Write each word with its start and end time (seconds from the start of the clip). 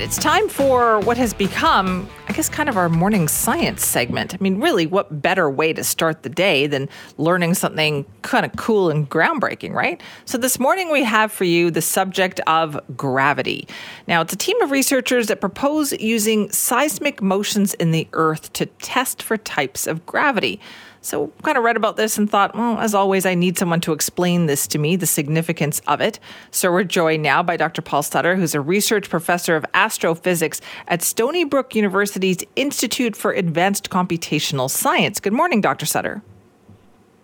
It's 0.00 0.16
time 0.16 0.48
for 0.48 1.00
what 1.00 1.16
has 1.18 1.34
become, 1.34 2.08
I 2.28 2.32
guess, 2.32 2.48
kind 2.48 2.68
of 2.68 2.76
our 2.76 2.88
morning 2.88 3.28
science 3.28 3.84
segment. 3.84 4.34
I 4.34 4.38
mean, 4.40 4.60
really, 4.60 4.86
what 4.86 5.20
better 5.20 5.50
way 5.50 5.72
to 5.72 5.84
start 5.84 6.22
the 6.22 6.28
day 6.28 6.66
than 6.66 6.88
learning 7.18 7.54
something 7.54 8.06
kind 8.22 8.46
of 8.46 8.56
cool 8.56 8.90
and 8.90 9.08
groundbreaking, 9.10 9.72
right? 9.72 10.00
So, 10.24 10.38
this 10.38 10.58
morning 10.58 10.90
we 10.90 11.04
have 11.04 11.30
for 11.30 11.44
you 11.44 11.70
the 11.70 11.82
subject 11.82 12.40
of 12.46 12.80
gravity. 12.96 13.68
Now, 14.08 14.22
it's 14.22 14.32
a 14.32 14.36
team 14.36 14.60
of 14.62 14.70
researchers 14.70 15.26
that 15.26 15.40
propose 15.40 15.92
using 15.92 16.50
seismic 16.50 17.20
motions 17.20 17.74
in 17.74 17.90
the 17.90 18.08
Earth 18.12 18.52
to 18.54 18.66
test 18.66 19.22
for 19.22 19.36
types 19.36 19.86
of 19.86 20.06
gravity. 20.06 20.60
So, 21.04 21.32
kind 21.42 21.58
of 21.58 21.64
read 21.64 21.76
about 21.76 21.96
this 21.96 22.16
and 22.16 22.30
thought, 22.30 22.54
well, 22.54 22.78
as 22.78 22.94
always, 22.94 23.26
I 23.26 23.34
need 23.34 23.58
someone 23.58 23.80
to 23.80 23.92
explain 23.92 24.46
this 24.46 24.68
to 24.68 24.78
me, 24.78 24.94
the 24.94 25.04
significance 25.04 25.82
of 25.88 26.00
it. 26.00 26.20
So, 26.52 26.70
we're 26.70 26.84
joined 26.84 27.24
now 27.24 27.42
by 27.42 27.56
Dr. 27.56 27.82
Paul 27.82 28.04
Sutter, 28.04 28.36
who's 28.36 28.54
a 28.54 28.60
research 28.60 29.10
professor 29.10 29.56
of 29.56 29.66
astrophysics 29.74 30.60
at 30.86 31.02
Stony 31.02 31.42
Brook 31.42 31.74
University's 31.74 32.38
Institute 32.54 33.16
for 33.16 33.32
Advanced 33.32 33.90
Computational 33.90 34.70
Science. 34.70 35.18
Good 35.18 35.32
morning, 35.32 35.60
Dr. 35.60 35.86
Sutter. 35.86 36.22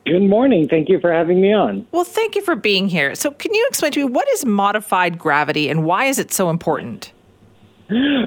Good 0.06 0.28
morning. 0.28 0.66
Thank 0.66 0.88
you 0.88 0.98
for 0.98 1.12
having 1.12 1.40
me 1.40 1.52
on. 1.52 1.86
Well, 1.92 2.02
thank 2.02 2.34
you 2.34 2.42
for 2.42 2.56
being 2.56 2.88
here. 2.88 3.14
So, 3.14 3.30
can 3.30 3.54
you 3.54 3.64
explain 3.68 3.92
to 3.92 4.00
me 4.00 4.12
what 4.12 4.28
is 4.30 4.44
modified 4.44 5.20
gravity 5.20 5.68
and 5.68 5.84
why 5.84 6.06
is 6.06 6.18
it 6.18 6.32
so 6.32 6.50
important? 6.50 7.12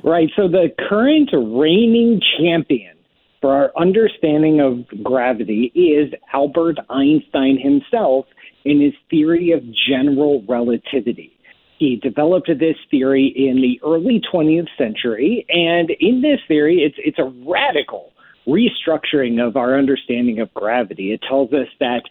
Right. 0.04 0.30
So, 0.36 0.48
the 0.48 0.74
current 0.90 1.30
reigning 1.34 2.22
champion 2.40 2.96
for 3.42 3.54
our 3.54 3.72
understanding 3.78 4.62
of 4.62 5.04
gravity 5.04 5.72
is 5.76 6.14
Albert 6.32 6.78
Einstein 6.90 7.60
himself 7.60 8.26
in 8.64 8.80
his 8.80 8.94
theory 9.10 9.52
of 9.52 9.64
general 9.90 10.44
relativity. 10.48 11.34
He 11.80 11.96
developed 11.96 12.48
this 12.60 12.76
theory 12.92 13.34
in 13.36 13.56
the 13.56 13.82
early 13.84 14.22
20th 14.32 14.68
century, 14.78 15.46
and 15.50 15.90
in 16.00 16.22
this 16.22 16.40
theory, 16.48 16.84
it's 16.84 16.96
it's 17.00 17.18
a 17.18 17.34
radical 17.50 18.12
restructuring 18.48 19.46
of 19.46 19.56
our 19.56 19.78
understanding 19.78 20.40
of 20.40 20.54
gravity. 20.54 21.14
It 21.14 21.22
tells 21.28 21.54
us 21.54 21.68
that 21.80 22.02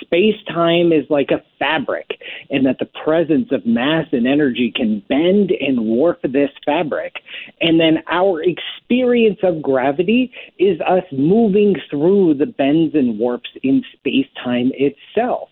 space 0.00 0.36
time 0.48 0.92
is 0.92 1.04
like 1.10 1.30
a 1.30 1.42
fabric 1.58 2.18
and 2.50 2.66
that 2.66 2.78
the 2.78 2.90
presence 3.04 3.48
of 3.50 3.66
mass 3.66 4.06
and 4.12 4.26
energy 4.26 4.72
can 4.74 5.02
bend 5.08 5.50
and 5.50 5.84
warp 5.86 6.22
this 6.22 6.50
fabric. 6.64 7.14
And 7.60 7.80
then 7.80 7.98
our 8.08 8.42
experience 8.42 9.38
of 9.42 9.62
gravity 9.62 10.32
is 10.58 10.80
us 10.80 11.04
moving 11.12 11.74
through 11.90 12.34
the 12.34 12.46
bends 12.46 12.94
and 12.94 13.18
warps 13.18 13.50
in 13.62 13.84
space 13.94 14.28
time 14.42 14.72
itself. 14.74 15.48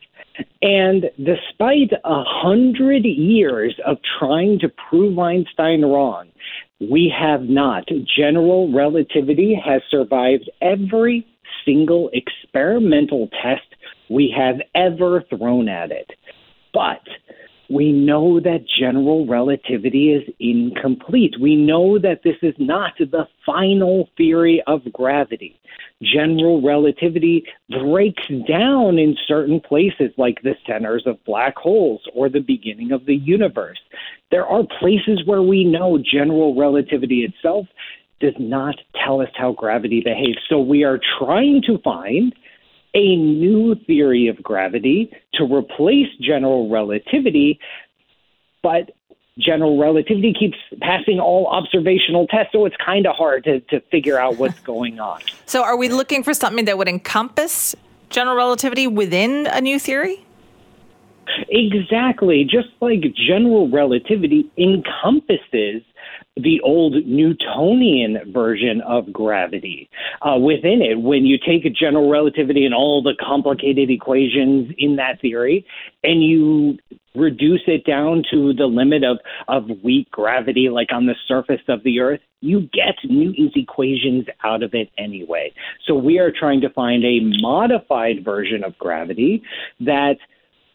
And 0.62 1.10
despite 1.18 1.92
a 2.04 2.24
hundred 2.24 3.04
years 3.04 3.78
of 3.86 3.98
trying 4.18 4.58
to 4.60 4.68
prove 4.88 5.18
Einstein 5.18 5.84
wrong, 5.84 6.28
we 6.80 7.12
have 7.16 7.42
not. 7.42 7.88
General 8.16 8.72
relativity 8.72 9.54
has 9.54 9.82
survived 9.90 10.50
every 10.62 11.26
single 11.64 12.10
experimental 12.12 13.28
test 13.42 13.66
we 14.08 14.34
have 14.36 14.56
ever 14.74 15.22
thrown 15.28 15.68
at 15.68 15.90
it. 15.90 16.10
But 16.72 17.02
we 17.70 17.92
know 17.92 18.40
that 18.40 18.66
general 18.80 19.26
relativity 19.26 20.12
is 20.12 20.34
incomplete. 20.40 21.34
We 21.40 21.54
know 21.54 21.98
that 21.98 22.22
this 22.24 22.36
is 22.42 22.54
not 22.58 22.94
the 22.98 23.28
final 23.46 24.08
theory 24.16 24.62
of 24.66 24.80
gravity. 24.92 25.56
General 26.02 26.62
relativity 26.62 27.44
breaks 27.68 28.22
down 28.48 28.98
in 28.98 29.16
certain 29.28 29.60
places, 29.60 30.10
like 30.16 30.42
the 30.42 30.54
centers 30.66 31.04
of 31.06 31.22
black 31.24 31.56
holes 31.56 32.00
or 32.14 32.28
the 32.28 32.40
beginning 32.40 32.90
of 32.90 33.06
the 33.06 33.14
universe. 33.14 33.78
There 34.30 34.46
are 34.46 34.64
places 34.80 35.22
where 35.24 35.42
we 35.42 35.62
know 35.62 35.98
general 35.98 36.56
relativity 36.58 37.22
itself 37.22 37.66
does 38.20 38.34
not 38.38 38.76
tell 39.04 39.20
us 39.20 39.30
how 39.34 39.52
gravity 39.52 40.00
behaves. 40.00 40.38
So 40.48 40.58
we 40.58 40.84
are 40.84 40.98
trying 41.18 41.62
to 41.66 41.78
find 41.78 42.34
a 42.94 43.16
new 43.16 43.74
theory 43.86 44.28
of 44.28 44.42
gravity 44.42 45.10
to 45.34 45.44
replace 45.44 46.08
general 46.20 46.68
relativity, 46.68 47.58
but 48.62 48.90
general 49.38 49.78
relativity 49.78 50.34
keeps 50.38 50.56
passing 50.80 51.18
all 51.18 51.46
observational 51.46 52.26
tests, 52.26 52.52
so 52.52 52.66
it's 52.66 52.76
kind 52.84 53.06
of 53.06 53.14
hard 53.16 53.44
to, 53.44 53.60
to 53.60 53.80
figure 53.90 54.18
out 54.18 54.36
what's 54.36 54.60
going 54.72 55.00
on. 55.00 55.20
So, 55.46 55.62
are 55.62 55.76
we 55.76 55.88
looking 55.88 56.22
for 56.22 56.34
something 56.34 56.64
that 56.66 56.78
would 56.78 56.88
encompass 56.88 57.74
general 58.10 58.36
relativity 58.36 58.86
within 58.86 59.46
a 59.46 59.60
new 59.60 59.78
theory? 59.78 60.24
Exactly. 61.48 62.44
Just 62.44 62.68
like 62.80 63.02
general 63.14 63.68
relativity 63.68 64.50
encompasses 64.58 65.82
the 66.42 66.60
old 66.62 66.94
Newtonian 67.06 68.32
version 68.32 68.80
of 68.86 69.12
gravity. 69.12 69.88
Uh, 70.22 70.38
within 70.38 70.82
it, 70.82 71.00
when 71.00 71.24
you 71.24 71.38
take 71.38 71.62
general 71.74 72.10
relativity 72.10 72.64
and 72.64 72.74
all 72.74 73.02
the 73.02 73.14
complicated 73.20 73.90
equations 73.90 74.72
in 74.78 74.96
that 74.96 75.20
theory, 75.20 75.66
and 76.02 76.22
you 76.22 76.78
reduce 77.14 77.62
it 77.66 77.84
down 77.84 78.22
to 78.30 78.52
the 78.52 78.66
limit 78.66 79.02
of, 79.02 79.18
of 79.48 79.64
weak 79.82 80.10
gravity, 80.10 80.68
like 80.68 80.88
on 80.92 81.06
the 81.06 81.14
surface 81.26 81.60
of 81.68 81.82
the 81.82 82.00
Earth, 82.00 82.20
you 82.40 82.68
get 82.72 82.94
Newton's 83.04 83.52
equations 83.56 84.26
out 84.44 84.62
of 84.62 84.74
it 84.74 84.90
anyway. 84.96 85.52
So 85.86 85.94
we 85.94 86.18
are 86.18 86.30
trying 86.30 86.60
to 86.62 86.70
find 86.70 87.04
a 87.04 87.20
modified 87.40 88.24
version 88.24 88.62
of 88.64 88.78
gravity 88.78 89.42
that 89.80 90.16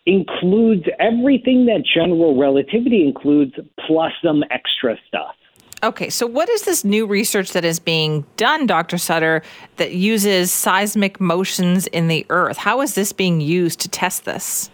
includes 0.06 0.84
everything 1.00 1.66
that 1.66 1.84
general 1.96 2.38
relativity 2.38 3.04
includes, 3.06 3.54
plus 3.88 4.12
some 4.24 4.44
extra 4.52 4.96
stuff. 5.08 5.36
Okay, 5.86 6.10
so 6.10 6.26
what 6.26 6.50
is 6.50 6.64
this 6.64 6.84
new 6.84 7.06
research 7.06 7.52
that 7.52 7.64
is 7.64 7.78
being 7.78 8.26
done, 8.38 8.66
Dr. 8.66 8.98
Sutter, 8.98 9.44
that 9.78 9.92
uses 9.92 10.52
seismic 10.52 11.22
motions 11.22 11.86
in 11.86 12.08
the 12.08 12.26
Earth? 12.32 12.58
How 12.58 12.82
is 12.82 12.96
this 12.96 13.14
being 13.14 13.40
used 13.40 13.82
to 13.82 13.88
test 13.88 14.26
this? 14.26 14.72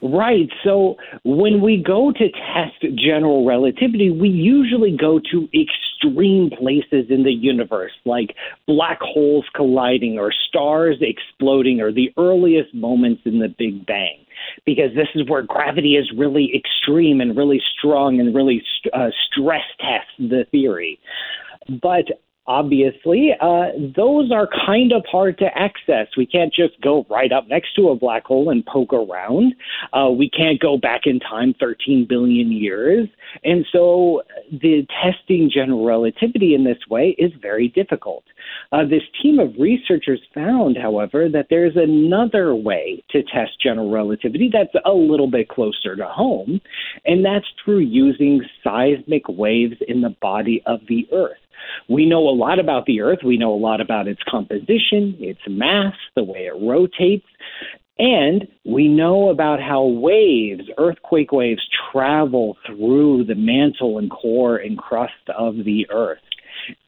Right. 0.00 0.48
So 0.64 0.96
when 1.24 1.60
we 1.60 1.76
go 1.76 2.12
to 2.12 2.30
test 2.30 2.96
general 2.96 3.44
relativity, 3.44 4.10
we 4.10 4.30
usually 4.30 4.96
go 4.96 5.20
to 5.30 5.48
extreme 5.52 6.48
places 6.48 7.10
in 7.10 7.22
the 7.22 7.32
universe, 7.32 7.92
like 8.06 8.34
black 8.66 9.00
holes 9.02 9.44
colliding 9.54 10.18
or 10.18 10.32
stars 10.48 10.96
exploding 11.02 11.82
or 11.82 11.92
the 11.92 12.10
earliest 12.16 12.72
moments 12.74 13.20
in 13.26 13.38
the 13.38 13.48
Big 13.48 13.84
Bang, 13.84 14.19
because 14.64 14.94
this 14.94 15.08
is 15.14 15.28
where 15.28 15.42
gravity 15.42 15.96
is 15.96 16.10
really 16.16 16.52
extreme 16.54 17.20
and 17.20 17.36
really 17.36 17.60
strong 17.78 18.20
and 18.20 18.34
really 18.34 18.62
uh, 18.92 19.08
stress 19.30 19.64
tests 19.80 20.12
the 20.18 20.44
theory. 20.50 20.98
But 21.82 22.06
obviously, 22.46 23.30
uh, 23.40 23.66
those 23.96 24.32
are 24.32 24.48
kind 24.66 24.92
of 24.92 25.04
hard 25.10 25.38
to 25.38 25.46
access. 25.56 26.08
We 26.16 26.26
can't 26.26 26.52
just 26.52 26.80
go 26.80 27.06
right 27.08 27.32
up 27.32 27.48
next 27.48 27.74
to 27.76 27.88
a 27.90 27.96
black 27.96 28.24
hole 28.24 28.50
and 28.50 28.64
poke 28.66 28.92
around. 28.92 29.54
Uh, 29.92 30.10
we 30.10 30.28
can't 30.30 30.60
go 30.60 30.76
back 30.76 31.02
in 31.04 31.20
time 31.20 31.54
13 31.60 32.06
billion 32.08 32.50
years. 32.50 33.08
And 33.44 33.64
so 33.72 34.22
the 34.50 34.86
testing 35.02 35.50
general 35.52 35.84
relativity 35.84 36.54
in 36.54 36.64
this 36.64 36.78
way 36.88 37.14
is 37.18 37.32
very 37.40 37.68
difficult. 37.68 38.24
Uh, 38.72 38.84
this 38.84 39.02
team 39.22 39.38
of 39.38 39.54
researchers 39.58 40.20
found, 40.34 40.76
however, 40.76 41.28
that 41.28 41.46
there's 41.50 41.76
another 41.76 42.54
way 42.54 43.02
to 43.10 43.22
test 43.22 43.52
general 43.62 43.90
relativity 43.90 44.50
that's 44.52 44.74
a 44.84 44.92
little 44.92 45.30
bit 45.30 45.48
closer 45.48 45.96
to 45.96 46.06
home, 46.06 46.60
and 47.04 47.24
that's 47.24 47.46
through 47.64 47.80
using 47.80 48.40
seismic 48.62 49.28
waves 49.28 49.76
in 49.88 50.00
the 50.00 50.14
body 50.20 50.62
of 50.66 50.80
the 50.88 51.06
Earth. 51.12 51.36
We 51.88 52.06
know 52.06 52.28
a 52.28 52.30
lot 52.30 52.58
about 52.58 52.86
the 52.86 53.00
Earth. 53.00 53.20
We 53.24 53.36
know 53.36 53.52
a 53.52 53.56
lot 53.56 53.80
about 53.80 54.08
its 54.08 54.22
composition, 54.28 55.16
its 55.18 55.40
mass, 55.48 55.94
the 56.14 56.24
way 56.24 56.46
it 56.46 56.54
rotates. 56.60 57.26
And 57.98 58.48
we 58.64 58.88
know 58.88 59.28
about 59.28 59.60
how 59.60 59.84
waves, 59.84 60.62
earthquake 60.78 61.32
waves, 61.32 61.60
travel 61.92 62.56
through 62.66 63.24
the 63.24 63.34
mantle 63.34 63.98
and 63.98 64.10
core 64.10 64.56
and 64.56 64.78
crust 64.78 65.12
of 65.36 65.56
the 65.64 65.86
Earth. 65.90 66.18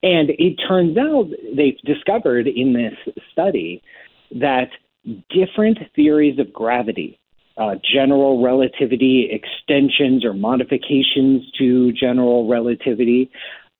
And 0.02 0.30
it 0.30 0.56
turns 0.66 0.96
out 0.96 1.28
they've 1.54 1.78
discovered 1.84 2.46
in 2.46 2.72
this 2.72 3.14
study 3.32 3.82
that 4.30 4.68
different 5.28 5.78
theories 5.94 6.38
of 6.38 6.52
gravity, 6.52 7.18
uh, 7.58 7.74
general 7.92 8.42
relativity 8.42 9.28
extensions 9.30 10.24
or 10.24 10.32
modifications 10.32 11.42
to 11.58 11.92
general 11.92 12.48
relativity, 12.48 13.30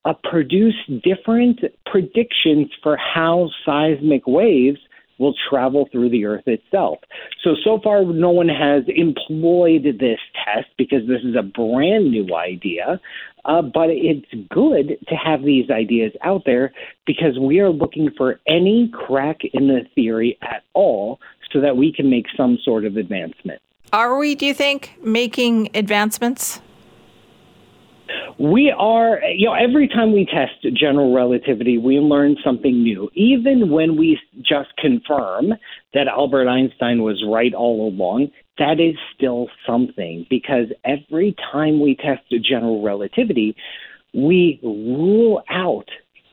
uh, 0.04 0.14
produce 0.24 0.74
different 1.02 1.60
predictions 1.86 2.70
for 2.82 2.96
how 2.96 3.48
seismic 3.64 4.26
waves 4.26 4.78
will 5.18 5.34
travel 5.48 5.88
through 5.92 6.10
the 6.10 6.24
Earth 6.24 6.46
itself. 6.46 6.98
So, 7.44 7.54
so 7.62 7.78
far, 7.82 8.04
no 8.04 8.30
one 8.30 8.48
has 8.48 8.82
employed 8.88 9.84
this 10.00 10.18
test 10.44 10.68
because 10.76 11.06
this 11.06 11.20
is 11.22 11.36
a 11.38 11.42
brand 11.42 12.10
new 12.10 12.34
idea. 12.34 13.00
Uh, 13.44 13.60
but 13.60 13.90
it's 13.90 14.26
good 14.50 14.96
to 15.08 15.14
have 15.16 15.42
these 15.42 15.68
ideas 15.68 16.12
out 16.22 16.42
there 16.46 16.72
because 17.06 17.38
we 17.40 17.58
are 17.58 17.70
looking 17.70 18.08
for 18.16 18.38
any 18.46 18.88
crack 18.92 19.40
in 19.52 19.66
the 19.66 19.80
theory 19.96 20.38
at 20.42 20.62
all 20.74 21.18
so 21.52 21.60
that 21.60 21.76
we 21.76 21.92
can 21.92 22.08
make 22.08 22.26
some 22.36 22.56
sort 22.64 22.84
of 22.84 22.96
advancement. 22.96 23.60
Are 23.92 24.16
we, 24.16 24.36
do 24.36 24.46
you 24.46 24.54
think, 24.54 24.96
making 25.02 25.70
advancements? 25.74 26.60
We 28.38 28.74
are, 28.76 29.20
you 29.34 29.46
know, 29.46 29.54
every 29.54 29.88
time 29.88 30.12
we 30.12 30.26
test 30.26 30.74
general 30.74 31.14
relativity, 31.14 31.78
we 31.78 31.98
learn 31.98 32.36
something 32.44 32.82
new. 32.82 33.10
Even 33.14 33.70
when 33.70 33.96
we 33.96 34.18
just 34.40 34.76
confirm 34.78 35.52
that 35.94 36.08
Albert 36.08 36.48
Einstein 36.48 37.02
was 37.02 37.22
right 37.28 37.54
all 37.54 37.88
along, 37.88 38.30
that 38.58 38.80
is 38.80 38.94
still 39.14 39.48
something 39.66 40.26
because 40.28 40.66
every 40.84 41.34
time 41.52 41.80
we 41.80 41.96
test 41.96 42.22
general 42.42 42.82
relativity, 42.82 43.56
we 44.14 44.60
rule 44.62 45.42
out 45.50 45.88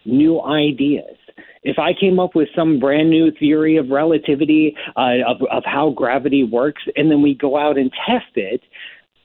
new 0.06 0.42
ideas. 0.42 1.16
If 1.64 1.78
I 1.78 1.92
came 1.94 2.20
up 2.20 2.36
with 2.36 2.48
some 2.56 2.80
brand 2.80 3.10
new 3.10 3.32
theory 3.32 3.78
of 3.78 3.90
relativity, 3.90 4.76
uh, 4.96 5.18
of, 5.28 5.42
of 5.52 5.64
how 5.66 5.90
gravity 5.90 6.44
works, 6.44 6.84
and 6.96 7.12
then 7.12 7.22
we 7.22 7.34
go 7.36 7.58
out 7.58 7.78
and 7.78 7.92
test 8.08 8.32
it, 8.36 8.62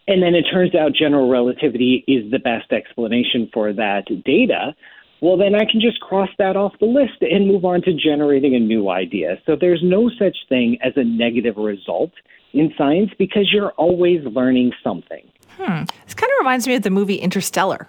and 0.06 0.22
then 0.22 0.34
it 0.34 0.44
turns 0.52 0.74
out 0.74 0.92
general 0.92 1.30
relativity 1.30 2.04
is 2.06 2.30
the 2.30 2.38
best 2.38 2.72
explanation 2.72 3.48
for 3.52 3.72
that 3.72 4.04
data, 4.24 4.74
well, 5.20 5.38
then 5.38 5.54
I 5.54 5.64
can 5.64 5.80
just 5.80 6.00
cross 6.00 6.28
that 6.36 6.56
off 6.56 6.74
the 6.80 6.86
list 6.86 7.22
and 7.22 7.48
move 7.48 7.64
on 7.64 7.80
to 7.82 7.94
generating 7.94 8.54
a 8.54 8.60
new 8.60 8.90
idea. 8.90 9.38
So 9.46 9.56
there's 9.58 9.80
no 9.82 10.10
such 10.18 10.36
thing 10.50 10.76
as 10.82 10.92
a 10.96 11.04
negative 11.04 11.56
result 11.56 12.10
in 12.52 12.74
science 12.76 13.10
because 13.18 13.50
you're 13.50 13.72
always 13.72 14.22
learning 14.24 14.72
something. 14.82 15.26
Hmm. 15.56 15.84
This 16.04 16.14
kind 16.14 16.30
of 16.30 16.38
reminds 16.40 16.66
me 16.66 16.74
of 16.74 16.82
the 16.82 16.90
movie 16.90 17.16
Interstellar. 17.16 17.88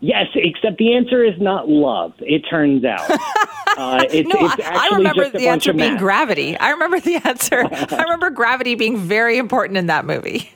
Yes, 0.00 0.26
except 0.34 0.76
the 0.78 0.94
answer 0.94 1.24
is 1.24 1.40
not 1.40 1.68
love. 1.68 2.12
It 2.18 2.40
turns 2.50 2.84
out. 2.84 3.08
Uh, 3.76 4.04
it's, 4.10 4.28
no, 4.28 4.46
it's 4.46 4.68
I 4.68 4.88
remember 4.96 5.28
the 5.28 5.48
answer 5.48 5.72
being 5.72 5.96
gravity. 5.96 6.56
I 6.58 6.70
remember 6.70 7.00
the 7.00 7.16
answer. 7.24 7.68
I 7.72 8.02
remember 8.02 8.30
gravity 8.30 8.74
being 8.74 8.96
very 8.96 9.38
important 9.38 9.76
in 9.78 9.86
that 9.86 10.04
movie. 10.04 10.50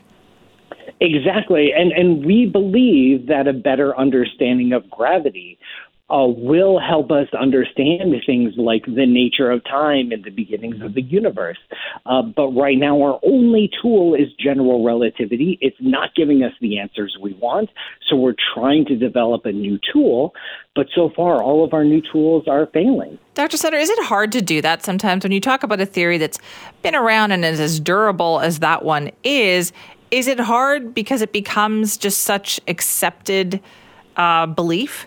Exactly, 1.00 1.72
and 1.72 1.92
and 1.92 2.24
we 2.24 2.46
believe 2.46 3.26
that 3.26 3.46
a 3.46 3.52
better 3.52 3.96
understanding 3.96 4.72
of 4.72 4.88
gravity 4.90 5.57
uh, 6.10 6.26
will 6.26 6.78
help 6.78 7.10
us 7.10 7.28
understand 7.38 8.14
things 8.24 8.54
like 8.56 8.84
the 8.86 9.04
nature 9.06 9.50
of 9.50 9.62
time 9.64 10.10
and 10.10 10.24
the 10.24 10.30
beginnings 10.30 10.80
of 10.82 10.94
the 10.94 11.02
universe. 11.02 11.58
Uh, 12.06 12.22
but 12.22 12.48
right 12.50 12.78
now, 12.78 13.00
our 13.02 13.20
only 13.22 13.70
tool 13.82 14.14
is 14.14 14.28
general 14.38 14.84
relativity. 14.84 15.58
It's 15.60 15.76
not 15.80 16.14
giving 16.14 16.42
us 16.42 16.52
the 16.60 16.78
answers 16.78 17.16
we 17.20 17.34
want, 17.34 17.68
so 18.08 18.16
we're 18.16 18.36
trying 18.54 18.86
to 18.86 18.96
develop 18.96 19.44
a 19.44 19.52
new 19.52 19.78
tool. 19.92 20.34
But 20.74 20.86
so 20.94 21.10
far, 21.14 21.42
all 21.42 21.64
of 21.64 21.74
our 21.74 21.84
new 21.84 22.00
tools 22.12 22.44
are 22.48 22.66
failing. 22.72 23.18
Dr. 23.34 23.56
Sutter, 23.56 23.76
is 23.76 23.90
it 23.90 24.04
hard 24.04 24.32
to 24.32 24.40
do 24.40 24.62
that 24.62 24.84
sometimes 24.84 25.24
when 25.24 25.32
you 25.32 25.40
talk 25.40 25.62
about 25.62 25.80
a 25.80 25.86
theory 25.86 26.18
that's 26.18 26.38
been 26.82 26.94
around 26.94 27.32
and 27.32 27.44
is 27.44 27.60
as 27.60 27.78
durable 27.80 28.40
as 28.40 28.60
that 28.60 28.84
one 28.84 29.10
is? 29.24 29.72
Is 30.10 30.26
it 30.26 30.40
hard 30.40 30.94
because 30.94 31.20
it 31.20 31.32
becomes 31.32 31.98
just 31.98 32.22
such 32.22 32.60
accepted 32.66 33.60
uh, 34.16 34.46
belief? 34.46 35.06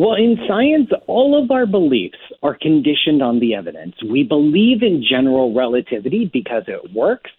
Well, 0.00 0.14
in 0.14 0.38
science, 0.48 0.88
all 1.08 1.38
of 1.38 1.50
our 1.50 1.66
beliefs 1.66 2.16
are 2.42 2.56
conditioned 2.56 3.22
on 3.22 3.38
the 3.38 3.54
evidence. 3.54 3.96
We 4.02 4.22
believe 4.22 4.82
in 4.82 5.04
general 5.06 5.52
relativity 5.54 6.30
because 6.32 6.62
it 6.68 6.94
works. 6.94 7.30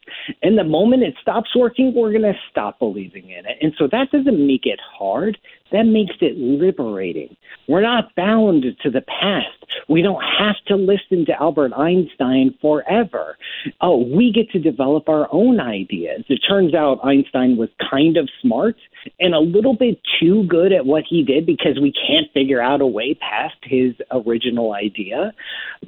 And 0.44 0.60
the 0.60 0.64
moment 0.64 1.02
it 1.02 1.16
stops 1.20 1.56
working, 1.56 1.92
we're 1.96 2.12
going 2.12 2.22
to 2.22 2.40
stop 2.52 2.78
believing 2.78 3.32
in 3.32 3.48
it. 3.48 3.58
And 3.62 3.74
so 3.80 3.88
that 3.92 4.12
doesn't 4.12 4.46
make 4.46 4.68
it 4.68 4.80
hard. 4.96 5.40
That 5.72 5.84
makes 5.84 6.16
it 6.22 6.38
liberating. 6.38 7.36
We're 7.68 7.82
not 7.82 8.14
bound 8.16 8.66
to 8.84 8.92
the 8.92 9.02
past. 9.02 9.48
We 9.88 10.02
don't 10.02 10.22
have 10.22 10.58
to 10.68 10.76
listen 10.76 11.26
to 11.28 11.42
Albert 11.42 11.72
Einstein 11.74 12.54
forever. 12.62 13.38
Oh, 13.80 13.98
we 13.98 14.32
get 14.34 14.50
to 14.52 14.60
develop 14.60 15.08
our 15.08 15.28
own 15.32 15.60
ideas. 15.60 16.26
It 16.28 16.42
turns 16.48 16.76
out 16.76 17.00
Einstein 17.04 17.56
was 17.56 17.70
kind 17.90 18.18
of 18.18 18.30
smart 18.42 18.76
and 19.20 19.34
a 19.34 19.40
little 19.40 19.76
bit 19.76 20.00
too 20.20 20.44
good 20.48 20.74
at 20.74 20.86
what 20.86 21.04
he 21.10 21.24
did 21.24 21.46
because 21.46 21.80
we 21.82 21.94
can't 21.94 22.32
figure 22.34 22.51
out 22.60 22.82
a 22.82 22.88
way 22.88 23.14
past 23.14 23.58
his 23.62 23.94
original 24.10 24.74
idea. 24.74 25.32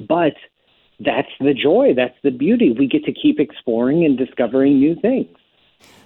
But 0.08 0.36
that's 1.00 1.32
the 1.40 1.56
joy, 1.56 1.94
that's 1.96 2.18
the 2.24 2.30
beauty. 2.30 2.72
We 2.72 2.88
get 2.88 3.04
to 3.06 3.12
keep 3.12 3.40
exploring 3.40 4.06
and 4.06 4.16
discovering 4.16 4.80
new 4.80 4.96
things. 4.96 5.36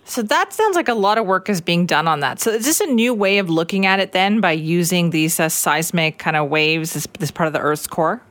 So 0.06 0.21
that 0.21 0.54
sounds 0.54 0.77
like 0.77 0.88
a 0.88 0.94
lot 0.94 1.18
of 1.18 1.25
work 1.25 1.50
is 1.50 1.59
being 1.59 1.86
done 1.86 2.07
on 2.07 2.21
that. 2.21 2.39
So 2.39 2.51
is 2.51 2.63
this 2.63 2.80
a 2.80 2.86
new 2.86 3.13
way 3.13 3.39
of 3.39 3.50
looking 3.50 3.86
at 3.86 4.00
it 4.00 4.13
then 4.13 4.39
by 4.39 4.54
using 4.54 5.09
these 5.09 5.38
uh, 5.38 5.50
seismic 5.50 6.18
kind 6.18 6.38
of 6.38 6.50
waves, 6.50 6.94
this, 6.94 7.06
this 7.19 7.30
part 7.30 7.48
of 7.48 7.53
the 7.53 7.60
Earth's 7.60 7.88
core? 7.88 8.21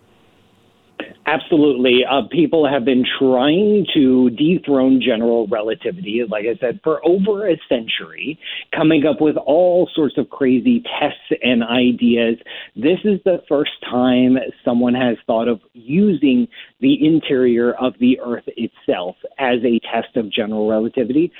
Absolutely. 1.26 2.04
Uh, 2.08 2.22
people 2.30 2.68
have 2.68 2.84
been 2.84 3.04
trying 3.18 3.84
to 3.92 4.30
dethrone 4.30 5.00
general 5.04 5.48
relativity, 5.48 6.22
like 6.28 6.44
I 6.44 6.56
said, 6.60 6.78
for 6.84 7.04
over 7.04 7.48
a 7.48 7.56
century, 7.68 8.38
coming 8.74 9.04
up 9.04 9.20
with 9.20 9.36
all 9.36 9.90
sorts 9.92 10.18
of 10.18 10.30
crazy 10.30 10.84
tests 11.00 11.42
and 11.42 11.64
ideas. 11.64 12.36
This 12.76 13.00
is 13.04 13.18
the 13.24 13.42
first 13.48 13.72
time 13.90 14.36
someone 14.64 14.94
has 14.94 15.16
thought 15.26 15.48
of 15.48 15.60
using 15.72 16.46
the 16.80 17.04
interior 17.04 17.74
of 17.74 17.94
the 17.98 18.20
Earth 18.20 18.44
itself 18.46 19.16
as 19.40 19.58
a 19.64 19.80
test 19.80 20.16
of 20.16 20.30
general 20.30 20.68
relativity. 20.68 21.32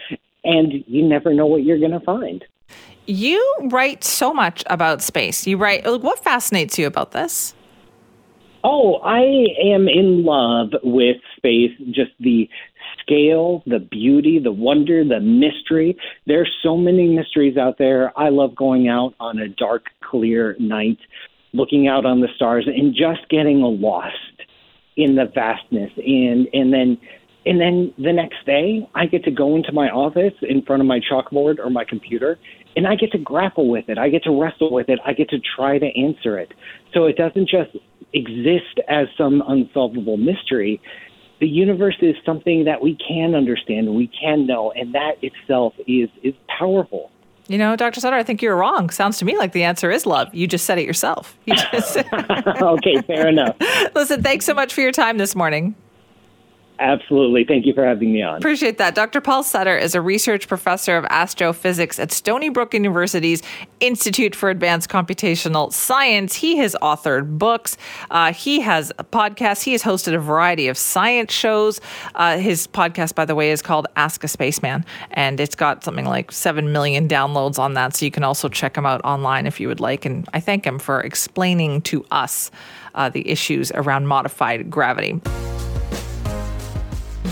And 0.43 0.85
you 0.89 1.07
never 1.07 1.33
know 1.33 1.47
what 1.47 1.63
you're 1.63 1.79
going 1.79 1.93
to 1.93 2.01
find. 2.01 2.45
You 3.07 3.55
write 3.71 4.03
so 4.03 4.35
much 4.35 4.65
about 4.67 5.01
space. 5.01 5.47
You 5.47 5.59
write, 5.59 5.85
what 5.87 6.19
fascinates 6.19 6.77
you 6.77 6.89
about 6.89 7.13
this? 7.13 7.55
Oh, 8.65 8.97
I 8.97 9.21
am 9.73 9.89
in 9.89 10.25
love 10.25 10.71
with 10.83 11.17
space, 11.37 11.73
just 11.91 12.13
the 12.21 12.49
scale, 13.01 13.63
the 13.67 13.79
beauty, 13.79 14.41
the 14.43 14.53
wonder, 14.53 15.05
the 15.05 15.21
mystery. 15.21 15.97
There's 16.27 16.51
so 16.63 16.77
many 16.77 17.09
mysteries 17.09 17.57
out 17.57 17.79
there. 17.79 18.13
I 18.19 18.31
love 18.31 18.57
going 18.57 18.89
out 18.89 19.15
on 19.21 19.39
a 19.39 19.49
dark, 19.49 19.87
clear 20.03 20.57
night, 20.59 20.99
looking 21.53 21.89
out 21.89 22.05
on 22.05 22.21
the 22.21 22.29
stars 22.35 22.67
and 22.67 22.95
just 22.95 23.29
getting 23.31 23.61
lost 23.61 24.17
in 24.97 25.15
the 25.15 25.27
vastness 25.35 25.91
and 25.99 26.49
and 26.55 26.73
then 26.73 26.99
and 27.45 27.61
then 27.61 27.93
the 27.99 28.13
next 28.13 28.45
day 28.47 28.89
I 28.95 29.07
get 29.07 29.25
to 29.25 29.31
go 29.31 29.55
into 29.55 29.71
my 29.73 29.89
office 29.89 30.33
in 30.43 30.63
front 30.63 30.81
of 30.81 30.89
my 30.89 31.01
chalkboard 31.01 31.59
or 31.59 31.71
my 31.71 31.85
computer 31.85 32.39
and 32.77 32.87
I 32.87 32.95
get 32.95 33.13
to 33.13 33.19
grapple 33.19 33.69
with 33.69 33.89
it. 33.89 33.99
I 33.99 34.11
get 34.11 34.23
to 34.25 34.31
wrestle 34.31 34.71
with 34.71 34.89
it. 34.89 34.99
I 35.05 35.15
get 35.15 35.31
to 35.31 35.39
try 35.57 35.79
to 35.79 35.87
answer 35.99 36.39
it. 36.39 36.53
So 36.93 37.07
it 37.07 37.17
doesn't 37.17 37.49
just 37.49 37.77
exist 38.13 38.81
as 38.89 39.09
some 39.17 39.43
unsolvable 39.47 40.17
mystery. 40.17 40.81
The 41.41 41.49
universe 41.49 41.97
is 42.01 42.17
something 42.25 42.65
that 42.65 42.81
we 42.81 42.97
can 42.97 43.35
understand, 43.35 43.95
we 43.95 44.09
can 44.09 44.47
know, 44.47 44.73
and 44.73 44.95
that 44.95 45.17
itself 45.23 45.75
is 45.87 46.09
is 46.23 46.35
powerful. 46.59 47.11
You 47.49 47.59
know, 47.59 47.77
Dr. 47.77 48.01
Sutter, 48.01 48.17
I 48.17 48.25
think 48.25 48.43
you're 48.43 48.57
wrong. 48.57 48.91
Sounds 48.91 49.19
to 49.19 49.25
me 49.25 49.37
like 49.37 49.53
the 49.53 49.63
answer 49.63 49.91
is 49.91 50.05
love. 50.05 50.35
You 50.35 50.49
just 50.49 50.65
said 50.65 50.79
it 50.79 50.85
yourself. 50.85 51.39
You 51.45 51.55
just 51.55 51.97
okay, 52.63 53.01
fair 53.03 53.29
enough. 53.29 53.57
Listen, 53.95 54.23
thanks 54.23 54.45
so 54.45 54.55
much 54.55 54.75
for 54.75 54.81
your 54.81 54.93
time 54.93 55.19
this 55.19 55.37
morning. 55.37 55.77
Absolutely. 56.79 57.45
Thank 57.45 57.65
you 57.65 57.73
for 57.73 57.85
having 57.85 58.13
me 58.13 58.23
on. 58.23 58.37
Appreciate 58.37 58.79
that. 58.79 58.95
Dr. 58.95 59.21
Paul 59.21 59.43
Sutter 59.43 59.77
is 59.77 59.95
a 59.95 60.01
research 60.01 60.47
professor 60.47 60.97
of 60.97 61.07
astrophysics 61.07 61.99
at 61.99 62.13
Stony 62.13 62.51
Brook 62.51 62.75
University's 62.75 63.43
Institute 63.81 64.35
for 64.35 64.51
Advanced 64.51 64.91
Computational 64.91 65.73
Science. 65.73 66.35
He 66.35 66.57
has 66.59 66.77
authored 66.83 67.39
books. 67.39 67.77
Uh, 68.11 68.33
he 68.33 68.61
has 68.61 68.93
a 68.99 69.05
podcast. 69.05 69.63
He 69.63 69.73
has 69.73 69.83
hosted 69.83 70.15
a 70.15 70.19
variety 70.19 70.69
of 70.69 70.77
science 70.77 71.33
shows. 71.33 71.81
Uh, 72.15 72.39
his 72.39 72.67
podcast, 72.67 73.15
by 73.15 73.25
the 73.25 73.35
way, 73.35 73.51
is 73.51 73.63
called 73.63 73.87
Ask 73.97 74.23
a 74.25 74.29
Spaceman, 74.29 74.85
and 75.13 75.41
it's 75.41 75.55
got 75.55 75.83
something 75.83 76.07
like 76.07 76.31
7 76.31 76.73
million 76.73 77.09
downloads 77.09 77.59
on 77.59 77.75
that. 77.75 77.97
So 77.97 78.05
you 78.05 78.11
can 78.11 78.25
also 78.25 78.49
check 78.49 78.77
him 78.77 78.85
out 78.85 79.01
online 79.05 79.47
if 79.47 79.61
you 79.61 79.69
would 79.69 79.81
like. 79.81 80.05
And 80.05 80.29
I 80.35 80.41
thank 80.41 80.67
him 80.67 80.79
for 80.79 81.01
explaining 81.01 81.83
to 81.83 82.05
us 82.11 82.51
uh, 82.95 83.09
the 83.09 83.29
issues 83.29 83.73
around 83.73 84.07
modified 84.07 84.71
gravity. 84.71 85.21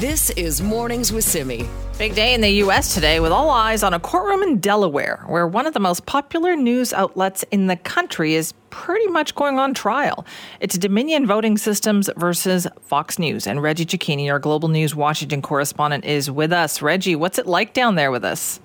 This 0.01 0.31
is 0.31 0.61
Mornings 0.61 1.13
with 1.13 1.23
Simi. 1.23 1.69
Big 1.99 2.17
day 2.17 2.35
in 2.35 2.41
the 2.41 2.51
U.S. 2.51 2.95
today 2.95 3.21
with 3.21 3.31
all 3.31 3.49
eyes 3.49 3.85
on 3.85 3.95
a 3.95 4.01
courtroom 4.01 4.43
in 4.43 4.59
Delaware 4.59 5.23
where 5.29 5.47
one 5.47 5.69
of 5.69 5.73
the 5.73 5.79
most 5.79 6.05
popular 6.05 6.57
news 6.57 6.93
outlets 6.93 7.45
in 7.53 7.69
the 7.69 7.77
country 7.77 8.35
is 8.35 8.55
pretty 8.71 9.07
much 9.07 9.37
going 9.37 9.57
on 9.61 9.73
trial. 9.73 10.27
It's 10.59 10.77
Dominion 10.77 11.29
Voting 11.29 11.57
Systems 11.57 12.11
versus 12.17 12.67
Fox 12.81 13.21
News. 13.21 13.47
And 13.47 13.63
Reggie 13.63 13.87
Cecchini, 13.87 14.29
our 14.33 14.41
Global 14.41 14.69
News 14.69 14.97
Washington 14.97 15.41
correspondent, 15.41 16.05
is 16.05 16.29
with 16.29 16.53
us. 16.53 16.83
Reggie, 16.83 17.15
what's 17.15 17.39
it 17.39 17.47
like 17.47 17.73
down 17.73 17.95
there 17.95 18.11
with 18.11 18.25
us? 18.25 18.59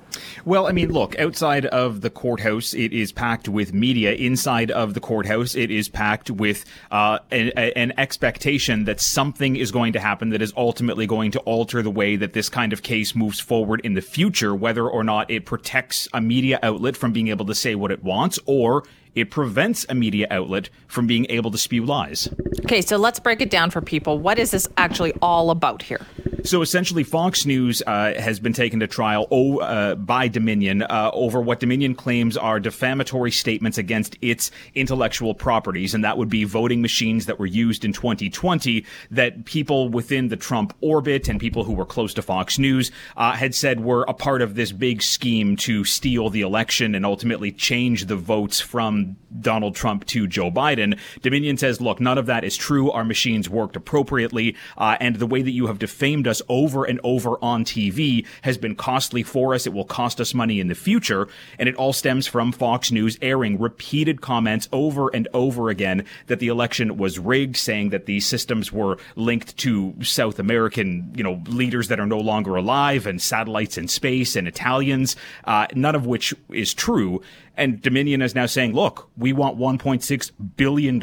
Well, 0.46 0.68
I 0.68 0.72
mean, 0.72 0.92
look, 0.92 1.18
outside 1.20 1.66
of 1.68 2.01
the 2.01 2.10
courthouse, 2.10 2.74
it 2.74 2.94
is 2.94 3.12
packed 3.12 3.48
with 3.48 3.74
media. 3.74 4.13
Inside 4.13 4.72
of 4.72 4.94
the 4.94 5.00
courthouse, 5.00 5.56
it 5.56 5.72
is 5.72 5.89
packed 5.89 6.30
with 6.32 6.66
uh, 6.92 7.20
an, 7.32 7.50
an, 7.50 7.94
expectation 7.98 8.86
that 8.86 9.01
something 9.01 9.56
is 9.56 9.72
going 9.72 9.94
to 9.94 10.00
happen 10.00 10.30
that 10.30 10.42
is 10.42 10.54
ultimately 10.56 11.06
going 11.06 11.32
to 11.32 11.39
alter 11.39 11.82
the 11.82 11.92
way 11.92 12.16
that 12.16 12.34
this 12.34 12.50
kind 12.50 12.72
of 12.72 12.82
case 12.82 13.13
moves 13.16 13.39
forward 13.39 13.82
in 13.84 13.94
the 13.94 14.01
future, 14.01 14.56
whether 14.56 14.88
or 14.88 15.04
not 15.04 15.30
it 15.30 15.46
protects 15.46 16.08
a 16.13 16.22
media 16.22 16.60
outlet 16.63 16.96
from 16.96 17.12
being 17.12 17.28
able 17.28 17.46
to 17.46 17.56
say 17.56 17.75
what 17.75 17.92
it 17.92 18.04
wants 18.04 18.39
or 18.46 18.84
it 19.16 19.32
prevents 19.32 19.86
a 19.89 19.96
media 19.96 20.28
outlet 20.32 20.70
from 20.88 21.08
being 21.08 21.25
able 21.30 21.51
to 21.51 21.58
spew 21.58 21.86
lies. 21.86 22.30
Okay, 22.66 22.82
so 22.82 22.98
let's 22.98 23.20
break 23.20 23.42
it 23.42 23.50
down 23.50 23.70
for 23.70 23.82
people. 23.82 24.20
What 24.20 24.39
is 24.39 24.51
this 24.51 24.68
actually 24.78 25.13
all 25.22 25.50
about 25.50 25.82
here? 25.82 26.06
So 26.50 26.63
essentially, 26.63 27.03
Fox 27.03 27.46
News 27.46 27.84
uh, 27.86 28.15
has 28.20 28.39
been 28.39 28.53
taken 28.53 28.79
to 28.79 28.88
trial 28.88 29.27
oh, 29.29 29.60
uh, 29.60 29.94
by 29.94 30.27
Dominion 30.27 30.82
uh, 30.82 31.12
over 31.13 31.39
what 31.39 31.60
Dominion 31.60 31.94
claims 31.94 32.36
are 32.36 32.60
defamatory 32.60 33.29
statements 33.29 33.77
against 33.77 34.18
its 34.20 34.50
intellectual 34.74 35.36
properties, 35.36 35.94
and 35.94 36.03
that 36.03 36.18
would 36.18 36.27
be 36.27 36.46
voting 36.46 36.82
machines 36.82 37.27
that 37.27 37.38
were 37.38 37.46
used 37.46 37.86
in 37.86 37.94
2020 37.94 38.84
that 39.12 39.46
people 39.46 39.89
within 39.89 40.29
the 40.29 40.36
Trump 40.36 40.75
orbit 40.82 41.29
and 41.29 41.39
people 41.39 41.65
who 41.65 41.74
were 41.74 41.86
close 41.86 42.15
to 42.15 42.24
Fox 42.24 42.58
News 42.58 42.89
uh, 43.15 43.34
had 43.34 43.53
said 43.53 43.82
were 43.82 44.03
a 44.08 44.13
part 44.15 44.41
of 44.41 44.56
this 44.56 44.72
big 44.72 45.03
scheme 45.03 45.56
to 45.58 45.84
steal 45.84 46.32
the 46.32 46.41
election 46.41 46.96
and 46.96 47.06
ultimately 47.06 47.51
change 47.51 48.08
the 48.08 48.15
votes 48.15 48.60
from 48.60 49.18
Donald 49.39 49.75
Trump 49.75 50.03
to 50.08 50.25
Joe 50.25 50.50
Biden. 50.50 50.98
Dominion 51.22 51.58
says, 51.58 51.79
look, 51.79 52.00
none 52.00 52.18
of 52.18 52.25
that 52.25 52.44
is 52.44 52.58
true. 52.58 52.89
Our 52.89 53.06
machines 53.06 53.48
worked 53.48 53.75
appropriately, 53.75 54.56
uh, 54.79 54.98
and 55.00 55.18
the 55.18 55.27
way 55.27 55.44
that 55.44 55.51
you 55.51 55.68
have 55.68 55.77
defamed 55.77 56.27
us 56.27 56.38
over 56.48 56.86
and 56.86 57.00
over 57.03 57.38
on 57.43 57.65
TV 57.65 58.25
has 58.41 58.58
been 58.58 58.75
costly 58.75 59.24
for 59.24 59.53
us. 59.53 59.65
It 59.65 59.74
will 59.74 59.86
cost 59.86 60.22
us 60.22 60.34
money 60.34 60.60
in 60.60 60.67
the 60.67 60.75
future. 60.75 61.27
And 61.58 61.67
it 61.67 61.75
all 61.75 61.93
stems 61.93 62.27
from 62.27 62.51
Fox 62.51 62.91
News 62.91 63.17
airing 63.22 63.60
repeated 63.60 64.22
comments 64.22 64.69
over 64.72 65.10
and 65.10 65.27
over 65.34 65.69
again 65.69 66.05
that 66.27 66.39
the 66.39 66.48
election 66.48 66.98
was 66.98 67.19
rigged, 67.19 67.58
saying 67.58 67.89
that 67.89 68.05
these 68.05 68.25
systems 68.25 68.72
were 68.72 68.98
linked 69.15 69.58
to 69.58 69.96
South 70.01 70.39
American, 70.39 71.12
you 71.15 71.24
know, 71.24 71.41
leaders 71.48 71.88
that 71.88 72.00
are 72.00 72.05
no 72.05 72.19
longer 72.19 72.55
alive 72.55 73.05
and 73.05 73.22
satellites 73.22 73.77
in 73.77 73.88
space 73.88 74.36
and 74.36 74.48
Italians, 74.48 75.15
uh, 75.46 75.67
none 75.74 75.96
of 75.96 76.05
which 76.05 76.34
is 76.50 76.74
true. 76.74 77.22
And 77.60 77.82
Dominion 77.82 78.22
is 78.22 78.34
now 78.34 78.46
saying, 78.46 78.74
look, 78.74 79.10
we 79.18 79.34
want 79.34 79.58
$1.6 79.58 80.32
billion 80.56 81.00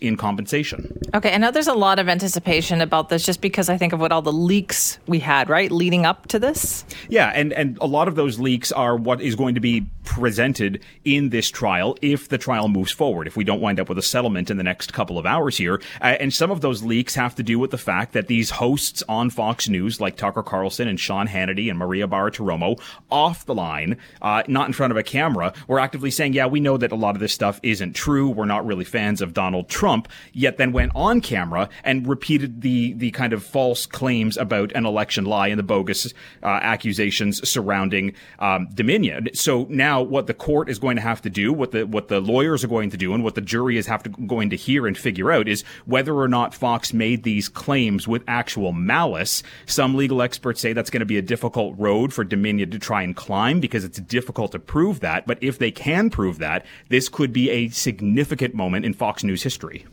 in 0.00 0.16
compensation. 0.16 0.98
Okay. 1.14 1.32
I 1.32 1.38
know 1.38 1.50
there's 1.50 1.68
a 1.68 1.74
lot 1.74 1.98
of 1.98 2.08
anticipation 2.08 2.80
about 2.80 3.08
this 3.08 3.24
just 3.24 3.40
because 3.40 3.68
I 3.68 3.78
think 3.78 3.92
of 3.92 4.00
what 4.00 4.12
all 4.12 4.22
the 4.22 4.32
leaks 4.32 4.98
we 5.06 5.20
had, 5.20 5.48
right, 5.48 5.70
leading 5.70 6.04
up 6.04 6.26
to 6.28 6.38
this. 6.38 6.84
Yeah. 7.08 7.30
And, 7.34 7.52
and 7.52 7.78
a 7.80 7.86
lot 7.86 8.08
of 8.08 8.16
those 8.16 8.40
leaks 8.40 8.72
are 8.72 8.96
what 8.96 9.20
is 9.20 9.36
going 9.36 9.54
to 9.54 9.60
be 9.60 9.86
presented 10.04 10.82
in 11.04 11.28
this 11.28 11.50
trial 11.50 11.96
if 12.02 12.28
the 12.28 12.38
trial 12.38 12.68
moves 12.68 12.90
forward, 12.90 13.26
if 13.26 13.36
we 13.36 13.44
don't 13.44 13.60
wind 13.60 13.78
up 13.78 13.88
with 13.88 13.98
a 13.98 14.02
settlement 14.02 14.50
in 14.50 14.56
the 14.56 14.62
next 14.62 14.92
couple 14.92 15.18
of 15.18 15.26
hours 15.26 15.56
here. 15.56 15.80
Uh, 16.00 16.16
and 16.18 16.34
some 16.34 16.50
of 16.50 16.60
those 16.60 16.82
leaks 16.82 17.14
have 17.14 17.34
to 17.36 17.42
do 17.42 17.58
with 17.58 17.70
the 17.70 17.78
fact 17.78 18.12
that 18.12 18.26
these 18.26 18.50
hosts 18.50 19.02
on 19.08 19.30
Fox 19.30 19.68
News, 19.68 20.00
like 20.00 20.16
Tucker 20.16 20.42
Carlson 20.42 20.88
and 20.88 20.98
Sean 20.98 21.28
Hannity 21.28 21.70
and 21.70 21.78
Maria 21.78 22.08
Bartiromo, 22.08 22.80
off 23.10 23.46
the 23.46 23.54
line, 23.54 23.96
uh, 24.20 24.42
not 24.48 24.66
in 24.66 24.72
front 24.72 24.90
of 24.90 24.96
a 24.96 25.02
camera, 25.02 25.52
were 25.68 25.78
saying, 26.10 26.32
yeah, 26.32 26.46
we 26.46 26.60
know 26.60 26.76
that 26.76 26.92
a 26.92 26.96
lot 26.96 27.14
of 27.14 27.20
this 27.20 27.32
stuff 27.32 27.60
isn't 27.62 27.94
true. 27.94 28.28
We're 28.28 28.44
not 28.44 28.66
really 28.66 28.84
fans 28.84 29.20
of 29.20 29.34
Donald 29.34 29.68
Trump, 29.68 30.08
yet 30.32 30.58
then 30.58 30.72
went 30.72 30.92
on 30.94 31.20
camera 31.20 31.68
and 31.84 32.06
repeated 32.06 32.60
the, 32.62 32.92
the 32.94 33.10
kind 33.10 33.32
of 33.32 33.44
false 33.44 33.86
claims 33.86 34.36
about 34.36 34.72
an 34.72 34.86
election 34.86 35.24
lie 35.24 35.48
and 35.48 35.58
the 35.58 35.64
bogus 35.64 36.12
uh, 36.42 36.46
accusations 36.46 37.48
surrounding 37.48 38.14
um, 38.38 38.68
Dominion. 38.74 39.28
So 39.34 39.66
now 39.68 40.02
what 40.02 40.26
the 40.26 40.34
court 40.34 40.68
is 40.68 40.78
going 40.78 40.96
to 40.96 41.02
have 41.02 41.22
to 41.22 41.30
do, 41.30 41.52
what 41.52 41.72
the, 41.72 41.86
what 41.86 42.08
the 42.08 42.20
lawyers 42.20 42.62
are 42.62 42.68
going 42.68 42.90
to 42.90 42.96
do, 42.96 43.14
and 43.14 43.24
what 43.24 43.34
the 43.34 43.40
jury 43.40 43.76
is 43.76 43.86
have 43.86 44.02
to, 44.04 44.10
going 44.10 44.50
to 44.50 44.56
hear 44.56 44.86
and 44.86 44.96
figure 44.96 45.32
out 45.32 45.48
is 45.48 45.64
whether 45.86 46.14
or 46.14 46.28
not 46.28 46.54
Fox 46.54 46.92
made 46.92 47.22
these 47.22 47.48
claims 47.48 48.06
with 48.06 48.22
actual 48.28 48.72
malice. 48.72 49.42
Some 49.66 49.94
legal 49.94 50.22
experts 50.22 50.60
say 50.60 50.72
that's 50.72 50.90
going 50.90 51.00
to 51.00 51.06
be 51.06 51.18
a 51.18 51.22
difficult 51.22 51.74
road 51.78 52.12
for 52.12 52.22
Dominion 52.22 52.70
to 52.70 52.78
try 52.78 53.02
and 53.02 53.16
climb 53.16 53.58
because 53.58 53.84
it's 53.84 53.98
difficult 53.98 54.52
to 54.52 54.58
prove 54.58 55.00
that. 55.00 55.26
But 55.26 55.38
if 55.42 55.58
they 55.58 55.70
can 55.72 56.10
prove 56.10 56.38
that, 56.38 56.64
this 56.88 57.08
could 57.08 57.32
be 57.32 57.50
a 57.50 57.68
significant 57.68 58.54
moment 58.54 58.84
in 58.84 58.92
Fox 58.94 59.24
News 59.24 59.42
history. 59.42 59.86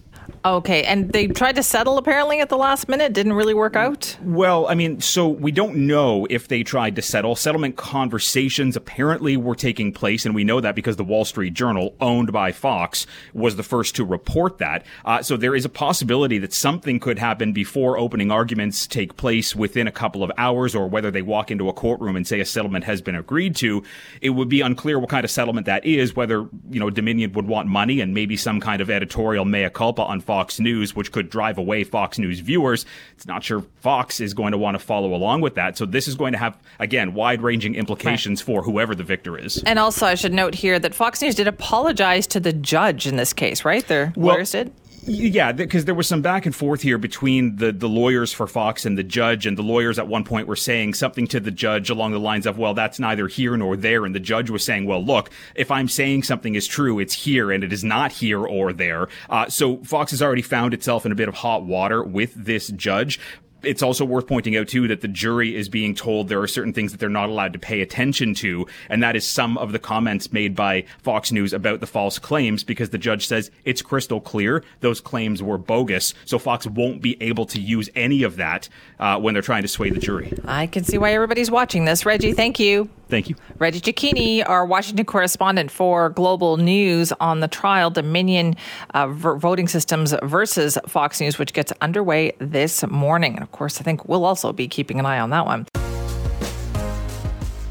Okay, 0.45 0.83
and 0.83 1.11
they 1.11 1.27
tried 1.27 1.55
to 1.55 1.63
settle 1.63 1.97
apparently 1.97 2.39
at 2.39 2.49
the 2.49 2.57
last 2.57 2.87
minute. 2.87 3.13
Didn't 3.13 3.33
really 3.33 3.53
work 3.53 3.75
out. 3.75 4.17
Well, 4.23 4.67
I 4.67 4.75
mean, 4.75 5.01
so 5.01 5.27
we 5.27 5.51
don't 5.51 5.75
know 5.75 6.27
if 6.29 6.47
they 6.47 6.63
tried 6.63 6.95
to 6.95 7.01
settle. 7.01 7.35
Settlement 7.35 7.75
conversations 7.75 8.75
apparently 8.75 9.37
were 9.37 9.55
taking 9.55 9.91
place, 9.91 10.25
and 10.25 10.33
we 10.33 10.43
know 10.43 10.61
that 10.61 10.75
because 10.75 10.95
the 10.95 11.03
Wall 11.03 11.25
Street 11.25 11.53
Journal, 11.53 11.95
owned 11.99 12.31
by 12.31 12.51
Fox, 12.51 13.05
was 13.33 13.55
the 13.55 13.63
first 13.63 13.95
to 13.95 14.05
report 14.05 14.57
that. 14.59 14.85
Uh, 15.05 15.21
so 15.21 15.37
there 15.37 15.55
is 15.55 15.65
a 15.65 15.69
possibility 15.69 16.37
that 16.39 16.53
something 16.53 16.99
could 16.99 17.19
happen 17.19 17.53
before 17.53 17.97
opening 17.97 18.31
arguments 18.31 18.87
take 18.87 19.17
place 19.17 19.55
within 19.55 19.87
a 19.87 19.91
couple 19.91 20.23
of 20.23 20.31
hours, 20.37 20.75
or 20.75 20.87
whether 20.87 21.11
they 21.11 21.21
walk 21.21 21.51
into 21.51 21.69
a 21.69 21.73
courtroom 21.73 22.15
and 22.15 22.27
say 22.27 22.39
a 22.39 22.45
settlement 22.45 22.85
has 22.85 23.01
been 23.01 23.15
agreed 23.15 23.55
to. 23.57 23.83
It 24.21 24.31
would 24.31 24.49
be 24.49 24.61
unclear 24.61 24.99
what 24.99 25.09
kind 25.09 25.23
of 25.23 25.31
settlement 25.31 25.65
that 25.65 25.85
is. 25.85 26.15
Whether 26.15 26.47
you 26.69 26.79
know 26.79 26.89
Dominion 26.89 27.33
would 27.33 27.47
want 27.47 27.67
money 27.67 27.99
and 28.01 28.13
maybe 28.13 28.37
some 28.37 28.59
kind 28.59 28.81
of 28.81 28.89
editorial 28.89 29.45
mea 29.45 29.69
culpa 29.69 30.03
on 30.03 30.18
Fox 30.21 30.59
News, 30.59 30.95
which 30.95 31.11
could 31.11 31.29
drive 31.29 31.57
away 31.57 31.83
Fox 31.83 32.19
News 32.19 32.39
viewers. 32.39 32.85
It's 33.15 33.25
not 33.25 33.43
sure 33.43 33.63
Fox 33.81 34.19
is 34.19 34.33
going 34.33 34.51
to 34.51 34.57
want 34.57 34.75
to 34.75 34.79
follow 34.79 35.13
along 35.13 35.41
with 35.41 35.55
that. 35.55 35.77
So 35.77 35.85
this 35.85 36.07
is 36.07 36.15
going 36.15 36.33
to 36.33 36.39
have, 36.39 36.57
again, 36.79 37.13
wide 37.13 37.41
ranging 37.41 37.75
implications 37.75 38.41
right. 38.41 38.45
for 38.45 38.63
whoever 38.63 38.95
the 38.95 39.03
victor 39.03 39.37
is. 39.37 39.61
And 39.63 39.79
also, 39.79 40.05
I 40.05 40.15
should 40.15 40.33
note 40.33 40.55
here 40.55 40.79
that 40.79 40.93
Fox 40.93 41.21
News 41.21 41.35
did 41.35 41.47
apologize 41.47 42.27
to 42.27 42.39
the 42.39 42.53
judge 42.53 43.07
in 43.07 43.15
this 43.15 43.33
case, 43.33 43.65
right? 43.65 43.85
Their 43.87 44.13
well, 44.15 44.35
lawyers 44.35 44.51
did? 44.51 44.73
Yeah, 45.11 45.53
because 45.53 45.85
there 45.85 45.95
was 45.95 46.07
some 46.07 46.21
back 46.21 46.45
and 46.45 46.55
forth 46.55 46.83
here 46.83 46.99
between 46.99 47.55
the, 47.55 47.71
the 47.71 47.89
lawyers 47.89 48.31
for 48.31 48.45
Fox 48.45 48.85
and 48.85 48.95
the 48.95 49.03
judge, 49.03 49.47
and 49.47 49.57
the 49.57 49.63
lawyers 49.63 49.97
at 49.97 50.07
one 50.07 50.23
point 50.23 50.47
were 50.47 50.55
saying 50.55 50.93
something 50.93 51.25
to 51.27 51.39
the 51.39 51.49
judge 51.49 51.89
along 51.89 52.11
the 52.11 52.19
lines 52.19 52.45
of, 52.45 52.59
well, 52.59 52.75
that's 52.75 52.99
neither 52.99 53.27
here 53.27 53.57
nor 53.57 53.75
there. 53.75 54.05
And 54.05 54.13
the 54.13 54.19
judge 54.19 54.51
was 54.51 54.63
saying, 54.63 54.85
well, 54.85 55.03
look, 55.03 55.31
if 55.55 55.71
I'm 55.71 55.87
saying 55.87 56.23
something 56.23 56.53
is 56.53 56.67
true, 56.67 56.99
it's 56.99 57.13
here 57.13 57.51
and 57.51 57.63
it 57.63 57.73
is 57.73 57.83
not 57.83 58.11
here 58.11 58.45
or 58.45 58.71
there. 58.71 59.07
Uh, 59.31 59.49
so 59.49 59.77
Fox 59.77 60.11
has 60.11 60.21
already 60.21 60.43
found 60.43 60.75
itself 60.75 61.07
in 61.07 61.11
a 61.11 61.15
bit 61.15 61.27
of 61.27 61.33
hot 61.33 61.63
water 61.63 62.03
with 62.03 62.33
this 62.35 62.67
judge 62.67 63.19
it's 63.63 63.81
also 63.81 64.05
worth 64.05 64.27
pointing 64.27 64.55
out 64.57 64.67
too 64.67 64.87
that 64.87 65.01
the 65.01 65.07
jury 65.07 65.55
is 65.55 65.69
being 65.69 65.95
told 65.95 66.27
there 66.27 66.41
are 66.41 66.47
certain 66.47 66.73
things 66.73 66.91
that 66.91 66.99
they're 66.99 67.09
not 67.09 67.29
allowed 67.29 67.53
to 67.53 67.59
pay 67.59 67.81
attention 67.81 68.33
to, 68.35 68.67
and 68.89 69.03
that 69.03 69.15
is 69.15 69.25
some 69.25 69.57
of 69.57 69.71
the 69.71 69.79
comments 69.79 70.31
made 70.31 70.55
by 70.55 70.85
Fox 71.01 71.31
News 71.31 71.53
about 71.53 71.79
the 71.79 71.87
false 71.87 72.19
claims 72.19 72.63
because 72.63 72.89
the 72.89 72.97
judge 72.97 73.27
says 73.27 73.51
it's 73.65 73.81
crystal 73.81 74.21
clear 74.21 74.63
those 74.79 75.01
claims 75.01 75.41
were 75.43 75.57
bogus, 75.57 76.13
so 76.25 76.39
Fox 76.39 76.67
won't 76.67 77.01
be 77.01 77.21
able 77.21 77.45
to 77.47 77.59
use 77.59 77.89
any 77.95 78.23
of 78.23 78.37
that 78.37 78.69
uh, 78.99 79.19
when 79.19 79.33
they're 79.33 79.43
trying 79.43 79.63
to 79.63 79.67
sway 79.67 79.89
the 79.89 79.99
jury. 79.99 80.33
I 80.45 80.67
can 80.67 80.83
see 80.83 80.97
why 80.97 81.13
everybody's 81.13 81.51
watching 81.51 81.85
this. 81.85 82.05
Reggie, 82.05 82.33
thank 82.33 82.59
you. 82.59 82.89
Thank 83.09 83.27
you. 83.27 83.35
Reggie 83.57 83.81
Cecchini, 83.81 84.47
our 84.47 84.65
Washington 84.65 85.05
correspondent 85.05 85.71
for 85.71 86.09
Global 86.11 86.57
News 86.57 87.11
on 87.19 87.39
the 87.39 87.47
trial 87.47 87.89
Dominion 87.89 88.55
uh, 88.93 89.07
voting 89.07 89.67
systems 89.67 90.13
versus 90.21 90.77
Fox 90.87 91.19
News, 91.19 91.39
which 91.39 91.53
gets 91.53 91.73
underway 91.81 92.33
this 92.37 92.85
morning. 92.87 93.33
And 93.33 93.41
of 93.41 93.51
course, 93.51 93.81
I 93.81 93.83
think 93.83 94.07
we'll 94.07 94.25
also 94.25 94.53
be 94.53 94.67
keeping 94.67 94.99
an 94.99 95.07
eye 95.07 95.19
on 95.19 95.31
that 95.31 95.45
one. 95.45 95.65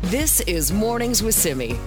This 0.03 0.41
is 0.41 0.73
Mornings 0.73 1.23
with 1.23 1.35
Simi. 1.35 1.79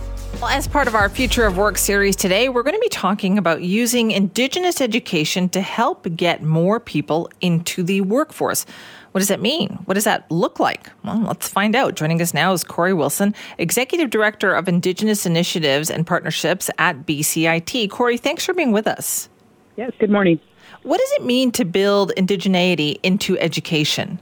Well, 0.41 0.49
as 0.49 0.67
part 0.67 0.87
of 0.87 0.95
our 0.95 1.07
Future 1.07 1.45
of 1.45 1.55
Work 1.55 1.77
series 1.77 2.15
today, 2.15 2.49
we're 2.49 2.63
going 2.63 2.73
to 2.73 2.81
be 2.81 2.89
talking 2.89 3.37
about 3.37 3.61
using 3.61 4.09
Indigenous 4.09 4.81
education 4.81 5.49
to 5.49 5.61
help 5.61 6.07
get 6.15 6.41
more 6.41 6.79
people 6.79 7.29
into 7.41 7.83
the 7.83 8.01
workforce. 8.01 8.65
What 9.11 9.19
does 9.19 9.27
that 9.27 9.39
mean? 9.39 9.77
What 9.85 9.93
does 9.93 10.05
that 10.05 10.25
look 10.31 10.59
like? 10.59 10.89
Well, 11.03 11.19
let's 11.19 11.47
find 11.47 11.75
out. 11.75 11.93
Joining 11.93 12.19
us 12.23 12.33
now 12.33 12.53
is 12.53 12.63
Kory 12.63 12.91
Wilson, 12.91 13.35
Executive 13.59 14.09
Director 14.09 14.51
of 14.55 14.67
Indigenous 14.67 15.27
Initiatives 15.27 15.91
and 15.91 16.07
Partnerships 16.07 16.71
at 16.79 17.05
BCIT. 17.05 17.91
Kory, 17.91 18.17
thanks 18.17 18.43
for 18.43 18.55
being 18.55 18.71
with 18.71 18.87
us. 18.87 19.29
Yes, 19.77 19.91
good 19.99 20.09
morning. 20.09 20.39
What 20.81 20.99
does 20.99 21.11
it 21.17 21.23
mean 21.23 21.51
to 21.51 21.65
build 21.65 22.13
indigeneity 22.17 22.99
into 23.03 23.37
education? 23.37 24.17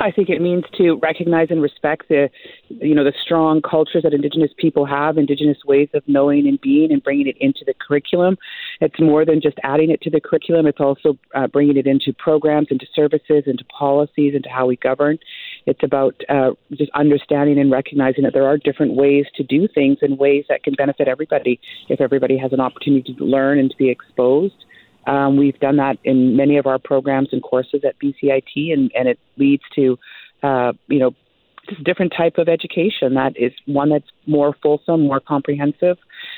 I 0.00 0.12
think 0.12 0.28
it 0.28 0.40
means 0.40 0.64
to 0.76 0.98
recognize 1.02 1.48
and 1.50 1.60
respect 1.60 2.08
the, 2.08 2.30
you 2.68 2.94
know, 2.94 3.02
the 3.02 3.12
strong 3.20 3.60
cultures 3.60 4.04
that 4.04 4.14
Indigenous 4.14 4.52
people 4.56 4.86
have, 4.86 5.18
Indigenous 5.18 5.58
ways 5.66 5.88
of 5.92 6.02
knowing 6.06 6.46
and 6.46 6.60
being, 6.60 6.92
and 6.92 7.02
bringing 7.02 7.26
it 7.26 7.36
into 7.40 7.64
the 7.66 7.74
curriculum. 7.74 8.38
It's 8.80 9.00
more 9.00 9.24
than 9.24 9.40
just 9.40 9.58
adding 9.64 9.90
it 9.90 10.00
to 10.02 10.10
the 10.10 10.20
curriculum; 10.20 10.66
it's 10.66 10.80
also 10.80 11.18
uh, 11.34 11.48
bringing 11.48 11.76
it 11.76 11.86
into 11.86 12.12
programs, 12.12 12.68
into 12.70 12.86
services, 12.94 13.44
into 13.46 13.64
policies, 13.64 14.34
into 14.34 14.48
how 14.48 14.66
we 14.66 14.76
govern. 14.76 15.18
It's 15.66 15.82
about 15.82 16.14
uh, 16.28 16.52
just 16.72 16.90
understanding 16.94 17.58
and 17.58 17.70
recognizing 17.70 18.22
that 18.24 18.32
there 18.32 18.46
are 18.46 18.56
different 18.56 18.94
ways 18.94 19.26
to 19.34 19.42
do 19.42 19.66
things 19.66 19.98
and 20.02 20.18
ways 20.18 20.44
that 20.48 20.62
can 20.62 20.74
benefit 20.74 21.08
everybody 21.08 21.60
if 21.88 22.00
everybody 22.00 22.38
has 22.38 22.52
an 22.52 22.60
opportunity 22.60 23.14
to 23.14 23.24
learn 23.24 23.58
and 23.58 23.70
to 23.70 23.76
be 23.76 23.90
exposed. 23.90 24.64
Um, 25.08 25.36
we've 25.36 25.58
done 25.58 25.76
that 25.76 25.96
in 26.04 26.36
many 26.36 26.58
of 26.58 26.66
our 26.66 26.78
programs 26.78 27.30
and 27.32 27.42
courses 27.42 27.80
at 27.84 27.98
BCIT, 27.98 28.72
and, 28.72 28.92
and 28.94 29.08
it 29.08 29.18
leads 29.38 29.62
to, 29.74 29.98
uh, 30.42 30.74
you 30.86 30.98
know, 30.98 31.14
just 31.66 31.80
a 31.80 31.84
different 31.84 32.12
type 32.16 32.38
of 32.38 32.48
education 32.48 33.14
that 33.14 33.36
is 33.36 33.52
one 33.66 33.88
that's 33.88 34.08
more 34.26 34.54
fulsome, 34.62 35.02
more 35.02 35.20
comprehensive, 35.20 35.96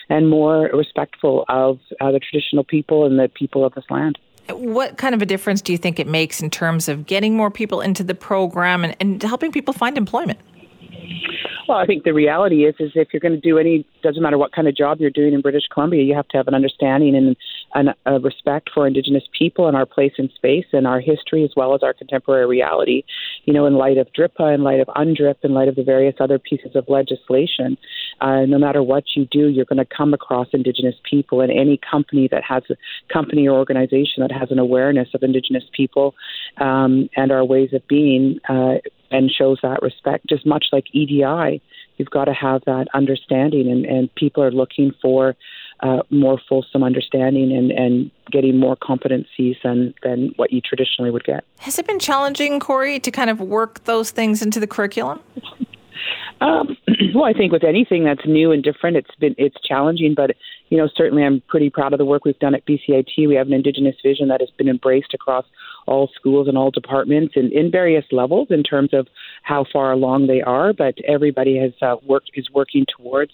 and 0.09 0.29
more 0.29 0.71
respectful 0.73 1.45
of 1.49 1.79
uh, 2.01 2.13
the 2.13 2.21
traditional 2.21 2.65
people 2.65 3.05
and 3.05 3.19
the 3.19 3.29
people 3.29 3.65
of 3.65 3.75
this 3.75 3.85
land. 3.91 4.19
What 4.49 4.97
kind 4.97 5.15
of 5.15 5.23
a 5.23 5.27
difference 5.27 5.63
do 5.63 5.73
you 5.73 5.79
think 5.79 5.99
it 5.99 6.07
makes 6.07 6.41
in 6.41 6.51
terms 6.51 6.89
of 6.89 7.07
getting 7.07 7.37
more 7.37 7.51
people 7.51 7.81
into 7.81 8.03
the 8.03 8.15
program 8.15 8.85
and, 8.85 8.97
and 9.01 9.23
helping 9.23 9.53
people 9.53 9.75
find 9.75 9.97
employment? 9.97 10.39
Well, 11.69 11.79
I 11.79 11.87
think 11.87 12.03
the 12.03 12.15
reality 12.15 12.65
is, 12.65 12.75
is 12.81 12.93
if 12.97 13.09
you're 13.13 13.21
going 13.21 13.35
to 13.35 13.41
do 13.41 13.59
any, 13.59 13.87
doesn't 14.03 14.21
matter 14.21 14.39
what 14.39 14.53
kind 14.53 14.67
of 14.67 14.77
job 14.77 14.99
you're 14.99 15.11
doing 15.11 15.35
in 15.35 15.41
British 15.41 15.65
Columbia, 15.73 16.03
you 16.03 16.17
have 16.17 16.27
to 16.29 16.37
have 16.37 16.49
an 16.49 16.55
understanding 16.55 17.15
and, 17.15 17.37
and 17.75 17.95
a 18.07 18.19
respect 18.19 18.71
for 18.73 18.87
Indigenous 18.87 19.25
people 19.37 19.69
and 19.69 19.77
our 19.77 19.87
place 19.87 20.13
in 20.19 20.29
space 20.35 20.67
and 20.73 20.87
our 20.87 21.01
history 21.01 21.45
as 21.45 21.51
well 21.57 21.75
as 21.75 21.83
our 21.83 21.93
contemporary 21.93 22.47
reality. 22.47 23.05
You 23.45 23.53
know, 23.53 23.67
in 23.67 23.75
light 23.75 23.99
of 23.99 24.09
DRIPA, 24.13 24.55
in 24.55 24.63
light 24.63 24.81
of 24.81 24.89
UNDRIP, 24.89 25.37
in 25.43 25.53
light 25.53 25.69
of 25.69 25.77
the 25.77 25.83
various 25.83 26.17
other 26.21 26.39
pieces 26.39 26.75
of 26.75 26.85
legislation, 26.89 27.77
uh, 28.21 28.45
no 28.47 28.59
matter 28.59 28.83
what 28.83 29.05
you 29.15 29.27
do, 29.31 29.49
you're 29.49 29.65
going 29.65 29.79
to 29.79 29.97
come 29.97 30.15
across 30.15 30.49
Indigenous 30.53 30.97
people. 31.09 31.41
And 31.41 31.51
any 31.51 31.79
company 31.91 32.29
that 32.31 32.43
has 32.45 32.63
a 32.71 32.77
company 33.13 33.49
or 33.49 33.59
organization 33.59 34.23
that 34.23 34.33
has 34.33 34.51
an 34.51 34.59
awareness 34.59 35.09
of 35.15 35.23
Indigenous 35.23 35.65
people 35.73 36.15
um, 36.59 37.09
and 37.17 37.33
our 37.33 37.45
ways 37.45 37.73
of 37.73 37.87
being 37.89 38.41
uh, 38.49 38.79
and 39.11 39.31
shows 39.31 39.59
that 39.63 39.83
respect, 39.83 40.27
just 40.29 40.47
much 40.47 40.67
like 40.73 40.85
EDI, 40.93 41.61
you've 41.97 42.11
got 42.11 42.27
to 42.27 42.33
have 42.33 42.63
that 42.67 42.87
understanding, 42.95 43.71
and, 43.71 43.85
and 43.85 44.15
people 44.15 44.43
are 44.43 44.53
looking 44.53 44.93
for 45.03 45.37
uh, 45.83 46.03
more 46.11 46.39
fulsome 46.49 46.83
understanding 46.83 47.53
and, 47.53 47.71
and 47.71 48.11
getting 48.31 48.59
more 48.59 48.77
competencies 48.77 49.57
than, 49.63 49.95
than 50.03 50.33
what 50.37 50.53
you 50.53 50.61
traditionally 50.61 51.11
would 51.11 51.25
get. 51.25 51.45
Has 51.59 51.79
it 51.79 51.87
been 51.87 51.99
challenging, 51.99 52.61
Kory, 52.61 53.01
to 53.01 53.11
kind 53.11 53.31
of 53.31 53.41
work 53.41 53.85
those 53.85 54.11
things 54.11 54.43
into 54.43 54.61
the 54.61 54.67
curriculum? 54.67 55.21
Um, 56.41 56.77
well, 57.15 57.25
I 57.25 57.33
think 57.33 57.53
with 57.53 57.65
anything 57.65 58.05
that's 58.05 58.27
new 58.27 58.53
and 58.53 58.63
different, 58.63 58.97
it's 58.97 59.15
been 59.19 59.35
it's 59.39 59.57
challenging. 59.67 60.15
But 60.15 60.37
you 60.69 60.79
know, 60.79 60.89
certainly, 60.95 61.25
I'm 61.25 61.43
pretty 61.49 61.71
proud 61.71 61.93
of 61.93 61.99
the 61.99 62.05
work 62.05 62.25
we've 62.25 62.39
done 62.39 62.55
at 62.55 62.65
BCIT. 62.67 63.29
We 63.29 63.35
have 63.35 63.47
an 63.47 63.53
Indigenous 63.53 63.97
vision 64.03 64.29
that 64.29 64.41
has 64.41 64.51
been 64.51 64.69
embraced 64.69 65.15
across 65.15 65.45
all 65.87 66.09
schools 66.15 66.49
and 66.49 66.57
all 66.57 66.71
departments 66.71 67.35
and 67.37 67.53
in 67.53 67.71
various 67.71 68.05
levels 68.13 68.49
in 68.51 68.63
terms 68.63 68.95
of 68.95 69.09
how 69.43 69.65
far 69.73 69.93
along 69.93 70.27
they 70.27 70.41
are. 70.41 70.73
But 70.73 70.95
everybody 71.07 71.59
has 71.59 71.73
uh, 71.83 71.97
worked 72.07 72.31
is 72.35 72.49
working 72.51 72.87
towards 72.97 73.33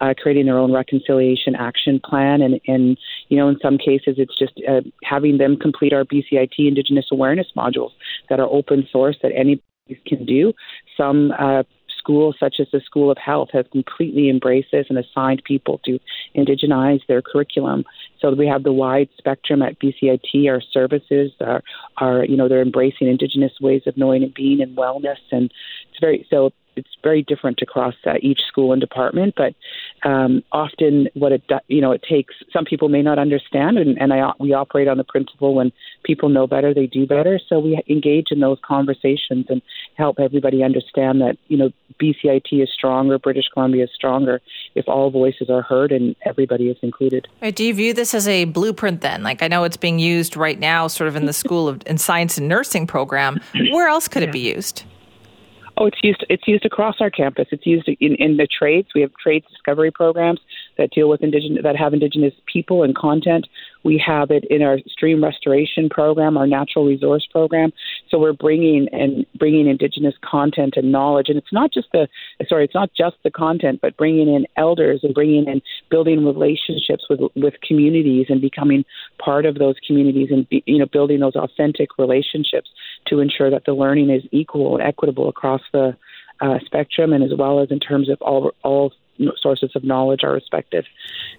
uh, 0.00 0.14
creating 0.20 0.46
their 0.46 0.58
own 0.58 0.72
reconciliation 0.72 1.54
action 1.54 2.00
plan, 2.04 2.42
and 2.42 2.60
and 2.66 2.98
you 3.28 3.36
know, 3.36 3.48
in 3.48 3.58
some 3.60 3.78
cases, 3.78 4.16
it's 4.18 4.36
just 4.38 4.60
uh, 4.68 4.80
having 5.02 5.38
them 5.38 5.56
complete 5.56 5.92
our 5.92 6.04
BCIT 6.04 6.58
Indigenous 6.58 7.06
awareness 7.10 7.46
modules 7.56 7.90
that 8.28 8.40
are 8.40 8.48
open 8.50 8.86
source 8.90 9.16
that 9.22 9.32
anybody 9.34 9.62
can 10.06 10.24
do. 10.24 10.52
Some 10.96 11.32
uh, 11.38 11.62
schools, 12.08 12.36
such 12.40 12.56
as 12.58 12.66
the 12.72 12.80
School 12.80 13.10
of 13.10 13.18
Health, 13.18 13.48
have 13.52 13.70
completely 13.70 14.30
embraced 14.30 14.68
this 14.72 14.86
and 14.88 14.98
assigned 14.98 15.42
people 15.44 15.78
to 15.84 15.98
indigenize 16.34 17.00
their 17.06 17.20
curriculum. 17.20 17.84
So 18.20 18.32
we 18.32 18.46
have 18.46 18.62
the 18.62 18.72
wide 18.72 19.08
spectrum 19.18 19.60
at 19.60 19.78
BCIT. 19.78 20.48
Our 20.48 20.62
services 20.72 21.32
are, 21.40 21.62
are 21.98 22.24
you 22.24 22.36
know, 22.36 22.48
they're 22.48 22.62
embracing 22.62 23.08
Indigenous 23.08 23.52
ways 23.60 23.82
of 23.86 23.96
knowing 23.96 24.22
and 24.22 24.32
being 24.32 24.62
and 24.62 24.76
wellness, 24.76 25.18
and 25.30 25.52
it's 25.90 26.00
very 26.00 26.26
so 26.30 26.50
it's 26.78 26.96
very 27.02 27.22
different 27.22 27.60
across 27.62 27.94
uh, 28.06 28.14
each 28.20 28.40
school 28.48 28.72
and 28.72 28.80
department. 28.80 29.34
But 29.36 29.54
um, 30.08 30.42
often, 30.52 31.08
what 31.14 31.32
it 31.32 31.42
you 31.68 31.80
know 31.80 31.92
it 31.92 32.02
takes. 32.08 32.34
Some 32.52 32.64
people 32.64 32.88
may 32.88 33.02
not 33.02 33.18
understand, 33.18 33.78
and, 33.78 34.00
and 34.00 34.12
I, 34.12 34.32
we 34.38 34.52
operate 34.52 34.88
on 34.88 34.96
the 34.96 35.04
principle 35.04 35.54
when 35.54 35.72
people 36.04 36.28
know 36.28 36.46
better, 36.46 36.72
they 36.72 36.86
do 36.86 37.06
better. 37.06 37.40
So 37.48 37.58
we 37.58 37.80
engage 37.88 38.28
in 38.30 38.40
those 38.40 38.58
conversations 38.64 39.46
and 39.48 39.60
help 39.96 40.18
everybody 40.20 40.62
understand 40.62 41.20
that 41.20 41.36
you 41.48 41.56
know 41.56 41.70
BCIT 42.00 42.62
is 42.62 42.70
stronger, 42.72 43.18
British 43.18 43.48
Columbia 43.52 43.84
is 43.84 43.90
stronger 43.94 44.40
if 44.74 44.88
all 44.88 45.10
voices 45.10 45.50
are 45.50 45.62
heard 45.62 45.92
and 45.92 46.14
everybody 46.24 46.68
is 46.68 46.76
included. 46.82 47.28
Right, 47.42 47.54
do 47.54 47.64
you 47.64 47.74
view 47.74 47.92
this 47.92 48.14
as 48.14 48.28
a 48.28 48.44
blueprint 48.44 49.00
then? 49.00 49.22
Like 49.22 49.42
I 49.42 49.48
know 49.48 49.64
it's 49.64 49.76
being 49.76 49.98
used 49.98 50.36
right 50.36 50.58
now, 50.58 50.86
sort 50.86 51.08
of 51.08 51.16
in 51.16 51.26
the 51.26 51.32
School 51.38 51.68
of 51.68 51.82
in 51.86 51.98
Science 51.98 52.38
and 52.38 52.48
Nursing 52.48 52.86
program. 52.86 53.40
Where 53.72 53.88
else 53.88 54.08
could 54.08 54.22
yeah. 54.22 54.28
it 54.28 54.32
be 54.32 54.40
used? 54.40 54.84
Oh, 55.80 55.86
it's 55.86 55.98
used. 56.02 56.24
It's 56.28 56.42
used 56.48 56.64
across 56.64 56.96
our 57.00 57.10
campus. 57.10 57.46
It's 57.52 57.64
used 57.64 57.88
in, 57.88 58.16
in 58.16 58.36
the 58.36 58.48
trades. 58.48 58.88
We 58.96 59.00
have 59.02 59.12
trades 59.14 59.46
discovery 59.48 59.92
programs 59.92 60.40
that 60.76 60.90
deal 60.90 61.08
with 61.08 61.22
indigenous 61.22 61.62
that 61.62 61.76
have 61.76 61.94
indigenous 61.94 62.34
people 62.52 62.82
and 62.82 62.96
content. 62.96 63.46
We 63.84 64.02
have 64.04 64.32
it 64.32 64.44
in 64.50 64.62
our 64.62 64.78
stream 64.88 65.22
restoration 65.22 65.88
program, 65.88 66.36
our 66.36 66.48
natural 66.48 66.84
resource 66.84 67.26
program. 67.30 67.72
So 68.10 68.18
we're 68.18 68.32
bringing 68.32 68.88
and 68.92 69.26
bringing 69.38 69.66
indigenous 69.66 70.14
content 70.22 70.74
and 70.76 70.90
knowledge, 70.90 71.28
and 71.28 71.36
it's 71.36 71.52
not 71.52 71.72
just 71.72 71.88
the 71.92 72.08
sorry, 72.48 72.64
it's 72.64 72.74
not 72.74 72.90
just 72.96 73.16
the 73.22 73.30
content, 73.30 73.80
but 73.80 73.96
bringing 73.96 74.28
in 74.28 74.46
elders 74.56 75.00
and 75.02 75.14
bringing 75.14 75.46
in 75.46 75.60
building 75.90 76.24
relationships 76.24 77.04
with 77.08 77.20
with 77.36 77.54
communities 77.66 78.26
and 78.28 78.40
becoming 78.40 78.84
part 79.18 79.46
of 79.46 79.56
those 79.56 79.76
communities 79.86 80.28
and 80.30 80.48
be, 80.48 80.62
you 80.66 80.78
know 80.78 80.86
building 80.86 81.20
those 81.20 81.36
authentic 81.36 81.90
relationships 81.98 82.70
to 83.06 83.20
ensure 83.20 83.50
that 83.50 83.64
the 83.64 83.72
learning 83.72 84.10
is 84.10 84.22
equal 84.32 84.76
and 84.76 84.86
equitable 84.86 85.28
across 85.28 85.62
the 85.72 85.96
uh, 86.40 86.58
spectrum, 86.64 87.12
and 87.12 87.24
as 87.24 87.36
well 87.36 87.60
as 87.60 87.70
in 87.70 87.80
terms 87.80 88.08
of 88.08 88.20
all 88.22 88.52
all 88.62 88.92
sources 89.40 89.72
of 89.74 89.84
knowledge 89.84 90.20
are 90.22 90.32
respected. 90.32 90.86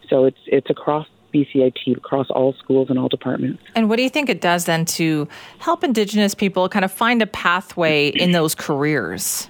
So 0.09 0.25
it's 0.25 0.39
it's 0.47 0.69
across 0.69 1.07
BCIT 1.33 1.97
across 1.97 2.29
all 2.29 2.53
schools 2.53 2.89
and 2.89 2.99
all 2.99 3.07
departments. 3.07 3.61
And 3.75 3.89
what 3.89 3.97
do 3.97 4.03
you 4.03 4.09
think 4.09 4.29
it 4.29 4.41
does 4.41 4.65
then 4.65 4.85
to 4.85 5.27
help 5.59 5.83
Indigenous 5.83 6.35
people 6.35 6.69
kind 6.69 6.85
of 6.85 6.91
find 6.91 7.21
a 7.21 7.27
pathway 7.27 8.09
in 8.09 8.31
those 8.31 8.55
careers? 8.55 9.49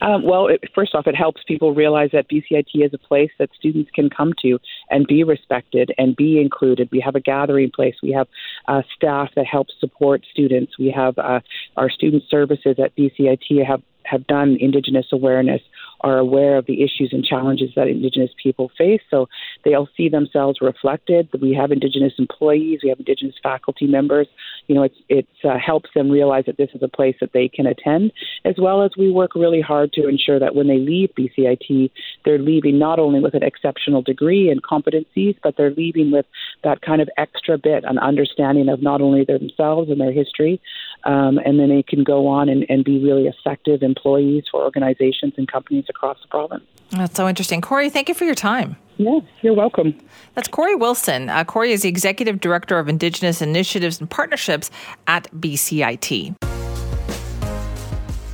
Um, 0.00 0.22
well, 0.22 0.48
it, 0.48 0.64
first 0.74 0.94
off, 0.94 1.06
it 1.06 1.16
helps 1.16 1.42
people 1.46 1.74
realize 1.74 2.10
that 2.12 2.28
BCIT 2.28 2.66
is 2.74 2.92
a 2.92 2.98
place 2.98 3.30
that 3.38 3.50
students 3.58 3.90
can 3.94 4.10
come 4.10 4.32
to 4.42 4.58
and 4.90 5.06
be 5.06 5.24
respected 5.24 5.92
and 5.98 6.14
be 6.16 6.40
included. 6.40 6.88
We 6.92 7.00
have 7.00 7.14
a 7.14 7.20
gathering 7.20 7.70
place. 7.74 7.94
We 8.02 8.12
have 8.12 8.28
uh, 8.68 8.82
staff 8.94 9.30
that 9.36 9.46
help 9.46 9.68
support 9.80 10.24
students. 10.30 10.78
We 10.78 10.90
have 10.90 11.18
uh, 11.18 11.40
our 11.76 11.90
student 11.90 12.24
services 12.30 12.76
at 12.82 12.96
BCIT 12.96 13.66
have 13.66 13.82
have 14.06 14.26
done 14.26 14.56
Indigenous 14.60 15.06
awareness 15.12 15.60
are 16.02 16.18
aware 16.18 16.56
of 16.56 16.66
the 16.66 16.82
issues 16.82 17.10
and 17.12 17.24
challenges 17.24 17.70
that 17.74 17.88
Indigenous 17.88 18.30
people 18.40 18.70
face. 18.76 19.00
So 19.10 19.28
they'll 19.64 19.88
see 19.96 20.08
themselves 20.08 20.58
reflected. 20.60 21.28
We 21.40 21.54
have 21.54 21.72
Indigenous 21.72 22.12
employees, 22.18 22.80
we 22.82 22.90
have 22.90 22.98
Indigenous 22.98 23.34
faculty 23.42 23.86
members. 23.86 24.28
You 24.68 24.74
know, 24.74 24.88
it 25.08 25.28
uh, 25.44 25.58
helps 25.58 25.90
them 25.94 26.10
realize 26.10 26.44
that 26.46 26.56
this 26.56 26.70
is 26.74 26.82
a 26.82 26.88
place 26.88 27.16
that 27.20 27.32
they 27.32 27.48
can 27.48 27.66
attend, 27.66 28.12
as 28.44 28.56
well 28.58 28.82
as 28.82 28.90
we 28.96 29.10
work 29.10 29.34
really 29.34 29.60
hard 29.60 29.92
to 29.94 30.08
ensure 30.08 30.38
that 30.38 30.54
when 30.54 30.66
they 30.66 30.78
leave 30.78 31.10
BCIT, 31.18 31.90
they're 32.24 32.38
leaving 32.38 32.78
not 32.78 32.98
only 32.98 33.20
with 33.20 33.34
an 33.34 33.42
exceptional 33.42 34.02
degree 34.02 34.50
and 34.50 34.62
competencies, 34.62 35.36
but 35.42 35.56
they're 35.56 35.70
leaving 35.70 36.10
with 36.10 36.26
that 36.64 36.82
kind 36.82 37.00
of 37.00 37.08
extra 37.16 37.58
bit, 37.58 37.84
an 37.84 37.98
understanding 37.98 38.68
of 38.68 38.82
not 38.82 39.00
only 39.00 39.24
themselves 39.24 39.90
and 39.90 40.00
their 40.00 40.12
history, 40.12 40.60
um, 41.04 41.38
and 41.44 41.58
then 41.60 41.68
they 41.68 41.82
can 41.82 42.04
go 42.04 42.26
on 42.26 42.48
and, 42.48 42.66
and 42.68 42.84
be 42.84 43.02
really 43.02 43.26
effective 43.26 43.82
employees 43.82 44.44
for 44.50 44.62
organizations 44.62 45.34
and 45.36 45.50
companies 45.50 45.84
across 45.88 46.18
the 46.22 46.28
province. 46.28 46.64
That's 46.90 47.16
so 47.16 47.28
interesting. 47.28 47.60
Kory, 47.60 47.90
thank 47.90 48.08
you 48.08 48.14
for 48.14 48.24
your 48.24 48.34
time. 48.34 48.76
Yeah, 48.98 49.20
you're 49.42 49.54
welcome. 49.54 49.98
That's 50.34 50.48
Kory 50.48 50.74
Wilson. 50.74 51.28
Uh, 51.28 51.44
Kory 51.44 51.72
is 51.72 51.82
the 51.82 51.88
Executive 51.88 52.40
Director 52.40 52.78
of 52.78 52.88
Indigenous 52.88 53.42
Initiatives 53.42 54.00
and 54.00 54.08
Partnerships 54.08 54.70
at 55.06 55.30
BCIT. 55.32 56.34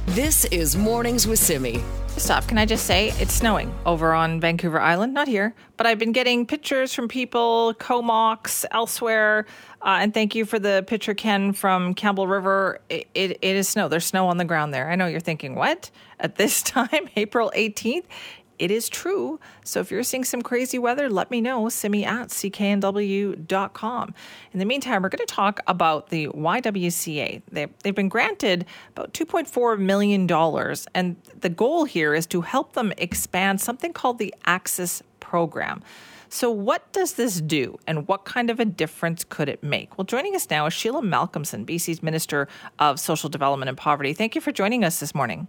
This 0.07 0.45
is 0.47 0.77
Mornings 0.77 1.27
with 1.27 1.39
Simi. 1.39 1.83
Stop. 2.19 2.47
Can 2.47 2.59
I 2.59 2.67
just 2.67 2.85
say 2.85 3.09
it's 3.19 3.33
snowing 3.33 3.75
over 3.87 4.13
on 4.13 4.39
Vancouver 4.39 4.79
Island? 4.79 5.15
Not 5.15 5.27
here, 5.27 5.55
but 5.79 5.87
I've 5.87 5.99
been 5.99 6.13
getting 6.13 6.47
pictures 6.47 6.93
from 6.93 7.09
people, 7.09 7.75
Comox, 7.81 8.67
elsewhere. 8.71 9.47
Uh, 9.81 9.99
and 10.01 10.15
thank 10.15 10.35
you 10.35 10.45
for 10.45 10.59
the 10.59 10.85
picture, 10.87 11.15
Ken, 11.15 11.55
from 11.55 11.95
Campbell 11.95 12.29
River. 12.29 12.81
It, 12.91 13.09
it, 13.15 13.31
it 13.41 13.57
is 13.57 13.69
snow. 13.69 13.89
There's 13.89 14.05
snow 14.05 14.29
on 14.29 14.37
the 14.37 14.45
ground 14.45 14.75
there. 14.75 14.91
I 14.91 14.95
know 14.95 15.07
you're 15.07 15.21
thinking, 15.21 15.55
what? 15.55 15.91
At 16.21 16.37
this 16.37 16.63
time, 16.63 17.09
April 17.17 17.51
18th? 17.57 18.05
It 18.63 18.71
is 18.71 18.89
true. 18.89 19.41
So 19.65 19.81
if 19.81 19.91
you're 19.91 20.05
seeing 20.05 20.23
some 20.23 20.41
crazy 20.41 20.79
weather, 20.79 21.11
let 21.11 21.33
me 21.33 21.41
know. 21.41 21.69
Simi 21.69 22.05
at 22.05 22.29
cknw.com. 22.29 24.15
In 24.53 24.59
the 24.61 24.65
meantime, 24.65 25.03
we're 25.03 25.09
going 25.09 25.27
to 25.27 25.35
talk 25.35 25.59
about 25.67 26.11
the 26.11 26.29
YWCA. 26.29 27.43
They, 27.51 27.67
they've 27.83 27.93
been 27.93 28.09
granted 28.09 28.65
about 28.91 29.15
$2.4 29.15 29.81
million, 29.81 30.31
and 30.95 31.17
the 31.41 31.49
goal 31.49 31.87
here 31.87 32.15
is 32.15 32.25
to 32.29 32.43
help 32.43 32.75
them 32.75 32.93
expand 32.99 33.61
something 33.61 33.93
called 33.93 34.21
the 34.21 34.33
Access 34.45 35.03
Program. 35.19 35.83
So, 36.29 36.49
what 36.49 36.93
does 36.93 37.15
this 37.15 37.41
do 37.41 37.81
and 37.89 38.07
what 38.07 38.25
kind 38.25 38.49
of 38.49 38.61
a 38.61 38.65
difference 38.65 39.25
could 39.25 39.49
it 39.49 39.65
make? 39.65 39.99
Well, 39.99 40.05
joining 40.05 40.37
us 40.37 40.49
now 40.49 40.67
is 40.67 40.73
Sheila 40.73 41.03
Malcolmson, 41.03 41.67
BC's 41.67 42.01
Minister 42.01 42.47
of 42.79 43.01
Social 43.01 43.29
Development 43.29 43.69
and 43.69 43.77
Poverty. 43.77 44.13
Thank 44.13 44.37
you 44.37 44.41
for 44.41 44.53
joining 44.53 44.85
us 44.85 45.01
this 45.01 45.17
morning. 45.17 45.49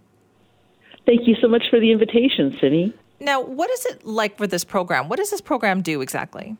Thank 1.06 1.28
you 1.28 1.36
so 1.40 1.48
much 1.48 1.64
for 1.70 1.78
the 1.78 1.92
invitation, 1.92 2.56
Simi. 2.60 2.94
Now, 3.20 3.40
what 3.40 3.70
is 3.70 3.86
it 3.86 4.04
like 4.04 4.36
for 4.36 4.46
this 4.46 4.64
program? 4.64 5.08
What 5.08 5.18
does 5.18 5.30
this 5.30 5.40
program 5.40 5.82
do 5.82 6.00
exactly? 6.00 6.56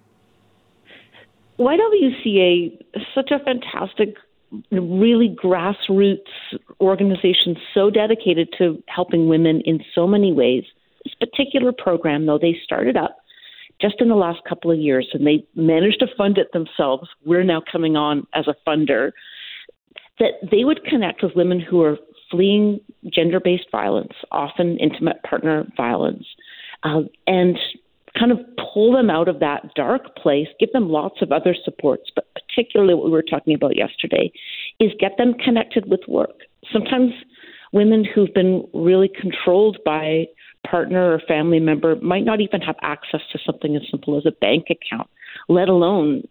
YWCA 1.59 2.81
is 2.95 3.03
such 3.15 3.31
a 3.31 3.39
fantastic 3.39 4.17
really 4.71 5.35
grassroots 5.43 6.21
organization, 6.81 7.57
so 7.73 7.91
dedicated 7.91 8.49
to 8.59 8.83
helping 8.89 9.29
women 9.29 9.61
in 9.65 9.81
so 9.95 10.07
many 10.07 10.33
ways. 10.33 10.65
This 11.05 11.15
particular 11.15 11.73
program, 11.73 12.27
though, 12.27 12.39
they 12.39 12.57
started 12.65 12.97
up 12.97 13.19
just 13.81 14.01
in 14.01 14.09
the 14.09 14.15
last 14.15 14.41
couple 14.49 14.71
of 14.71 14.79
years 14.79 15.09
and 15.13 15.27
they 15.27 15.45
managed 15.55 16.01
to 16.01 16.07
fund 16.17 16.39
it 16.39 16.53
themselves. 16.53 17.09
We're 17.25 17.45
now 17.45 17.63
coming 17.71 17.97
on 17.97 18.27
as 18.35 18.47
a 18.47 18.55
funder. 18.67 19.13
That 20.21 20.49
they 20.49 20.65
would 20.65 20.85
connect 20.85 21.25
with 21.25 21.35
women 21.35 21.59
who 21.59 21.83
are 21.83 21.99
fleeing 22.31 22.81
gender 23.13 23.41
based 23.41 23.67
violence, 23.71 24.13
often 24.31 24.79
intimate 24.79 25.23
partner 25.25 25.67
violence, 25.77 26.25
uh, 26.85 27.01
and 27.27 27.59
kind 28.19 28.31
of 28.31 28.39
pull 28.73 28.93
them 28.93 29.11
out 29.11 29.29
of 29.29 29.41
that 29.41 29.75
dark 29.75 30.17
place, 30.17 30.47
give 30.61 30.71
them 30.73 30.89
lots 30.89 31.21
of 31.21 31.33
other 31.33 31.55
supports, 31.65 32.11
but 32.15 32.27
particularly 32.35 32.95
what 32.95 33.07
we 33.07 33.11
were 33.11 33.23
talking 33.23 33.55
about 33.55 33.77
yesterday 33.77 34.31
is 34.79 34.93
get 35.01 35.17
them 35.19 35.35
connected 35.35 35.91
with 35.91 36.01
work. 36.07 36.43
Sometimes 36.73 37.13
women 37.73 38.05
who've 38.05 38.33
been 38.33 38.67
really 38.73 39.09
controlled 39.09 39.79
by 39.85 40.27
partner 40.65 41.13
or 41.13 41.21
family 41.27 41.61
member 41.61 41.97
might 41.97 42.25
not 42.25 42.41
even 42.41 42.61
have 42.61 42.77
access 42.83 43.21
to 43.33 43.39
something 43.45 43.77
as 43.77 43.83
simple 43.91 44.17
as 44.17 44.25
a 44.25 44.33
bank 44.41 44.67
account, 44.71 45.09
let 45.49 45.69
alone 45.69 46.23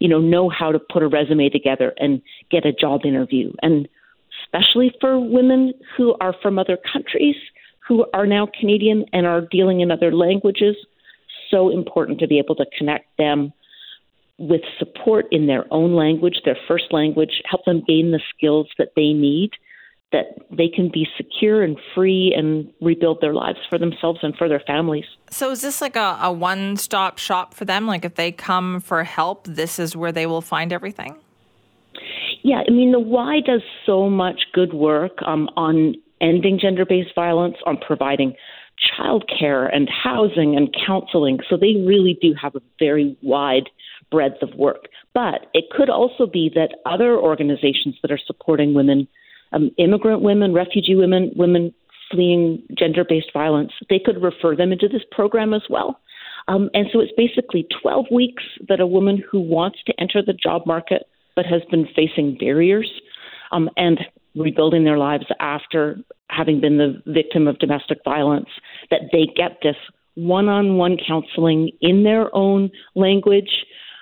you 0.00 0.08
know 0.08 0.20
know 0.20 0.48
how 0.48 0.72
to 0.72 0.78
put 0.78 1.02
a 1.02 1.08
resume 1.08 1.48
together 1.48 1.92
and 1.98 2.20
get 2.50 2.66
a 2.66 2.72
job 2.72 3.02
interview. 3.04 3.52
And 3.62 3.88
especially 4.44 4.92
for 5.00 5.18
women 5.18 5.72
who 5.96 6.14
are 6.20 6.34
from 6.42 6.58
other 6.58 6.78
countries 6.92 7.36
who 7.86 8.06
are 8.14 8.26
now 8.26 8.48
Canadian 8.58 9.04
and 9.12 9.26
are 9.26 9.40
dealing 9.40 9.80
in 9.80 9.90
other 9.90 10.12
languages, 10.12 10.76
so 11.50 11.70
important 11.70 12.20
to 12.20 12.28
be 12.28 12.38
able 12.38 12.54
to 12.56 12.66
connect 12.78 13.06
them 13.18 13.52
with 14.38 14.62
support 14.78 15.26
in 15.30 15.46
their 15.46 15.66
own 15.72 15.94
language, 15.94 16.40
their 16.44 16.56
first 16.66 16.92
language, 16.92 17.42
help 17.44 17.64
them 17.64 17.82
gain 17.86 18.10
the 18.10 18.20
skills 18.34 18.68
that 18.78 18.92
they 18.96 19.12
need 19.12 19.50
that 20.12 20.38
they 20.50 20.68
can 20.68 20.90
be 20.92 21.06
secure 21.16 21.62
and 21.62 21.78
free 21.94 22.34
and 22.36 22.72
rebuild 22.80 23.20
their 23.20 23.32
lives 23.32 23.58
for 23.68 23.78
themselves 23.78 24.18
and 24.22 24.34
for 24.36 24.48
their 24.48 24.62
families. 24.66 25.04
So, 25.30 25.50
is 25.50 25.60
this 25.60 25.80
like 25.80 25.96
a, 25.96 26.18
a 26.20 26.32
one 26.32 26.76
stop 26.76 27.18
shop 27.18 27.54
for 27.54 27.64
them? 27.64 27.86
Like, 27.86 28.04
if 28.04 28.16
they 28.16 28.32
come 28.32 28.80
for 28.80 29.04
help, 29.04 29.46
this 29.46 29.78
is 29.78 29.96
where 29.96 30.10
they 30.10 30.26
will 30.26 30.40
find 30.40 30.72
everything? 30.72 31.16
Yeah, 32.42 32.62
I 32.66 32.70
mean, 32.70 32.92
the 32.92 33.00
Y 33.00 33.40
does 33.40 33.62
so 33.86 34.08
much 34.08 34.46
good 34.52 34.72
work 34.72 35.22
um, 35.22 35.48
on 35.56 35.94
ending 36.20 36.58
gender 36.60 36.84
based 36.84 37.14
violence, 37.14 37.56
on 37.66 37.78
providing 37.78 38.34
childcare 38.98 39.74
and 39.74 39.88
housing 39.88 40.56
and 40.56 40.74
counseling. 40.86 41.38
So 41.48 41.56
they 41.56 41.76
really 41.86 42.18
do 42.20 42.34
have 42.40 42.54
a 42.54 42.62
very 42.78 43.16
wide 43.22 43.68
breadth 44.10 44.42
of 44.42 44.54
work. 44.54 44.86
But 45.14 45.46
it 45.54 45.64
could 45.70 45.90
also 45.90 46.26
be 46.26 46.50
that 46.54 46.76
other 46.86 47.16
organizations 47.16 47.96
that 48.02 48.10
are 48.10 48.20
supporting 48.26 48.74
women, 48.74 49.08
um, 49.52 49.70
immigrant 49.78 50.22
women, 50.22 50.54
refugee 50.54 50.94
women, 50.94 51.32
women 51.36 51.74
fleeing 52.10 52.62
gender 52.76 53.04
based 53.08 53.32
violence, 53.32 53.72
they 53.88 54.00
could 54.04 54.22
refer 54.22 54.56
them 54.56 54.72
into 54.72 54.88
this 54.88 55.02
program 55.10 55.54
as 55.54 55.62
well. 55.68 56.00
Um, 56.48 56.70
and 56.74 56.86
so 56.92 57.00
it's 57.00 57.12
basically 57.16 57.66
12 57.82 58.06
weeks 58.10 58.42
that 58.68 58.80
a 58.80 58.86
woman 58.86 59.22
who 59.30 59.40
wants 59.40 59.78
to 59.86 59.94
enter 60.00 60.22
the 60.24 60.32
job 60.32 60.66
market 60.66 61.06
but 61.36 61.46
has 61.46 61.62
been 61.70 61.86
facing 61.94 62.36
barriers 62.38 62.90
um, 63.52 63.70
and 63.76 64.00
rebuilding 64.34 64.84
their 64.84 64.98
lives 64.98 65.24
after 65.40 65.98
having 66.28 66.60
been 66.60 66.78
the 66.78 67.02
victim 67.06 67.48
of 67.48 67.58
domestic 67.58 67.98
violence, 68.04 68.48
that 68.90 69.00
they 69.12 69.26
get 69.36 69.58
this 69.62 69.76
one 70.14 70.48
on 70.48 70.76
one 70.76 70.96
counseling 71.06 71.70
in 71.80 72.04
their 72.04 72.34
own 72.34 72.70
language. 72.94 73.50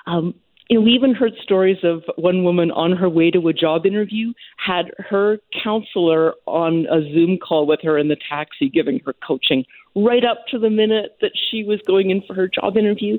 Um, 0.06 0.34
and 0.70 0.84
we 0.84 0.90
even 0.92 1.14
heard 1.14 1.32
stories 1.42 1.78
of 1.82 2.02
one 2.16 2.44
woman 2.44 2.70
on 2.70 2.92
her 2.92 3.08
way 3.08 3.30
to 3.30 3.48
a 3.48 3.52
job 3.54 3.86
interview 3.86 4.34
had 4.58 4.86
her 4.98 5.38
counselor 5.64 6.34
on 6.46 6.86
a 6.90 7.00
Zoom 7.12 7.38
call 7.38 7.66
with 7.66 7.80
her 7.82 7.96
in 7.96 8.08
the 8.08 8.18
taxi, 8.28 8.68
giving 8.68 9.00
her 9.06 9.14
coaching 9.26 9.64
right 9.96 10.24
up 10.24 10.44
to 10.50 10.58
the 10.58 10.68
minute 10.68 11.16
that 11.22 11.32
she 11.50 11.64
was 11.64 11.80
going 11.86 12.10
in 12.10 12.22
for 12.26 12.34
her 12.34 12.48
job 12.48 12.76
interview. 12.76 13.18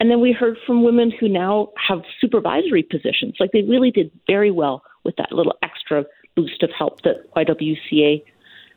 And 0.00 0.10
then 0.10 0.20
we 0.20 0.32
heard 0.32 0.56
from 0.66 0.84
women 0.84 1.12
who 1.18 1.28
now 1.28 1.68
have 1.88 1.98
supervisory 2.20 2.84
positions. 2.84 3.34
Like 3.38 3.50
they 3.52 3.62
really 3.62 3.90
did 3.90 4.10
very 4.26 4.50
well 4.50 4.82
with 5.04 5.16
that 5.16 5.32
little 5.32 5.54
extra 5.62 6.04
boost 6.38 6.62
of 6.62 6.70
help 6.70 7.02
that 7.02 7.28
YWCA 7.34 8.22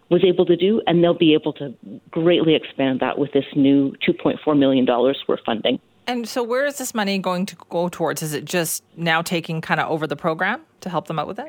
was 0.10 0.24
able 0.26 0.46
to 0.48 0.58
do, 0.58 0.82
and 0.88 1.04
they'll 1.04 1.14
be 1.14 1.34
able 1.34 1.54
to 1.54 1.74
greatly 2.10 2.56
expand 2.56 3.00
that 3.02 3.20
with 3.20 3.32
this 3.34 3.46
new 3.56 3.94
$2.4 4.08 4.58
million 4.58 4.86
we're 5.28 5.38
funding. 5.46 5.80
And 6.08 6.28
so, 6.28 6.42
where 6.44 6.66
is 6.66 6.80
this 6.80 6.96
money 6.96 7.20
going 7.20 7.46
to 7.46 7.56
go 7.70 7.88
towards? 7.88 8.24
Is 8.24 8.34
it 8.34 8.44
just 8.44 8.84
now 8.98 9.22
taking 9.22 9.62
kind 9.62 9.80
of 9.80 9.90
over 9.90 10.08
the 10.08 10.16
program 10.16 10.62
to 10.82 10.90
help 10.90 11.08
them 11.08 11.20
out 11.20 11.28
with 11.28 11.40
it? 11.40 11.48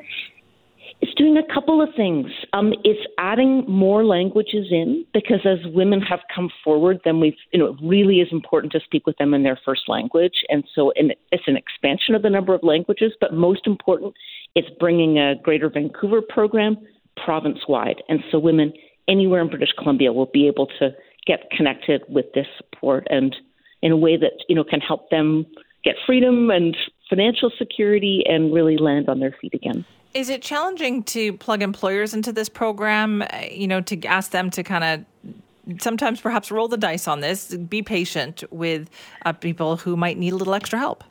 It's 1.01 1.13
doing 1.15 1.35
a 1.35 1.53
couple 1.53 1.81
of 1.81 1.89
things. 1.95 2.27
Um, 2.53 2.71
it's 2.83 3.05
adding 3.17 3.65
more 3.67 4.05
languages 4.05 4.67
in 4.69 5.05
because 5.13 5.39
as 5.43 5.57
women 5.73 6.01
have 6.01 6.19
come 6.33 6.49
forward, 6.63 7.01
then 7.03 7.19
we've, 7.19 7.35
you 7.51 7.59
know, 7.59 7.73
it 7.73 7.75
really 7.83 8.21
is 8.21 8.29
important 8.31 8.71
to 8.73 8.79
speak 8.79 9.05
with 9.05 9.17
them 9.17 9.33
in 9.33 9.43
their 9.43 9.59
first 9.65 9.89
language. 9.89 10.35
And 10.47 10.63
so 10.73 10.93
and 10.95 11.13
it's 11.31 11.47
an 11.47 11.57
expansion 11.57 12.15
of 12.15 12.21
the 12.21 12.29
number 12.29 12.53
of 12.53 12.63
languages, 12.63 13.11
but 13.19 13.33
most 13.33 13.67
important, 13.67 14.13
it's 14.55 14.69
bringing 14.79 15.17
a 15.17 15.35
Greater 15.35 15.69
Vancouver 15.69 16.21
program 16.21 16.77
province 17.23 17.59
wide. 17.67 18.01
And 18.09 18.23
so 18.31 18.39
women 18.39 18.73
anywhere 19.07 19.41
in 19.41 19.49
British 19.49 19.71
Columbia 19.77 20.13
will 20.13 20.27
be 20.27 20.47
able 20.47 20.67
to 20.79 20.95
get 21.25 21.49
connected 21.51 22.03
with 22.07 22.25
this 22.33 22.47
support 22.57 23.07
and 23.09 23.35
in 23.81 23.91
a 23.91 23.97
way 23.97 24.17
that, 24.17 24.43
you 24.47 24.55
know, 24.55 24.63
can 24.63 24.79
help 24.79 25.09
them 25.09 25.45
get 25.83 25.95
freedom 26.05 26.49
and 26.49 26.75
financial 27.09 27.51
security 27.57 28.23
and 28.25 28.53
really 28.53 28.77
land 28.77 29.09
on 29.09 29.19
their 29.19 29.35
feet 29.39 29.53
again. 29.53 29.85
Is 30.13 30.29
it 30.29 30.41
challenging 30.41 31.03
to 31.03 31.33
plug 31.33 31.61
employers 31.61 32.13
into 32.13 32.31
this 32.31 32.47
program, 32.47 33.23
you 33.51 33.67
know, 33.67 33.81
to 33.81 34.05
ask 34.05 34.31
them 34.31 34.49
to 34.51 34.63
kind 34.63 34.83
of 34.83 35.81
sometimes 35.81 36.21
perhaps 36.21 36.51
roll 36.51 36.67
the 36.67 36.77
dice 36.77 37.07
on 37.07 37.21
this, 37.21 37.55
be 37.55 37.81
patient 37.81 38.43
with 38.51 38.89
uh, 39.25 39.33
people 39.33 39.77
who 39.77 39.97
might 39.97 40.17
need 40.17 40.33
a 40.33 40.35
little 40.35 40.53
extra 40.53 40.77
help? 40.77 41.03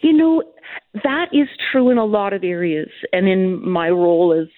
You 0.00 0.12
know, 0.12 0.42
that 1.04 1.26
is 1.32 1.48
true 1.70 1.90
in 1.90 1.98
a 1.98 2.04
lot 2.04 2.32
of 2.32 2.44
areas. 2.44 2.90
And 3.12 3.28
in 3.28 3.68
my 3.68 3.90
role 3.90 4.32
as 4.32 4.48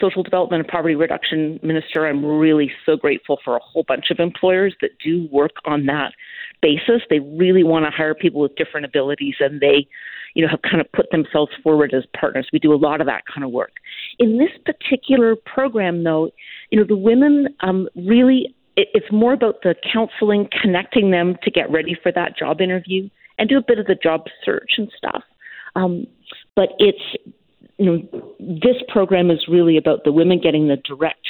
social 0.00 0.22
development 0.22 0.60
and 0.60 0.68
poverty 0.68 0.94
reduction 0.94 1.58
minister, 1.62 2.06
I'm 2.06 2.24
really 2.24 2.70
so 2.86 2.96
grateful 2.96 3.38
for 3.44 3.56
a 3.56 3.60
whole 3.60 3.84
bunch 3.86 4.10
of 4.10 4.18
employers 4.20 4.74
that 4.80 4.90
do 5.02 5.28
work 5.32 5.52
on 5.64 5.86
that 5.86 6.12
basis. 6.62 7.02
They 7.10 7.20
really 7.20 7.64
want 7.64 7.84
to 7.84 7.90
hire 7.90 8.14
people 8.14 8.40
with 8.40 8.54
different 8.56 8.86
abilities 8.86 9.36
and 9.40 9.60
they 9.60 9.88
you 10.34 10.44
know, 10.44 10.50
have 10.50 10.62
kind 10.62 10.80
of 10.80 10.90
put 10.92 11.10
themselves 11.10 11.52
forward 11.62 11.92
as 11.94 12.04
partners. 12.18 12.48
We 12.52 12.58
do 12.58 12.72
a 12.72 12.76
lot 12.76 13.00
of 13.00 13.06
that 13.06 13.22
kind 13.32 13.44
of 13.44 13.50
work. 13.50 13.72
In 14.18 14.38
this 14.38 14.50
particular 14.64 15.34
program, 15.34 16.04
though, 16.04 16.30
you 16.70 16.78
know, 16.78 16.86
the 16.86 16.96
women 16.96 17.48
um, 17.60 17.88
really, 17.96 18.54
it, 18.76 18.88
it's 18.94 19.10
more 19.10 19.32
about 19.32 19.62
the 19.62 19.74
counseling, 19.92 20.48
connecting 20.62 21.10
them 21.10 21.36
to 21.42 21.50
get 21.50 21.70
ready 21.70 21.96
for 22.00 22.12
that 22.12 22.36
job 22.36 22.60
interview 22.60 23.08
and 23.38 23.48
do 23.48 23.56
a 23.56 23.62
bit 23.66 23.78
of 23.78 23.86
the 23.86 23.94
job 23.94 24.26
search 24.44 24.72
and 24.76 24.90
stuff. 24.96 25.22
Um, 25.78 26.06
but 26.56 26.70
it's, 26.78 27.16
you 27.78 27.86
know, 27.86 28.24
this 28.38 28.76
program 28.88 29.30
is 29.30 29.46
really 29.48 29.76
about 29.76 30.04
the 30.04 30.12
women 30.12 30.40
getting 30.40 30.68
the 30.68 30.76
direct 30.76 31.26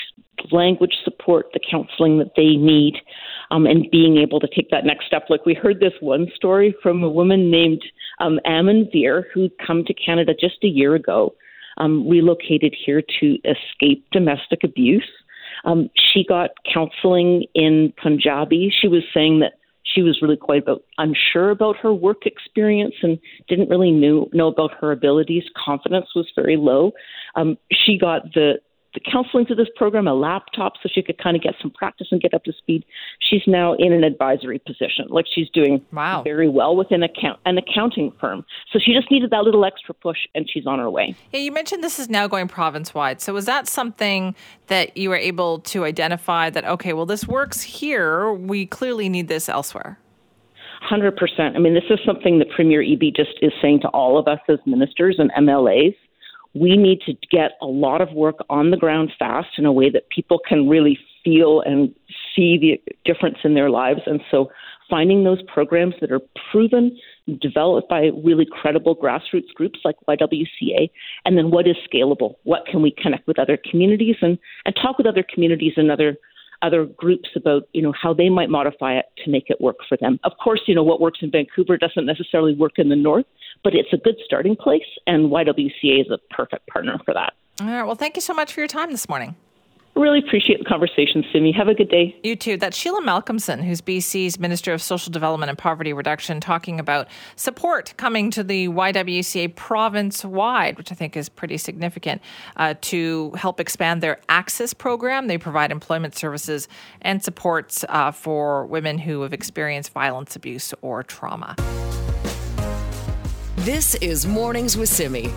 language 0.50 0.94
support, 1.04 1.46
the 1.52 1.61
counseling 1.70 2.18
that 2.18 2.32
they 2.37 2.56
need, 2.56 2.94
um, 3.50 3.66
and 3.66 3.90
being 3.90 4.16
able 4.16 4.40
to 4.40 4.48
take 4.54 4.70
that 4.70 4.84
next 4.84 5.06
step. 5.06 5.24
Like 5.28 5.44
we 5.44 5.54
heard 5.54 5.80
this 5.80 5.92
one 6.00 6.28
story 6.34 6.74
from 6.82 7.02
a 7.02 7.11
woman 7.11 7.50
named 7.50 7.82
um, 8.20 8.40
Ammon 8.44 8.88
Veer 8.92 9.26
who'd 9.32 9.52
come 9.64 9.84
to 9.84 9.94
Canada 9.94 10.32
just 10.38 10.64
a 10.64 10.68
year 10.68 10.94
ago, 10.94 11.34
um, 11.76 12.08
relocated 12.08 12.74
here 12.84 13.02
to 13.20 13.37
escape 13.44 14.06
domestic 14.12 14.64
abuse. 14.64 15.11
Um, 15.64 15.90
she 15.94 16.24
got 16.24 16.50
counseling 16.72 17.44
in 17.54 17.92
Punjabi. 18.00 18.72
She 18.80 18.88
was 18.88 19.02
saying 19.12 19.40
that 19.40 19.57
she 19.94 20.03
was 20.03 20.20
really 20.20 20.37
quite 20.37 20.62
about, 20.62 20.83
unsure 20.98 21.51
about 21.51 21.77
her 21.79 21.92
work 21.92 22.27
experience 22.27 22.94
and 23.03 23.18
didn't 23.48 23.68
really 23.68 23.90
know, 23.90 24.29
know 24.33 24.48
about 24.48 24.72
her 24.81 24.92
abilities. 24.92 25.44
Confidence 25.57 26.07
was 26.14 26.27
very 26.35 26.57
low. 26.57 26.92
Um, 27.35 27.57
she 27.72 27.98
got 27.98 28.35
the 28.35 28.55
the 28.98 29.11
counseling 29.11 29.46
through 29.46 29.56
this 29.56 29.68
program, 29.76 30.08
a 30.08 30.14
laptop 30.14 30.74
so 30.82 30.88
she 30.92 31.02
could 31.02 31.18
kind 31.18 31.37
of 31.37 31.42
get 31.42 31.54
some 31.61 31.70
practice 31.70 32.08
and 32.11 32.20
get 32.20 32.34
up 32.34 32.44
to 32.44 32.52
speed. 32.52 32.84
She's 33.20 33.42
now 33.46 33.74
in 33.74 33.92
an 33.92 34.04
advisory 34.04 34.58
position. 34.58 35.06
Like 35.08 35.26
she's 35.32 35.48
doing 35.50 35.84
wow. 35.92 36.22
very 36.22 36.48
well 36.48 36.74
within 36.74 37.02
account, 37.02 37.38
an 37.46 37.58
accounting 37.58 38.12
firm. 38.20 38.44
So 38.72 38.78
she 38.78 38.92
just 38.92 39.11
needed 39.11 39.30
that 39.30 39.44
little 39.44 39.64
extra 39.64 39.94
push 39.94 40.18
and 40.34 40.48
she's 40.52 40.66
on 40.66 40.78
her 40.78 40.90
way. 40.90 41.14
Yeah, 41.32 41.40
you 41.40 41.52
mentioned 41.52 41.84
this 41.84 41.98
is 41.98 42.08
now 42.08 42.26
going 42.26 42.48
province 42.48 42.94
wide. 42.94 43.20
So 43.20 43.32
was 43.32 43.46
that 43.46 43.68
something 43.68 44.34
that 44.66 44.96
you 44.96 45.11
were 45.11 45.16
able 45.16 45.61
to 45.61 45.84
identify 45.84 46.50
that, 46.50 46.64
okay, 46.64 46.92
well, 46.92 47.06
this 47.06 47.26
works 47.28 47.62
here. 47.62 48.32
We 48.32 48.66
clearly 48.66 49.08
need 49.08 49.28
this 49.28 49.48
elsewhere? 49.48 49.98
100%. 50.90 51.12
I 51.38 51.58
mean, 51.58 51.74
this 51.74 51.84
is 51.90 51.98
something 52.06 52.38
that 52.38 52.50
Premier 52.50 52.82
Eby 52.82 53.14
just 53.14 53.32
is 53.42 53.52
saying 53.61 53.80
to 53.80 53.88
all 53.88 54.18
of 54.18 54.28
us 54.28 54.38
as 54.48 54.58
ministers 54.64 55.16
and 55.18 55.30
MLAs 55.32 55.94
we 56.54 56.76
need 56.76 57.00
to 57.02 57.14
get 57.30 57.52
a 57.61 57.66
lot 57.66 58.00
of 58.00 58.12
work 58.12 58.37
on 58.48 58.70
the 58.70 58.76
ground 58.76 59.12
fast 59.18 59.48
in 59.58 59.66
a 59.66 59.72
way 59.72 59.90
that 59.90 60.08
people 60.11 60.40
can 60.46 60.68
really 60.68 60.98
feel 61.24 61.61
and 61.61 61.94
see 62.34 62.58
the 62.58 62.92
difference 63.04 63.38
in 63.44 63.54
their 63.54 63.70
lives. 63.70 64.00
And 64.06 64.20
so 64.30 64.50
finding 64.88 65.24
those 65.24 65.42
programs 65.42 65.94
that 66.00 66.11
are 66.11 66.20
proven, 66.50 66.96
developed 67.40 67.88
by 67.88 68.11
really 68.24 68.46
credible 68.50 68.96
grassroots 68.96 69.52
groups 69.54 69.80
like 69.84 69.96
YWCA, 70.08 70.90
and 71.24 71.37
then 71.37 71.50
what 71.50 71.66
is 71.66 71.76
scalable? 71.92 72.37
What 72.44 72.66
can 72.66 72.82
we 72.82 72.90
connect 72.90 73.26
with 73.26 73.38
other 73.38 73.58
communities 73.70 74.16
and, 74.22 74.38
and 74.64 74.74
talk 74.74 74.96
with 74.96 75.06
other 75.06 75.24
communities 75.34 75.74
and 75.76 75.90
other 75.90 76.16
other 76.62 76.84
groups 76.84 77.28
about 77.36 77.62
you 77.72 77.82
know 77.82 77.92
how 78.00 78.12
they 78.12 78.28
might 78.28 78.50
modify 78.50 78.94
it 78.94 79.06
to 79.24 79.30
make 79.30 79.44
it 79.48 79.60
work 79.60 79.76
for 79.88 79.96
them. 80.00 80.18
Of 80.24 80.32
course, 80.42 80.60
you 80.66 80.74
know 80.74 80.82
what 80.82 81.00
works 81.00 81.20
in 81.22 81.30
Vancouver 81.30 81.76
doesn't 81.76 82.06
necessarily 82.06 82.54
work 82.54 82.72
in 82.78 82.88
the 82.88 82.96
north, 82.96 83.26
but 83.64 83.74
it's 83.74 83.92
a 83.92 83.96
good 83.96 84.16
starting 84.24 84.56
place, 84.56 84.82
and 85.06 85.30
YWCA 85.30 86.00
is 86.00 86.10
a 86.10 86.18
perfect 86.34 86.66
partner 86.68 86.98
for 87.04 87.14
that. 87.14 87.34
All 87.60 87.66
right. 87.66 87.84
Well, 87.84 87.96
thank 87.96 88.16
you 88.16 88.22
so 88.22 88.34
much 88.34 88.52
for 88.52 88.60
your 88.60 88.68
time 88.68 88.90
this 88.92 89.08
morning. 89.08 89.34
Really 89.98 90.20
appreciate 90.20 90.61
the 90.61 90.64
conversation, 90.64 91.24
Simi. 91.32 91.50
Have 91.50 91.66
a 91.66 91.74
good 91.74 91.88
day. 91.88 92.14
You 92.22 92.37
too. 92.37 92.56
That's 92.56 92.76
Sheila 92.76 93.02
Malcolmson, 93.02 93.64
who's 93.64 93.80
BC's 93.80 94.38
Minister 94.38 94.72
of 94.72 94.80
Social 94.80 95.11
Development 95.11 95.50
and 95.50 95.58
Poverty 95.58 95.92
Reduction, 95.92 96.40
talking 96.40 96.78
about 96.78 97.08
support 97.34 97.94
coming 97.96 98.30
to 98.30 98.44
the 98.44 98.68
YWCA 98.68 99.56
province 99.56 100.24
wide, 100.24 100.78
which 100.78 100.92
I 100.92 100.94
think 100.94 101.16
is 101.16 101.28
pretty 101.28 101.58
significant, 101.58 102.22
uh, 102.56 102.74
to 102.82 103.32
help 103.32 103.58
expand 103.58 104.00
their 104.00 104.20
Access 104.28 104.72
program. 104.72 105.26
They 105.26 105.37
provide 105.37 105.72
employment 105.72 106.14
services 106.14 106.68
and 107.02 107.20
supports 107.20 107.84
uh, 107.88 108.12
for 108.12 108.66
women 108.66 108.98
who 108.98 109.22
have 109.22 109.32
experienced 109.32 109.92
violence, 109.92 110.37
abuse, 110.37 110.72
or 110.80 111.02
trauma. 111.02 111.56
This 113.56 113.96
is 113.96 114.28
Mornings 114.28 114.76
with 114.76 114.88
Simi. 114.88 115.32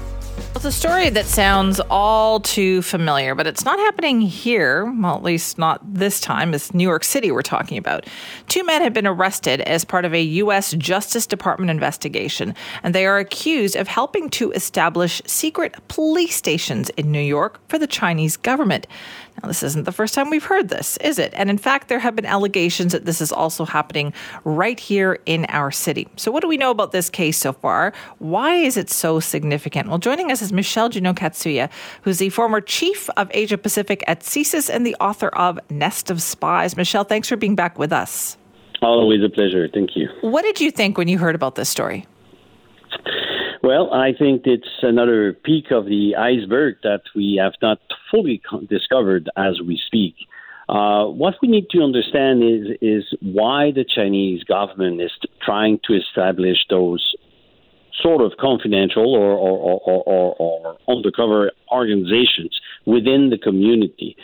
It's 0.53 0.65
a 0.65 0.71
story 0.71 1.09
that 1.09 1.25
sounds 1.25 1.79
all 1.89 2.41
too 2.41 2.81
familiar, 2.81 3.33
but 3.35 3.47
it's 3.47 3.63
not 3.63 3.79
happening 3.79 4.21
here. 4.21 4.85
Well, 4.85 5.15
at 5.15 5.23
least 5.23 5.57
not 5.57 5.81
this 5.91 6.19
time. 6.19 6.53
It's 6.53 6.73
New 6.73 6.83
York 6.83 7.03
City 7.05 7.31
we're 7.31 7.41
talking 7.41 7.77
about. 7.77 8.05
Two 8.47 8.63
men 8.65 8.81
have 8.81 8.93
been 8.93 9.07
arrested 9.07 9.61
as 9.61 9.85
part 9.85 10.03
of 10.05 10.13
a 10.13 10.21
U.S. 10.21 10.73
Justice 10.73 11.25
Department 11.25 11.71
investigation, 11.71 12.53
and 12.83 12.93
they 12.93 13.07
are 13.07 13.17
accused 13.17 13.75
of 13.75 13.87
helping 13.87 14.29
to 14.31 14.51
establish 14.51 15.21
secret 15.25 15.75
police 15.87 16.35
stations 16.35 16.89
in 16.91 17.11
New 17.11 17.21
York 17.21 17.59
for 17.69 17.79
the 17.79 17.87
Chinese 17.87 18.37
government. 18.37 18.85
Now, 19.41 19.47
this 19.47 19.63
isn't 19.63 19.85
the 19.85 19.91
first 19.91 20.13
time 20.13 20.29
we've 20.29 20.43
heard 20.43 20.69
this, 20.69 20.97
is 20.97 21.17
it? 21.17 21.33
And 21.35 21.49
in 21.49 21.57
fact, 21.57 21.87
there 21.87 21.99
have 21.99 22.15
been 22.15 22.25
allegations 22.25 22.91
that 22.91 23.05
this 23.05 23.21
is 23.21 23.31
also 23.31 23.65
happening 23.65 24.13
right 24.43 24.79
here 24.79 25.19
in 25.25 25.45
our 25.49 25.71
city. 25.71 26.07
So, 26.15 26.31
what 26.31 26.41
do 26.41 26.47
we 26.47 26.57
know 26.57 26.69
about 26.69 26.91
this 26.91 27.09
case 27.09 27.37
so 27.37 27.53
far? 27.53 27.93
Why 28.19 28.55
is 28.55 28.77
it 28.77 28.89
so 28.89 29.19
significant? 29.19 29.89
Well, 29.89 29.97
joining 29.97 30.31
us 30.31 30.41
is 30.41 30.53
Michel 30.53 30.89
Juneau-Katsuya, 30.89 31.69
who's 32.03 32.19
the 32.19 32.29
former 32.29 32.61
chief 32.61 33.09
of 33.17 33.31
Asia 33.33 33.57
Pacific 33.57 34.03
at 34.07 34.21
CSIS 34.21 34.69
and 34.69 34.85
the 34.85 34.95
author 34.95 35.29
of 35.29 35.59
Nest 35.69 36.11
of 36.11 36.21
Spies. 36.21 36.77
Michel, 36.77 37.03
thanks 37.03 37.27
for 37.27 37.35
being 37.35 37.55
back 37.55 37.79
with 37.79 37.91
us. 37.91 38.37
Always 38.81 39.23
a 39.23 39.29
pleasure. 39.29 39.67
Thank 39.67 39.95
you. 39.95 40.09
What 40.21 40.43
did 40.43 40.59
you 40.59 40.71
think 40.71 40.97
when 40.97 41.07
you 41.07 41.17
heard 41.17 41.35
about 41.35 41.55
this 41.55 41.69
story? 41.69 42.05
Well, 43.63 43.93
I 43.93 44.13
think 44.17 44.43
it's 44.45 44.81
another 44.81 45.33
peak 45.33 45.65
of 45.69 45.85
the 45.85 46.15
iceberg 46.15 46.77
that 46.81 47.01
we 47.15 47.39
have 47.41 47.53
not 47.61 47.79
fully 48.09 48.41
discovered 48.67 49.29
as 49.37 49.61
we 49.61 49.79
speak. 49.85 50.15
Uh, 50.67 51.05
what 51.05 51.35
we 51.41 51.47
need 51.47 51.69
to 51.69 51.81
understand 51.81 52.41
is 52.43 52.77
is 52.81 53.03
why 53.21 53.71
the 53.71 53.83
Chinese 53.83 54.43
government 54.45 55.01
is 55.01 55.11
trying 55.43 55.79
to 55.83 55.93
establish 55.93 56.57
those 56.69 57.13
sort 58.01 58.21
of 58.21 58.31
confidential 58.39 59.13
or, 59.13 59.31
or, 59.33 59.79
or, 59.85 60.03
or, 60.05 60.35
or 60.39 60.77
undercover 60.87 61.51
organizations 61.71 62.59
within 62.85 63.29
the 63.29 63.37
community. 63.37 64.15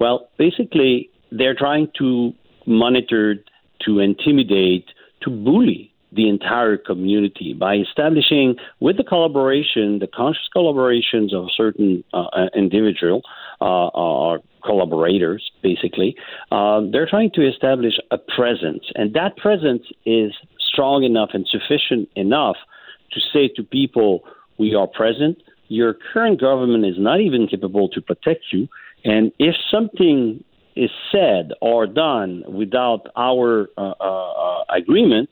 Well, 0.00 0.28
basically, 0.38 1.10
they're 1.30 1.54
trying 1.54 1.88
to 1.98 2.32
monitor, 2.66 3.34
to 3.84 3.98
intimidate, 3.98 4.86
to 5.22 5.30
bully 5.30 5.92
the 6.12 6.28
entire 6.28 6.76
community 6.76 7.52
by 7.52 7.76
establishing, 7.76 8.56
with 8.80 8.96
the 8.96 9.04
collaboration, 9.04 9.98
the 9.98 10.06
conscious 10.06 10.48
collaborations 10.54 11.34
of 11.34 11.48
certain 11.56 12.04
uh, 12.12 12.24
uh 12.32 12.46
individual 12.54 13.22
uh, 13.60 13.88
or 13.88 14.40
collaborators, 14.64 15.50
basically, 15.62 16.16
uh, 16.50 16.80
they're 16.92 17.08
trying 17.08 17.30
to 17.32 17.46
establish 17.46 17.94
a 18.10 18.18
presence, 18.18 18.84
and 18.94 19.14
that 19.14 19.36
presence 19.36 19.82
is 20.04 20.32
strong 20.72 21.04
enough 21.04 21.30
and 21.32 21.46
sufficient 21.46 22.08
enough 22.16 22.56
to 23.12 23.20
say 23.32 23.48
to 23.48 23.62
people, 23.62 24.24
"We 24.58 24.74
are 24.74 24.86
present. 24.86 25.42
Your 25.68 25.94
current 25.94 26.40
government 26.40 26.84
is 26.84 26.98
not 26.98 27.20
even 27.20 27.46
capable 27.48 27.88
to 27.90 28.00
protect 28.00 28.44
you, 28.52 28.68
and 29.04 29.32
if 29.38 29.54
something 29.70 30.42
is 30.76 30.90
said 31.10 31.52
or 31.60 31.86
done 31.86 32.44
without 32.48 33.08
our 33.16 33.70
uh, 33.76 33.94
uh, 34.00 34.64
agreement." 34.68 35.28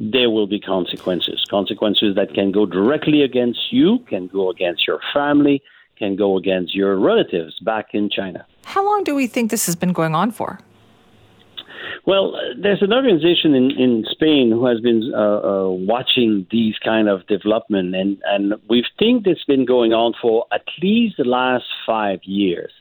There 0.00 0.30
will 0.30 0.46
be 0.46 0.60
consequences. 0.60 1.44
Consequences 1.50 2.14
that 2.14 2.32
can 2.34 2.52
go 2.52 2.66
directly 2.66 3.22
against 3.22 3.72
you, 3.72 3.98
can 4.08 4.28
go 4.28 4.50
against 4.50 4.86
your 4.86 5.00
family, 5.12 5.62
can 5.98 6.16
go 6.16 6.36
against 6.36 6.74
your 6.74 6.96
relatives 6.96 7.58
back 7.60 7.86
in 7.92 8.08
China. 8.08 8.46
How 8.64 8.84
long 8.84 9.02
do 9.04 9.14
we 9.14 9.26
think 9.26 9.50
this 9.50 9.66
has 9.66 9.74
been 9.74 9.92
going 9.92 10.14
on 10.14 10.30
for? 10.30 10.60
Well, 12.06 12.34
there's 12.56 12.80
an 12.80 12.92
organization 12.92 13.54
in, 13.54 13.70
in 13.72 14.04
Spain 14.10 14.50
who 14.50 14.64
has 14.66 14.80
been 14.80 15.12
uh, 15.14 15.18
uh, 15.18 15.68
watching 15.68 16.46
these 16.50 16.74
kind 16.82 17.08
of 17.08 17.26
development, 17.26 17.94
and, 17.94 18.18
and 18.24 18.54
we 18.68 18.84
think 18.98 19.26
it's 19.26 19.44
been 19.44 19.66
going 19.66 19.92
on 19.92 20.14
for 20.22 20.46
at 20.52 20.62
least 20.82 21.16
the 21.18 21.24
last 21.24 21.66
five 21.86 22.20
years. 22.24 22.72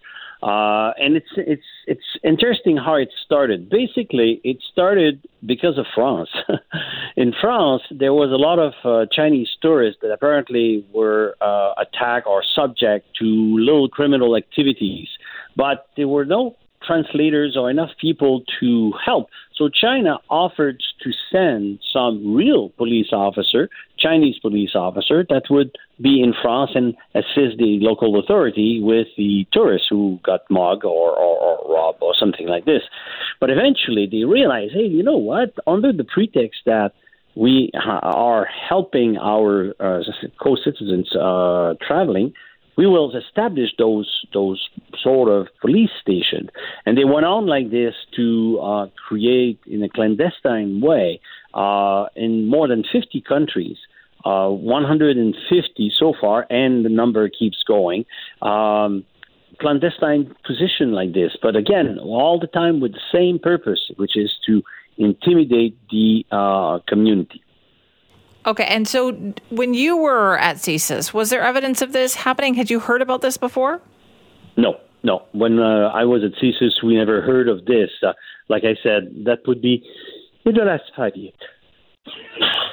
Uh, 0.43 0.91
and 1.00 1.15
it's 1.15 1.32
it's 1.36 1.65
it's 1.88 2.06
interesting 2.23 2.78
how 2.78 2.95
it 2.95 3.10
started. 3.26 3.69
Basically, 3.69 4.39
it 4.43 4.58
started 4.71 5.28
because 5.45 5.78
of 5.78 5.86
France. 5.95 6.30
in 7.17 7.34
France, 7.41 7.82
there 7.89 8.13
was 8.13 8.32
a 8.32 8.36
lot 8.36 8.60
of 8.60 8.73
uh, 8.84 9.08
Chinese 9.12 9.50
tourists 9.62 10.00
that 10.02 10.12
apparently 10.12 10.86
were 10.93 11.36
uh, 11.41 11.73
attacked 11.78 12.28
or 12.28 12.43
subject 12.56 13.08
to 13.19 13.26
little 13.26 13.89
criminal 13.89 14.36
activities, 14.36 15.08
but 15.56 15.88
there 15.97 16.08
were 16.08 16.26
no 16.26 16.56
translators 16.88 17.56
or 17.60 17.69
enough 17.69 17.91
people 18.00 18.43
to 18.60 18.93
help. 19.06 19.30
So 19.56 19.69
China 19.69 20.19
offered 20.30 20.82
to 21.04 21.12
send 21.32 21.80
some 21.91 22.36
real 22.36 22.69
police 22.69 23.12
officer, 23.12 23.69
Chinese 23.97 24.38
police 24.39 24.73
officer, 24.76 25.26
that 25.30 25.43
would 25.50 25.76
be 26.02 26.21
in 26.21 26.34
France 26.41 26.71
and 26.76 26.95
assist 27.15 27.58
the 27.58 27.80
local 27.82 28.19
authority 28.19 28.80
with 28.82 29.08
the 29.17 29.45
tourists 29.52 29.88
who 29.89 30.19
got 30.23 30.41
mugged 30.50 30.86
or, 30.86 31.10
or, 31.12 31.38
or 31.38 31.76
robbed 31.76 32.02
or 32.02 32.13
something 32.17 32.47
like 32.47 32.65
this. 32.65 32.84
But 33.39 33.50
eventually 33.50 34.08
they 34.10 34.23
realized, 34.26 34.73
hey, 34.73 34.86
you 34.86 35.04
know 35.04 35.17
what? 35.17 35.54
Under 35.65 35.91
the 35.91 36.04
pretext 36.04 36.62
that 36.65 36.91
we 37.36 37.71
are 37.84 38.45
helping 38.45 39.17
our 39.17 39.73
uh, 39.80 40.02
co-citizens 40.41 41.15
uh, 41.15 41.76
traveling, 41.86 42.34
we 42.77 42.85
will 42.85 43.15
establish 43.15 43.69
those 43.77 44.09
those 44.33 44.69
sort 45.01 45.29
of 45.29 45.47
police 45.59 45.89
stations. 46.01 46.49
And 46.85 46.97
they 46.97 47.05
went 47.05 47.25
on 47.25 47.47
like 47.47 47.71
this 47.71 47.95
to 48.15 48.59
uh, 48.59 48.87
create 49.07 49.59
in 49.65 49.83
a 49.83 49.89
clandestine 49.89 50.79
way 50.79 51.19
uh, 51.53 52.05
in 52.15 52.47
more 52.47 52.67
than 52.67 52.83
50 52.89 53.21
countries. 53.21 53.77
Uh, 54.25 54.49
150 54.49 55.91
so 55.97 56.13
far, 56.19 56.45
and 56.49 56.83
the 56.83 56.89
number 56.89 57.29
keeps 57.29 57.63
going. 57.65 58.03
Um, 58.41 59.05
clandestine 59.61 60.35
position 60.45 60.91
like 60.91 61.13
this, 61.13 61.37
but 61.41 61.55
again, 61.55 61.97
all 61.99 62.37
the 62.39 62.47
time 62.47 62.81
with 62.81 62.93
the 62.93 62.99
same 63.13 63.39
purpose, 63.39 63.79
which 63.95 64.17
is 64.17 64.31
to 64.45 64.63
intimidate 64.97 65.77
the 65.89 66.25
uh, 66.31 66.79
community. 66.87 67.41
Okay, 68.47 68.63
and 68.63 68.88
so 68.88 69.12
when 69.49 69.73
you 69.73 69.97
were 69.97 70.38
at 70.39 70.55
CSIS, 70.55 71.13
was 71.13 71.29
there 71.29 71.41
evidence 71.41 71.81
of 71.81 71.91
this 71.91 72.15
happening? 72.15 72.53
Had 72.53 72.69
you 72.69 72.79
heard 72.79 73.01
about 73.01 73.21
this 73.21 73.36
before? 73.36 73.81
No, 74.55 74.79
no. 75.03 75.23
When 75.33 75.60
uh, 75.60 75.91
I 75.93 76.05
was 76.05 76.23
at 76.23 76.31
CSIS, 76.41 76.81
we 76.81 76.95
never 76.95 77.21
heard 77.21 77.49
of 77.49 77.65
this. 77.65 77.89
Uh, 78.01 78.13
like 78.47 78.63
I 78.63 78.75
said, 78.81 79.25
that 79.25 79.39
would 79.47 79.62
be 79.62 79.83
in 80.45 80.55
the 80.55 80.63
last 80.63 80.83
five 80.95 81.13
years. 81.17 81.36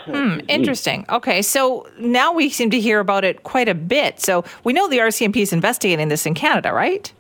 Hmm, 0.06 0.38
interesting. 0.48 1.06
Okay, 1.08 1.42
so 1.42 1.88
now 1.98 2.32
we 2.32 2.50
seem 2.50 2.70
to 2.70 2.78
hear 2.78 3.00
about 3.00 3.24
it 3.24 3.42
quite 3.42 3.68
a 3.68 3.74
bit. 3.74 4.20
So 4.20 4.44
we 4.62 4.72
know 4.72 4.87
the 4.87 4.98
RCMP 4.98 5.38
is 5.38 5.52
investigating 5.52 6.06
this 6.06 6.24
in 6.24 6.34
Canada, 6.34 6.72
right? 6.72 7.12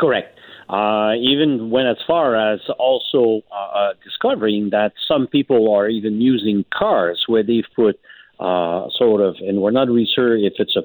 Correct 0.00 0.34
uh, 0.68 1.12
even 1.20 1.70
went 1.70 1.88
as 1.88 1.96
far 2.06 2.36
as 2.36 2.60
also 2.78 3.42
uh, 3.52 3.78
uh, 3.78 3.92
discovering 4.02 4.70
that 4.70 4.92
some 5.06 5.26
people 5.26 5.72
are 5.72 5.88
even 5.88 6.20
using 6.20 6.64
cars 6.72 7.24
where 7.26 7.42
they've 7.42 7.64
put 7.76 8.00
uh, 8.40 8.88
sort 8.96 9.20
of, 9.20 9.36
and 9.40 9.60
we're 9.60 9.70
not 9.70 9.88
really 9.88 10.08
sure 10.12 10.36
if 10.36 10.54
it's 10.58 10.76
a 10.76 10.82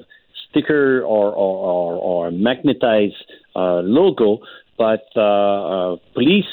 sticker 0.48 1.02
or 1.02 1.32
or, 1.32 1.56
or, 1.56 1.94
or 1.94 2.30
magnetized 2.30 3.14
uh, 3.56 3.80
logo, 3.80 4.38
but 4.78 5.04
uh, 5.16 5.20
uh, 5.92 5.96
police 6.14 6.44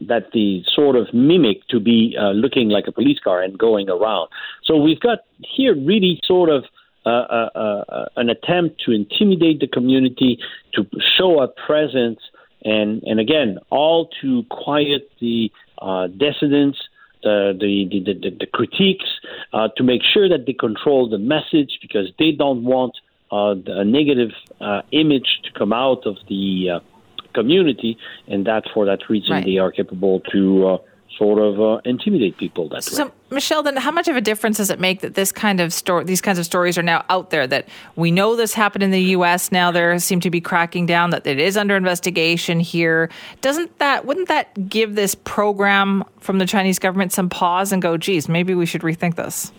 that 0.00 0.30
the 0.32 0.62
sort 0.74 0.94
of 0.94 1.06
mimic 1.14 1.66
to 1.68 1.80
be 1.80 2.16
uh, 2.20 2.30
looking 2.30 2.68
like 2.68 2.84
a 2.86 2.92
police 2.92 3.18
car 3.18 3.42
and 3.42 3.58
going 3.58 3.88
around. 3.88 4.28
So 4.64 4.76
we've 4.76 5.00
got 5.00 5.20
here 5.56 5.74
really 5.74 6.20
sort 6.24 6.50
of 6.50 6.64
uh, 7.06 7.10
uh, 7.10 7.50
uh, 7.54 8.04
an 8.16 8.30
attempt 8.30 8.82
to 8.86 8.90
intimidate 8.90 9.60
the 9.60 9.66
community, 9.66 10.38
to 10.74 10.86
show 11.18 11.42
a 11.42 11.48
presence 11.48 12.18
and 12.64 13.02
and 13.04 13.20
again, 13.20 13.58
all 13.70 14.10
to 14.20 14.42
quiet 14.50 15.10
the 15.20 15.50
uh, 15.80 16.06
dissidents. 16.08 16.78
The, 17.22 17.56
the, 17.58 17.88
the, 17.90 18.12
the, 18.12 18.36
the 18.38 18.46
critiques 18.46 19.08
uh, 19.54 19.68
to 19.78 19.82
make 19.82 20.02
sure 20.02 20.28
that 20.28 20.44
they 20.44 20.52
control 20.52 21.08
the 21.08 21.16
message 21.16 21.78
because 21.80 22.08
they 22.18 22.32
don't 22.32 22.64
want 22.64 22.98
uh, 23.32 23.54
a 23.66 23.82
negative 23.82 24.32
uh, 24.60 24.82
image 24.92 25.40
to 25.44 25.50
come 25.58 25.72
out 25.72 26.06
of 26.06 26.16
the 26.28 26.68
uh, 26.68 26.80
community, 27.32 27.96
and 28.28 28.46
that 28.46 28.64
for 28.74 28.84
that 28.84 29.08
reason 29.08 29.30
Right. 29.30 29.44
they 29.46 29.56
are 29.56 29.72
capable 29.72 30.20
to 30.32 30.66
uh, 30.66 30.78
sort 31.18 31.38
of 31.38 31.60
uh, 31.60 31.80
intimidate 31.84 32.36
people 32.36 32.68
that 32.68 32.76
way. 32.76 32.80
So, 32.80 33.12
Michel, 33.30 33.62
then 33.62 33.76
how 33.76 33.90
much 33.90 34.08
of 34.08 34.16
a 34.16 34.20
difference 34.20 34.58
does 34.58 34.70
it 34.70 34.80
make 34.80 35.00
that 35.00 35.14
this 35.14 35.32
kind 35.32 35.60
of 35.60 35.72
story, 35.72 36.04
these 36.04 36.20
kinds 36.20 36.38
of 36.38 36.44
stories 36.44 36.76
are 36.78 36.82
now 36.82 37.04
out 37.08 37.30
there? 37.30 37.46
That 37.46 37.68
we 37.96 38.10
know 38.10 38.36
this 38.36 38.54
happened 38.54 38.82
in 38.82 38.90
the 38.90 39.02
U.S. 39.02 39.50
Now 39.52 39.70
there 39.70 39.98
seem 39.98 40.20
to 40.20 40.30
be 40.30 40.40
cracking 40.40 40.86
down. 40.86 41.10
That 41.10 41.26
it 41.26 41.38
is 41.38 41.56
under 41.56 41.76
investigation 41.76 42.60
here. 42.60 43.10
Doesn't 43.40 43.78
that? 43.78 44.04
Wouldn't 44.04 44.28
that 44.28 44.68
give 44.68 44.94
this 44.94 45.14
program 45.14 46.04
from 46.20 46.38
the 46.38 46.46
Chinese 46.46 46.78
government 46.78 47.12
some 47.12 47.28
pause 47.28 47.72
and 47.72 47.80
go, 47.80 47.96
"Geez, 47.96 48.28
maybe 48.28 48.54
we 48.54 48.66
should 48.66 48.82
rethink 48.82 49.16
this." 49.16 49.52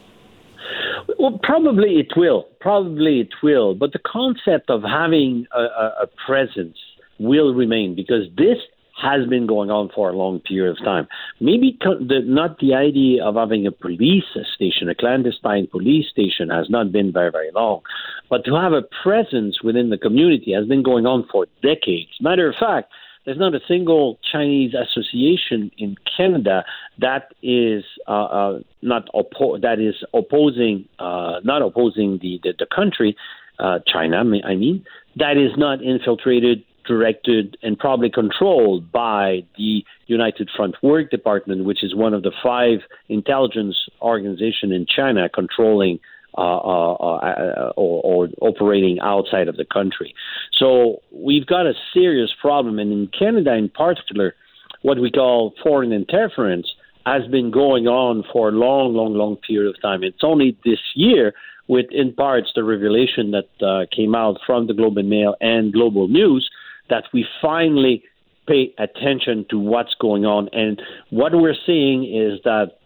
Well, 1.19 1.39
probably 1.43 1.99
it 1.99 2.13
will. 2.15 2.47
Probably 2.59 3.21
it 3.21 3.33
will. 3.43 3.75
But 3.75 3.93
the 3.93 3.99
concept 3.99 4.69
of 4.69 4.83
having 4.83 5.47
a, 5.55 5.61
a 6.03 6.07
presence 6.25 6.77
will 7.19 7.53
remain 7.53 7.95
because 7.95 8.23
this 8.35 8.57
has 9.01 9.27
been 9.27 9.45
going 9.45 9.69
on 9.69 9.89
for 9.93 10.10
a 10.10 10.13
long 10.13 10.39
period 10.39 10.71
of 10.71 10.84
time. 10.84 11.08
Maybe 11.39 11.77
the, 11.81 12.21
not 12.23 12.60
the 12.60 12.73
idea 12.73 13.23
of 13.25 13.36
having 13.36 13.67
a 13.67 13.71
police 13.71 14.23
station, 14.55 14.89
a 14.89 14.95
clandestine 14.95 15.67
police 15.67 16.10
station, 16.10 16.49
has 16.49 16.69
not 16.69 16.91
been 16.91 17.12
very, 17.12 17.31
very 17.31 17.51
long. 17.53 17.81
But 18.29 18.45
to 18.45 18.55
have 18.55 18.71
a 18.71 18.84
presence 19.03 19.62
within 19.62 19.89
the 19.89 19.97
community 19.97 20.53
has 20.53 20.65
been 20.65 20.81
going 20.81 21.05
on 21.05 21.27
for 21.31 21.45
decades. 21.62 22.10
Matter 22.21 22.49
of 22.49 22.55
fact, 22.58 22.91
there's 23.25 23.38
not 23.39 23.55
a 23.55 23.60
single 23.67 24.19
Chinese 24.31 24.73
association 24.73 25.71
in 25.77 25.95
Canada 26.15 26.63
that 26.99 27.34
is 27.41 27.84
uh, 28.08 28.12
uh, 28.12 28.60
not 28.81 29.10
oppo- 29.13 29.60
that 29.62 29.79
is 29.79 29.95
opposing 30.13 30.88
uh, 30.99 31.39
not 31.43 31.62
opposing 31.62 32.19
the 32.21 32.39
the, 32.43 32.53
the 32.60 32.67
country, 32.73 33.17
uh, 33.60 33.79
China. 33.88 34.17
I 34.19 34.55
mean 34.55 34.86
that 35.15 35.38
is 35.38 35.58
not 35.58 35.81
infiltrated, 35.81 36.63
directed, 36.88 37.58
and 37.63 37.78
probably 37.78 38.10
controlled 38.10 38.91
by 38.91 39.43
the 39.58 39.84
United 40.08 40.50
Front 40.56 40.76
Work 40.82 41.10
Department, 41.10 41.65
which 41.65 41.84
is 41.84 41.95
one 41.95 42.13
of 42.13 42.24
the 42.24 42.32
five 42.43 42.80
intelligence 43.10 43.76
organizations 44.02 44.71
in 44.74 44.86
China 44.88 45.30
controlling 45.30 46.00
uh, 46.38 46.41
uh, 46.41 46.93
uh, 46.93 47.71
or, 47.78 48.02
or 48.04 48.30
operating 48.41 49.00
outside 49.00 49.48
of 49.48 49.56
the 49.56 49.63
country. 49.63 50.13
So 50.52 51.02
we've 51.12 51.45
got 51.45 51.65
a 51.65 51.74
serious 51.93 52.32
problem, 52.41 52.78
and 52.78 52.91
in 52.91 53.08
Canada 53.08 53.54
in 53.54 53.69
particular, 53.69 54.36
what 54.82 55.00
we 55.00 55.12
call 55.12 55.54
foreign 55.63 55.93
interference 55.93 56.67
has 57.06 57.26
been 57.28 57.52
going 57.52 57.88
on 57.88 58.24
for 58.34 58.50
a 58.50 58.52
long, 58.52 58.93
long, 58.93 59.13
long 59.13 59.38
period 59.38 59.74
of 59.74 59.82
time. 59.82 60.04
It's 60.04 60.24
only 60.24 60.58
this 60.65 60.80
year, 60.95 61.34
with 61.67 61.86
in 61.91 62.13
parts 62.13 62.52
the 62.54 62.63
revelation 62.63 63.32
that 63.32 63.65
uh, 63.65 63.86
came 63.95 64.13
out 64.13 64.38
from 64.45 64.67
the 64.67 64.74
Globe 64.74 64.98
and 64.98 65.10
Mail 65.10 65.36
and 65.39 65.71
Global 65.71 66.08
News, 66.08 66.50
that 66.89 67.06
we 67.13 67.26
finally 67.41 68.04
pay 68.48 68.74
attention 68.78 69.45
to 69.50 69.58
what's 69.58 69.95
going 70.00 70.26
on. 70.26 70.50
And 70.54 70.82
what 71.10 71.34
we're 71.34 71.56
seeing 71.65 72.04
is 72.04 72.39
that 72.43 72.78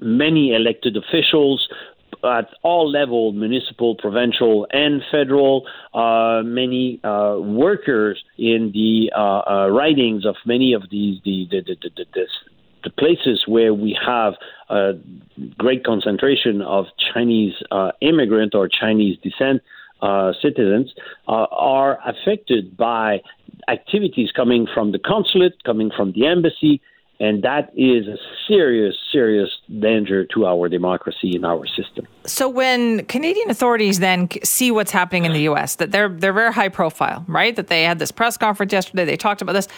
many 0.00 0.54
elected 0.54 0.96
officials 0.96 1.68
at 2.24 2.48
all 2.62 2.88
levels, 2.88 3.34
municipal, 3.34 3.96
provincial, 3.96 4.66
and 4.70 5.02
federal, 5.10 5.66
uh, 5.92 6.42
many 6.44 7.00
uh, 7.02 7.36
workers 7.38 8.22
in 8.38 8.70
the 8.72 9.10
uh, 9.16 9.40
uh, 9.40 9.68
writings 9.70 10.24
of 10.24 10.36
many 10.46 10.72
of 10.72 10.82
these 10.90 11.20
the 11.24 11.48
the, 11.50 11.60
the, 11.62 11.76
the, 11.82 11.90
the, 11.96 12.04
the 12.14 12.26
the 12.84 12.90
places 12.90 13.44
where 13.46 13.72
we 13.72 13.96
have 14.04 14.34
a 14.68 14.92
great 15.58 15.84
concentration 15.84 16.62
of 16.62 16.86
Chinese 17.14 17.54
uh, 17.70 17.92
immigrant 18.00 18.54
or 18.54 18.68
Chinese 18.68 19.16
descent 19.22 19.62
uh, 20.02 20.32
citizens 20.42 20.92
uh, 21.28 21.46
are 21.50 21.98
affected 22.04 22.76
by 22.76 23.20
activities 23.68 24.30
coming 24.34 24.66
from 24.74 24.92
the 24.92 24.98
consulate, 24.98 25.62
coming 25.64 25.90
from 25.96 26.12
the 26.12 26.26
embassy, 26.26 26.80
and 27.20 27.42
that 27.44 27.70
is 27.76 28.08
a 28.08 28.16
serious, 28.48 28.96
serious 29.12 29.48
danger 29.78 30.24
to 30.24 30.44
our 30.44 30.68
democracy 30.68 31.36
and 31.36 31.46
our 31.46 31.64
system. 31.68 32.06
So 32.26 32.48
when 32.48 33.04
Canadian 33.06 33.48
authorities 33.48 34.00
then 34.00 34.28
see 34.42 34.72
what's 34.72 34.90
happening 34.90 35.24
in 35.24 35.32
the 35.32 35.42
U.S., 35.42 35.76
that 35.76 35.92
they're 35.92 36.08
they're 36.08 36.32
very 36.32 36.52
high 36.52 36.68
profile, 36.68 37.24
right? 37.28 37.54
That 37.54 37.68
they 37.68 37.84
had 37.84 38.00
this 38.00 38.10
press 38.10 38.36
conference 38.36 38.72
yesterday, 38.72 39.04
they 39.04 39.16
talked 39.16 39.40
about 39.40 39.52
this. 39.52 39.68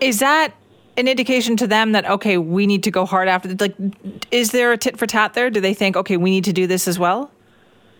Is 0.00 0.20
that 0.20 0.54
an 0.96 1.08
indication 1.08 1.56
to 1.56 1.66
them 1.66 1.90
that 1.92 2.08
okay, 2.08 2.38
we 2.38 2.66
need 2.66 2.84
to 2.84 2.92
go 2.92 3.04
hard 3.04 3.26
after? 3.26 3.52
Like, 3.54 3.74
is 4.30 4.52
there 4.52 4.70
a 4.70 4.78
tit 4.78 4.96
for 4.96 5.06
tat 5.06 5.34
there? 5.34 5.50
Do 5.50 5.60
they 5.60 5.74
think 5.74 5.96
okay, 5.96 6.16
we 6.16 6.30
need 6.30 6.44
to 6.44 6.52
do 6.52 6.68
this 6.68 6.86
as 6.86 7.00
well? 7.00 7.32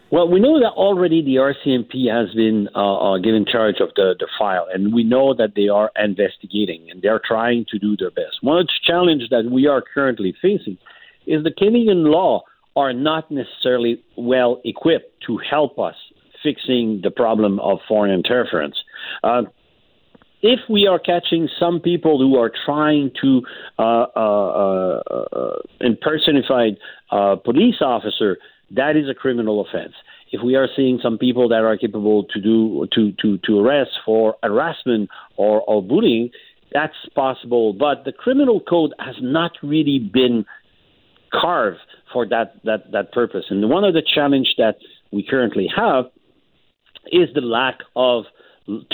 Well, 0.09 0.29
we 0.29 0.39
know 0.39 0.61
that 0.61 0.71
already 0.71 1.21
the 1.21 1.37
RCMP 1.37 2.09
has 2.13 2.33
been 2.33 2.69
uh, 2.77 3.15
uh, 3.15 3.19
given 3.19 3.45
charge 3.45 3.77
of 3.81 3.89
the, 3.97 4.15
the 4.19 4.29
file, 4.39 4.67
and 4.73 4.95
we 4.95 5.03
know 5.03 5.35
that 5.35 5.55
they 5.57 5.69
are 5.69 5.91
investigating 5.97 6.89
and 6.91 7.03
they're 7.03 7.21
trying 7.25 7.67
to 7.71 7.79
do 7.79 7.97
their 7.97 8.13
best. 8.13 8.39
One 8.41 8.59
of 8.59 8.67
the 8.67 8.73
challenges 8.85 9.31
that 9.31 9.51
we 9.51 9.67
are 9.67 9.83
currently 9.83 10.33
facing 10.41 10.79
is 11.27 11.43
the 11.43 11.51
Canadian 11.51 12.05
law 12.05 12.45
are 12.77 12.93
not 12.93 13.31
necessarily 13.33 14.01
well 14.17 14.61
equipped 14.65 15.25
to 15.27 15.39
help 15.39 15.79
us 15.79 15.97
fixing 16.41 17.01
the 17.03 17.11
problem 17.11 17.59
of 17.59 17.79
foreign 17.89 18.13
interference. 18.13 18.77
Uh, 19.25 19.43
if 20.43 20.61
we 20.69 20.87
are 20.87 20.99
catching 20.99 21.49
some 21.59 21.81
people 21.81 22.19
who 22.19 22.37
are 22.37 22.53
trying 22.65 23.11
to 23.21 23.43
uh, 23.79 24.07
uh, 24.15 25.03
uh, 25.11 25.25
uh, 25.33 25.59
impersonate 25.81 26.79
uh, 27.11 27.37
police 27.37 27.77
officer, 27.81 28.37
that 28.71 28.97
is 28.97 29.09
a 29.09 29.15
criminal 29.15 29.61
offense. 29.61 29.93
If 30.33 30.43
we 30.43 30.57
are 30.57 30.69
seeing 30.75 30.99
some 31.03 31.19
people 31.19 31.49
that 31.51 31.63
are 31.63 31.77
capable 31.77 32.25
to 32.25 32.41
do 32.41 32.87
to 32.93 33.13
to, 33.23 33.39
to 33.39 33.61
arrest 33.61 33.91
for 34.05 34.37
harassment 34.43 35.09
or, 35.37 35.63
or 35.63 35.83
bullying, 35.83 36.31
that's 36.73 36.95
possible. 37.15 37.73
But 37.73 38.05
the 38.05 38.13
criminal 38.13 38.61
code 38.61 38.93
has 38.99 39.15
not 39.21 39.53
really 39.63 39.99
been 39.99 40.45
carved 41.33 41.79
for 42.13 42.27
that 42.29 42.55
that 42.65 42.93
that 42.93 43.13
purpose. 43.13 43.45
And 43.51 43.69
one 43.71 43.85
of 43.85 43.95
the 43.95 44.03
challenge 44.03 44.55
that 44.59 44.77
we 45.13 45.25
currently 45.29 45.69
have 45.75 46.07
is 47.13 47.29
the 47.35 47.41
lack 47.41 47.79
of 47.95 48.25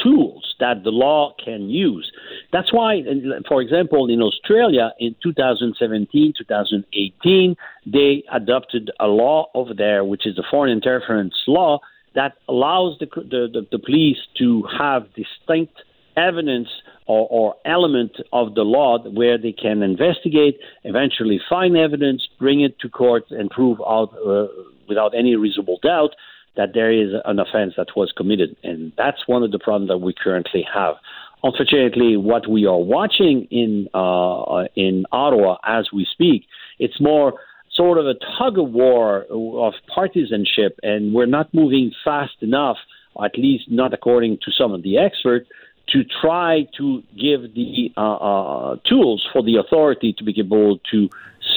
tools 0.02 0.54
that 0.60 0.84
the 0.84 0.90
law 0.90 1.34
can 1.42 1.68
use. 1.68 2.10
That's 2.52 2.72
why, 2.72 3.02
for 3.48 3.62
example, 3.62 4.08
in 4.10 4.20
Australia 4.20 4.92
in 4.98 5.14
2017, 5.22 6.34
2018, 6.36 7.56
they 7.86 8.22
adopted 8.32 8.90
a 9.00 9.06
law 9.06 9.50
over 9.54 9.74
there, 9.74 10.04
which 10.04 10.26
is 10.26 10.36
the 10.36 10.44
foreign 10.50 10.72
interference 10.72 11.34
law, 11.46 11.80
that 12.14 12.34
allows 12.48 12.98
the, 13.00 13.06
the, 13.06 13.48
the, 13.52 13.66
the 13.72 13.78
police 13.78 14.18
to 14.38 14.64
have 14.78 15.06
distinct 15.14 15.74
evidence 16.16 16.68
or, 17.06 17.26
or 17.30 17.54
element 17.64 18.12
of 18.32 18.54
the 18.54 18.62
law 18.62 18.98
where 18.98 19.38
they 19.38 19.52
can 19.52 19.82
investigate, 19.82 20.58
eventually 20.84 21.40
find 21.48 21.76
evidence, 21.76 22.28
bring 22.38 22.60
it 22.60 22.78
to 22.80 22.88
court, 22.88 23.24
and 23.30 23.48
prove 23.50 23.80
out 23.80 24.14
uh, 24.26 24.46
without 24.88 25.14
any 25.16 25.34
reasonable 25.36 25.78
doubt 25.82 26.10
that 26.56 26.74
there 26.74 26.92
is 26.92 27.12
an 27.24 27.38
offense 27.38 27.74
that 27.76 27.88
was 27.96 28.12
committed. 28.16 28.56
And 28.62 28.92
that's 28.96 29.26
one 29.26 29.42
of 29.42 29.52
the 29.52 29.58
problems 29.58 29.88
that 29.88 29.98
we 29.98 30.12
currently 30.12 30.66
have. 30.72 30.96
Unfortunately, 31.42 32.16
what 32.16 32.48
we 32.48 32.66
are 32.66 32.78
watching 32.78 33.48
in 33.50 33.88
uh, 33.94 34.68
in 34.76 35.04
Ottawa 35.10 35.56
as 35.64 35.88
we 35.92 36.06
speak, 36.10 36.46
it's 36.78 37.00
more 37.00 37.34
sort 37.74 37.98
of 37.98 38.06
a 38.06 38.14
tug 38.38 38.58
of 38.58 38.70
war 38.70 39.26
of 39.30 39.74
partisanship, 39.92 40.78
and 40.82 41.12
we're 41.14 41.26
not 41.26 41.52
moving 41.52 41.92
fast 42.04 42.34
enough, 42.40 42.76
at 43.22 43.36
least 43.36 43.64
not 43.70 43.92
according 43.92 44.38
to 44.44 44.52
some 44.52 44.72
of 44.72 44.82
the 44.82 44.98
experts, 44.98 45.48
to 45.88 46.04
try 46.04 46.68
to 46.78 47.02
give 47.18 47.54
the 47.54 47.92
uh, 47.96 48.00
uh, 48.00 48.76
tools 48.88 49.26
for 49.32 49.42
the 49.42 49.56
authority 49.56 50.12
to 50.12 50.22
be 50.22 50.34
able 50.38 50.78
to 50.90 51.08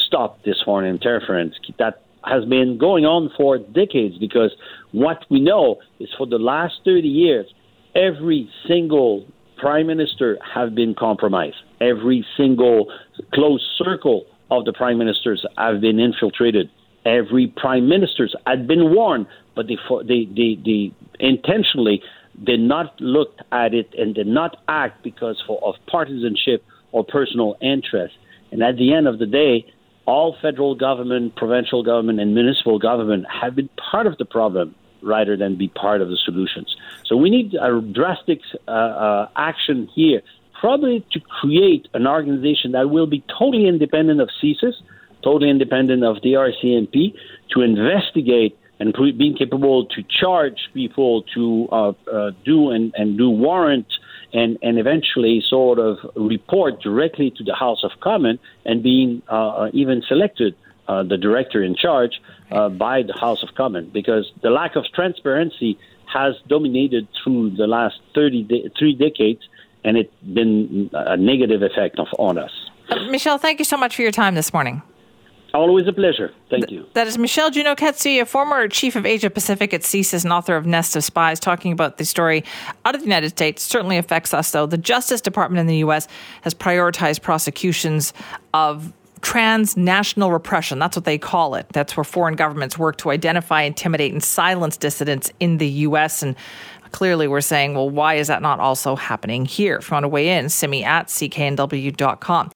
stop 0.08 0.43
this 0.43 0.62
foreign 0.63 0.89
interference. 0.89 1.55
That 1.77 2.01
has 2.25 2.45
been 2.45 2.77
going 2.77 3.05
on 3.05 3.31
for 3.38 3.57
decades 3.57 4.17
because 4.17 4.51
what 4.91 5.25
we 5.29 5.39
know 5.39 5.77
is 5.99 6.09
for 6.17 6.27
the 6.27 6.38
last 6.38 6.75
30 6.85 7.07
years, 7.07 7.45
every 7.95 8.49
single 8.67 9.25
prime 9.57 9.88
minister 9.88 10.38
have 10.53 10.75
been 10.75 10.95
compromised. 10.95 11.57
Every 11.81 12.25
single 12.38 12.91
close 13.33 13.61
circle 13.77 14.25
of 14.51 14.65
the 14.65 14.73
prime 14.73 14.97
ministers 14.97 15.45
have 15.57 15.81
been 15.81 15.99
infiltrated. 15.99 16.69
Every 17.05 17.47
prime 17.55 17.88
ministers 17.88 18.35
had 18.45 18.67
been 18.67 18.93
warned, 18.93 19.27
but 19.55 19.67
they, 19.67 19.77
they, 20.07 20.25
they, 20.25 20.59
they 20.63 20.93
intentionally 21.19 22.01
did 22.43 22.59
not 22.59 22.99
look 22.99 23.38
at 23.51 23.73
it 23.73 23.93
and 23.97 24.13
did 24.13 24.28
not 24.28 24.57
act 24.67 25.03
because 25.03 25.41
for, 25.47 25.63
of 25.63 25.76
partisanship 25.88 26.63
or 26.91 27.03
personal 27.05 27.55
interest. 27.61 28.15
And 28.51 28.61
at 28.63 28.78
the 28.78 28.93
end 28.93 29.07
of 29.07 29.19
the 29.19 29.26
day, 29.26 29.65
all 30.06 30.36
federal 30.41 30.76
government, 30.76 31.36
provincial 31.36 31.84
government, 31.84 32.20
and 32.20 32.34
municipal 32.34 32.80
government 32.80 33.26
have 33.30 33.56
been 33.56 33.70
part 33.91 34.08
of 34.08 34.18
the 34.18 34.26
problem 34.26 34.76
rather 35.01 35.38
than 35.38 35.56
be 35.56 35.68
part 35.68 36.01
of 36.01 36.10
the 36.10 36.18
solutions. 36.18 36.76
So 37.06 37.16
we 37.16 37.30
need 37.30 37.53
a 37.56 37.82
drastic 37.82 38.39
uh, 38.68 38.72
uh, 38.72 39.30
action 39.36 39.88
here 39.93 40.22
probably 40.60 41.06
to 41.12 41.20
create 41.20 41.88
an 41.93 42.08
organization 42.08 42.72
that 42.72 42.89
will 42.89 43.08
be 43.08 43.24
totally 43.38 43.68
independent 43.68 44.22
of 44.22 44.30
CSIS, 44.41 44.74
totally 45.24 45.49
independent 45.49 46.03
of 46.03 46.22
the 46.24 46.34
RCMP, 46.34 47.14
to 47.53 47.62
investigate 47.62 48.58
and 48.80 48.93
being 49.18 49.36
capable 49.38 49.86
to 49.86 50.03
charge 50.03 50.70
people 50.74 51.24
to 51.34 51.68
uh, 51.72 51.93
uh, 52.12 52.32
do 52.43 52.72
and, 52.72 52.93
and 52.97 53.18
do 53.18 53.30
warrant 53.30 53.86
and, 54.36 54.57
and 54.61 54.77
eventually 54.77 55.41
sort 55.47 55.79
of 55.79 55.97
report 56.15 56.81
directly 56.81 57.31
to 57.38 57.43
the 57.43 57.55
House 57.55 57.83
of 57.83 57.91
Commons 58.01 58.39
and 58.65 58.83
being 58.83 59.23
uh, 59.31 59.33
uh 59.33 59.69
even 59.73 60.03
selected 60.07 60.55
uh, 60.88 61.03
the 61.03 61.17
director 61.17 61.63
in 61.63 61.75
charge 61.75 62.21
uh, 62.51 62.69
by 62.69 63.01
the 63.01 63.13
House 63.13 63.41
of 63.43 63.55
Commons 63.55 63.89
because 63.91 64.31
the 64.43 64.49
lack 64.49 64.75
of 64.75 64.83
transparency 64.93 65.79
has 66.13 66.36
dominated 66.47 67.07
through 67.23 67.51
the 67.51 67.65
last 67.65 67.95
30 68.13 68.43
de- 68.43 68.69
three 68.77 68.93
decades 68.93 69.41
and 69.86 69.97
it's 69.97 70.13
been 70.33 70.89
a 70.93 71.15
negative 71.15 71.61
effect 71.61 71.97
of, 71.99 72.07
on 72.19 72.38
us. 72.38 72.51
Michel, 73.09 73.38
thank 73.38 73.59
you 73.59 73.65
so 73.65 73.77
much 73.77 73.95
for 73.95 74.01
your 74.01 74.11
time 74.11 74.36
this 74.36 74.51
morning. 74.51 74.81
Always 75.56 75.88
a 75.88 75.93
pleasure. 75.93 76.34
Thank 76.49 76.70
you. 76.70 76.86
That 76.93 77.08
is 77.08 77.18
Michel 77.18 77.49
Juneau-Katsuya, 77.49 78.24
a 78.24 78.26
former 78.26 78.68
chief 78.68 78.97
of 78.97 79.06
Asia 79.06 79.30
Pacific 79.30 79.74
at 79.74 79.82
CSIS 79.82 80.26
and 80.26 80.34
author 80.34 80.58
of 80.58 80.66
Nest 80.66 80.97
of 80.97 81.03
Spies, 81.03 81.39
talking 81.39 81.72
about 81.72 81.97
the 81.97 82.03
story 82.03 82.43
out 82.84 82.93
of 82.93 83.01
the 83.01 83.08
United 83.08 83.30
States. 83.30 83.64
Certainly 83.64 83.97
affects 83.97 84.34
us, 84.34 84.51
though. 84.51 84.66
The 84.66 84.78
Justice 84.78 85.22
Department 85.22 85.62
in 85.62 85.68
the 85.68 85.78
U.S. 85.78 86.10
has 86.41 86.53
prioritized 86.53 87.22
prosecutions 87.22 88.14
of 88.53 88.91
transnational 89.22 90.32
repression. 90.32 90.78
That's 90.78 90.97
what 90.97 91.06
they 91.06 91.18
call 91.18 91.56
it. 91.56 91.68
That's 91.70 91.95
where 91.95 92.03
foreign 92.03 92.36
governments 92.36 92.78
work 92.78 92.97
to 92.97 93.12
identify, 93.12 93.62
intimidate, 93.62 94.12
and 94.12 94.22
silence 94.22 94.76
dissidents 94.76 95.32
in 95.39 95.58
the 95.58 95.68
U.S. 95.68 96.22
And 96.22 96.36
clearly 96.91 97.28
we're 97.28 97.41
saying, 97.41 97.76
well, 97.76 97.89
why 97.89 98.16
is 98.16 98.28
that 98.28 98.41
not 98.41 98.60
also 98.60 98.95
happening 98.95 99.45
here? 99.45 99.78
If 99.78 99.89
you 99.89 99.95
want 99.95 100.03
to 100.03 100.10
weigh 100.10 100.38
in, 100.38 100.49
simi 100.49 100.84
at 100.84 101.08
cknw.com. 101.08 102.51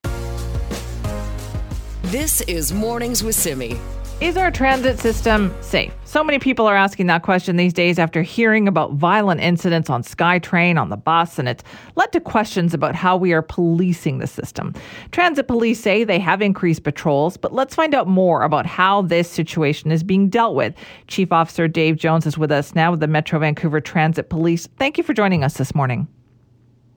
This 2.11 2.41
is 2.41 2.73
Mornings 2.73 3.23
with 3.23 3.35
Simi. 3.35 3.79
Is 4.19 4.35
our 4.35 4.49
transit 4.49 4.97
system 4.97 5.53
safe? 5.61 5.93
So 6.05 6.23
many 6.23 6.39
people 6.39 6.65
are 6.65 6.75
asking 6.75 7.05
that 7.05 7.21
question 7.21 7.55
these 7.55 7.71
days 7.71 7.99
after 7.99 8.23
hearing 8.23 8.67
about 8.67 8.93
violent 8.93 9.41
incidents 9.41 9.91
on 9.91 10.01
SkyTrain, 10.01 10.81
on 10.81 10.89
the 10.89 10.97
bus, 10.97 11.37
and 11.37 11.47
it's 11.47 11.63
led 11.95 12.11
to 12.13 12.19
questions 12.19 12.73
about 12.73 12.95
how 12.95 13.15
we 13.15 13.31
are 13.31 13.43
policing 13.43 14.17
the 14.17 14.25
system. 14.25 14.73
Transit 15.11 15.47
police 15.47 15.79
say 15.79 16.03
they 16.03 16.17
have 16.17 16.41
increased 16.41 16.81
patrols, 16.81 17.37
but 17.37 17.53
let's 17.53 17.75
find 17.75 17.93
out 17.93 18.07
more 18.07 18.41
about 18.41 18.65
how 18.65 19.03
this 19.03 19.29
situation 19.29 19.91
is 19.91 20.01
being 20.01 20.29
dealt 20.29 20.55
with. 20.55 20.73
Chief 21.09 21.31
Officer 21.31 21.67
Dave 21.67 21.95
Jones 21.97 22.25
is 22.25 22.39
with 22.39 22.51
us 22.51 22.73
now 22.73 22.89
with 22.89 23.01
the 23.01 23.07
Metro 23.07 23.37
Vancouver 23.37 23.79
Transit 23.79 24.31
Police. 24.31 24.65
Thank 24.79 24.97
you 24.97 25.03
for 25.03 25.13
joining 25.13 25.43
us 25.43 25.57
this 25.57 25.75
morning. 25.75 26.07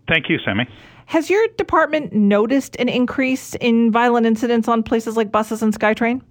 Thank 0.09 0.31
you, 0.31 0.39
Simi. 0.39 0.67
Has 1.07 1.31
your 1.31 1.47
department 1.57 2.13
noticed 2.13 2.77
an 2.77 2.89
increase 2.89 3.55
in 3.57 3.91
violent 3.91 4.27
incidents 4.27 4.69
on 4.69 4.83
places 4.83 5.17
like 5.17 5.31
buses 5.31 5.63
and 5.63 5.73
SkyTrain? 5.73 6.23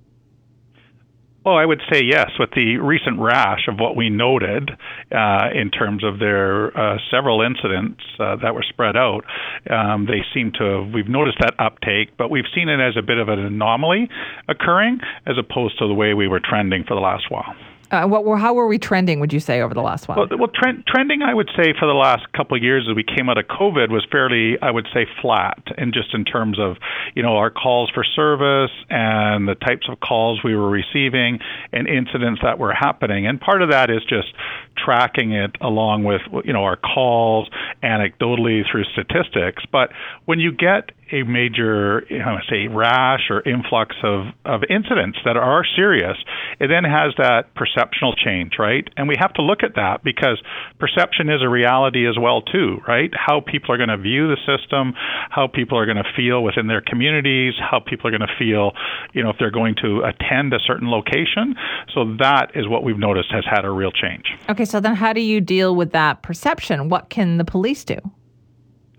Oh, 1.44 1.56
I 1.56 1.66
would 1.66 1.82
say 1.92 2.02
yes. 2.04 2.30
With 2.38 2.52
the 2.52 2.78
recent 2.78 3.20
rash 3.20 3.68
of 3.68 3.80
what 3.80 3.96
we 3.96 4.12
noted 4.12 4.70
uh, 5.12 5.50
in 5.56 5.72
terms 5.72 6.04
of 6.04 6.20
their 6.20 6.78
uh, 6.78 6.98
several 7.10 7.42
incidents 7.42 8.00
uh, 8.20 8.36
that 8.44 8.54
were 8.54 8.64
spread 8.70 8.96
out, 8.96 9.26
um, 9.68 10.06
they 10.06 10.22
seem 10.36 10.52
to 10.60 10.64
have, 10.64 10.94
we've 10.94 11.10
noticed 11.10 11.40
that 11.40 11.56
uptake, 11.58 12.16
but 12.16 12.30
we've 12.30 12.46
seen 12.54 12.70
it 12.70 12.80
as 12.80 12.96
a 12.96 13.02
bit 13.02 13.18
of 13.18 13.28
an 13.28 13.40
anomaly 13.40 14.08
occurring 14.48 15.00
as 15.26 15.36
opposed 15.40 15.80
to 15.80 15.88
the 15.88 15.96
way 15.96 16.14
we 16.14 16.28
were 16.28 16.40
trending 16.40 16.84
for 16.84 16.94
the 16.94 17.02
last 17.02 17.24
while. 17.30 17.56
Uh, 17.92 18.08
what 18.08 18.40
how 18.40 18.54
were 18.54 18.68
we 18.68 18.80
trending? 18.80 19.20
Would 19.20 19.34
you 19.34 19.42
say 19.42 19.62
over 19.62 19.74
the 19.74 19.82
last 19.82 20.08
while? 20.08 20.18
Well, 20.18 20.40
well 20.40 20.52
trend, 20.54 20.86
trending, 20.88 21.22
I 21.22 21.34
would 21.34 21.50
say, 21.58 21.74
for 21.78 21.86
the 21.86 21.94
last 21.94 22.32
couple 22.32 22.56
of 22.56 22.64
years 22.64 22.88
as 22.90 22.96
we 22.96 23.04
came 23.04 23.30
out 23.30 23.38
of 23.38 23.46
COVID 23.48 23.92
was 23.92 24.08
fairly, 24.10 24.58
I 24.62 24.72
would 24.72 24.88
say, 24.94 25.06
flat, 25.22 25.62
and 25.78 25.94
just 25.94 26.14
in 26.14 26.24
terms 26.24 26.58
of, 26.58 26.78
you 27.16 27.22
know, 27.22 27.36
our 27.36 27.50
calls 27.50 27.92
for 27.94 28.06
service 28.06 28.72
and 28.90 29.48
the 29.48 29.56
types 29.56 29.88
of 29.90 30.00
calls 30.00 30.42
we 30.42 30.56
were 30.56 30.70
receiving 30.70 31.40
and 31.74 31.88
incidents 31.88 32.40
that 32.44 32.58
were 32.60 32.74
happening. 32.74 33.28
And 33.28 33.42
part 33.42 33.62
of 33.62 33.70
that 33.72 33.90
is 33.90 34.02
just 34.08 34.34
tracking 34.78 35.32
it 35.34 35.56
along 35.62 36.04
with, 36.04 36.22
you 36.46 36.54
know, 36.54 36.64
our 36.64 36.78
calls 36.78 37.50
anecdotally 37.84 38.62
through 38.70 38.84
statistics. 38.94 39.64
But 39.72 39.92
when 40.26 40.40
you 40.40 40.52
get 40.52 40.92
a 41.12 41.24
major, 41.24 42.06
you 42.10 42.20
know, 42.20 42.38
say, 42.50 42.68
rash 42.68 43.30
or 43.30 43.42
influx 43.42 43.96
of, 44.04 44.28
of 44.46 44.62
incidents 44.70 45.20
that 45.26 45.36
are 45.36 45.64
serious, 45.76 46.16
it 46.60 46.68
then 46.68 46.84
has 46.84 47.14
that 47.18 47.54
perceptual 47.54 48.16
change, 48.16 48.54
right? 48.58 48.88
And 48.96 49.08
we 49.08 49.16
have 49.20 49.34
to 49.34 49.42
look 49.42 49.64
at 49.64 49.76
that 49.76 50.04
because 50.04 50.42
perception 50.80 51.30
is 51.30 51.42
a 51.44 51.50
reality 51.50 52.08
as 52.08 52.16
well, 52.20 52.42
too, 52.42 52.78
right? 52.88 53.12
How 53.14 53.42
people 53.42 53.74
are 53.74 53.78
going 53.78 53.90
to 53.90 53.98
view 53.98 54.30
the 54.30 54.38
system, 54.48 54.94
how 55.30 55.48
people 55.48 55.78
are 55.78 55.86
going 55.86 55.98
to 55.98 56.10
feel 56.16 56.44
within 56.44 56.68
their 56.68 56.82
communities, 56.82 57.54
how 57.60 57.80
people 57.80 58.08
are 58.08 58.12
going 58.18 58.28
to 58.28 58.36
feel, 58.40 58.72
you 59.14 59.24
know, 59.24 59.32
if 59.32 59.36
they're 59.38 59.52
going 59.52 59.76
to 59.82 60.04
attend 60.04 60.54
a 60.54 60.60
certain 60.66 60.90
location. 60.90 61.56
So 61.94 62.16
that 62.20 62.52
is 62.56 62.68
what 62.68 62.84
we've 62.84 62.98
noticed 62.98 63.32
has 63.32 63.44
had 63.50 63.66
a 63.66 63.70
real 63.70 63.92
change. 63.92 64.26
Okay, 64.50 64.61
so 64.66 64.80
then 64.80 64.96
how 64.96 65.14
do 65.14 65.22
you 65.22 65.42
deal 65.42 65.76
with 65.76 65.92
that 65.92 66.22
perception? 66.22 66.90
What 66.90 67.10
can 67.10 67.38
the 67.38 67.46
police 67.46 67.84
do? 67.84 67.98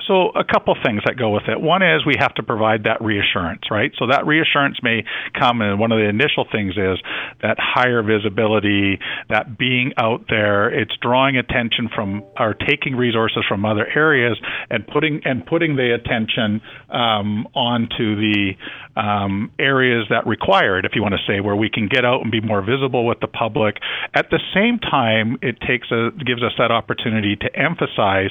So, 0.06 0.30
a 0.30 0.44
couple 0.44 0.74
things 0.84 1.02
that 1.06 1.16
go 1.16 1.30
with 1.30 1.44
it. 1.48 1.60
One 1.60 1.82
is 1.82 2.04
we 2.04 2.16
have 2.18 2.34
to 2.34 2.42
provide 2.42 2.84
that 2.84 3.00
reassurance, 3.00 3.62
right? 3.70 3.92
So, 3.98 4.06
that 4.08 4.26
reassurance 4.26 4.78
may 4.82 5.04
come, 5.38 5.60
and 5.60 5.78
one 5.78 5.92
of 5.92 5.98
the 5.98 6.08
initial 6.08 6.46
things 6.50 6.74
is 6.76 6.98
that 7.42 7.56
higher 7.58 8.02
visibility, 8.02 8.98
that 9.28 9.58
being 9.58 9.92
out 9.96 10.24
there, 10.28 10.68
it's 10.68 10.92
drawing 11.00 11.36
attention 11.36 11.88
from 11.94 12.24
or 12.38 12.54
taking 12.54 12.96
resources 12.96 13.44
from 13.48 13.64
other 13.64 13.86
areas 13.86 14.38
and 14.70 14.86
putting 14.86 15.20
and 15.24 15.46
putting 15.46 15.76
the 15.76 15.94
attention 15.94 16.60
um, 16.90 17.46
onto 17.54 18.16
the 18.16 18.52
um, 18.96 19.50
areas 19.58 20.06
that 20.10 20.26
require 20.26 20.78
it, 20.78 20.84
if 20.84 20.92
you 20.94 21.02
want 21.02 21.14
to 21.14 21.32
say, 21.32 21.40
where 21.40 21.56
we 21.56 21.70
can 21.70 21.88
get 21.88 22.04
out 22.04 22.22
and 22.22 22.30
be 22.30 22.40
more 22.40 22.60
visible 22.60 23.06
with 23.06 23.20
the 23.20 23.26
public. 23.26 23.76
At 24.14 24.30
the 24.30 24.40
same 24.54 24.78
time, 24.78 25.38
it 25.42 25.56
takes 25.66 25.90
a 25.90 26.10
gives 26.24 26.42
us 26.42 26.52
that 26.58 26.70
opportunity 26.70 27.36
to 27.36 27.48
emphasize 27.56 28.30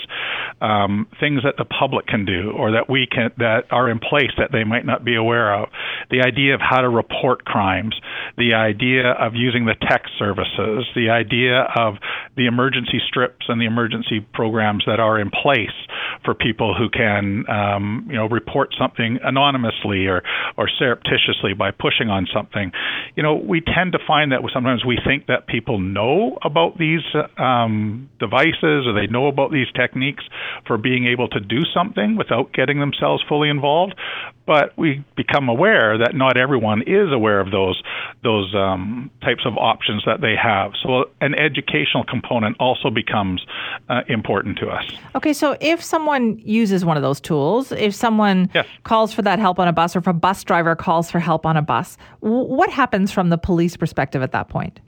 um, 0.61 1.07
things 1.19 1.41
that 1.43 1.55
the 1.61 1.65
public 1.65 2.07
can 2.07 2.25
do 2.25 2.51
or 2.57 2.71
that 2.71 2.89
we 2.89 3.05
can 3.05 3.29
that 3.37 3.65
are 3.69 3.87
in 3.87 3.99
place 3.99 4.31
that 4.37 4.49
they 4.51 4.63
might 4.63 4.83
not 4.83 5.05
be 5.05 5.15
aware 5.15 5.53
of. 5.53 5.69
The 6.09 6.21
idea 6.25 6.55
of 6.55 6.61
how 6.61 6.81
to 6.81 6.89
report 6.89 7.45
crimes, 7.45 7.93
the 8.35 8.55
idea 8.55 9.11
of 9.11 9.35
using 9.35 9.65
the 9.65 9.75
tech 9.75 10.03
services, 10.17 10.89
the 10.95 11.11
idea 11.11 11.69
of 11.77 11.95
the 12.35 12.47
emergency 12.47 12.99
strips 13.07 13.45
and 13.47 13.61
the 13.61 13.65
emergency 13.65 14.25
programs 14.33 14.83
that 14.87 14.99
are 14.99 15.19
in 15.19 15.29
place 15.29 15.77
for 16.25 16.33
people 16.33 16.73
who 16.73 16.89
can 16.89 17.45
um, 17.47 18.07
you 18.09 18.15
know 18.15 18.27
report 18.27 18.73
something 18.79 19.19
anonymously 19.23 20.07
or 20.07 20.23
or 20.57 20.67
surreptitiously 20.67 21.53
by 21.53 21.69
pushing 21.69 22.09
on 22.09 22.27
something. 22.33 22.71
You 23.15 23.21
know, 23.21 23.35
we 23.35 23.61
tend 23.61 23.91
to 23.91 23.99
find 24.07 24.31
that 24.31 24.41
sometimes 24.51 24.83
we 24.83 24.97
think 25.05 25.27
that 25.27 25.45
people 25.45 25.77
know 25.77 26.39
about 26.41 26.79
these 26.79 27.05
um, 27.37 28.09
devices 28.19 28.87
or 28.87 28.93
they 28.93 29.05
know 29.05 29.27
about 29.27 29.51
these 29.51 29.67
techniques 29.75 30.23
for 30.65 30.77
being 30.77 31.05
able 31.05 31.27
to 31.29 31.39
do 31.51 31.65
something 31.73 32.15
without 32.15 32.53
getting 32.53 32.79
themselves 32.79 33.21
fully 33.27 33.49
involved. 33.49 33.93
But 34.47 34.75
we 34.77 35.03
become 35.15 35.49
aware 35.49 35.97
that 35.97 36.15
not 36.15 36.37
everyone 36.37 36.81
is 36.87 37.11
aware 37.11 37.39
of 37.39 37.51
those 37.51 37.81
those 38.23 38.53
um, 38.55 39.11
types 39.21 39.45
of 39.45 39.57
options 39.57 40.03
that 40.05 40.21
they 40.21 40.35
have. 40.35 40.71
So 40.81 41.09
an 41.19 41.35
educational 41.35 42.03
component 42.03 42.57
also 42.59 42.89
becomes 42.89 43.45
uh, 43.89 44.01
important 44.07 44.57
to 44.59 44.67
us. 44.67 44.85
Okay, 45.15 45.33
so 45.33 45.57
if 45.61 45.83
someone 45.83 46.39
uses 46.39 46.83
one 46.83 46.97
of 46.97 47.03
those 47.03 47.21
tools, 47.21 47.71
if 47.71 47.93
someone 47.93 48.49
yes. 48.53 48.65
calls 48.83 49.13
for 49.13 49.21
that 49.21 49.39
help 49.39 49.59
on 49.59 49.67
a 49.67 49.73
bus, 49.73 49.95
or 49.95 49.99
if 49.99 50.07
a 50.07 50.13
bus 50.13 50.43
driver 50.43 50.75
calls 50.75 51.11
for 51.11 51.19
help 51.19 51.45
on 51.45 51.55
a 51.57 51.61
bus, 51.61 51.97
what 52.21 52.69
happens 52.69 53.11
from 53.11 53.29
the 53.29 53.37
police 53.37 53.77
perspective 53.77 54.21
at 54.21 54.31
that 54.31 54.49
point? 54.49 54.79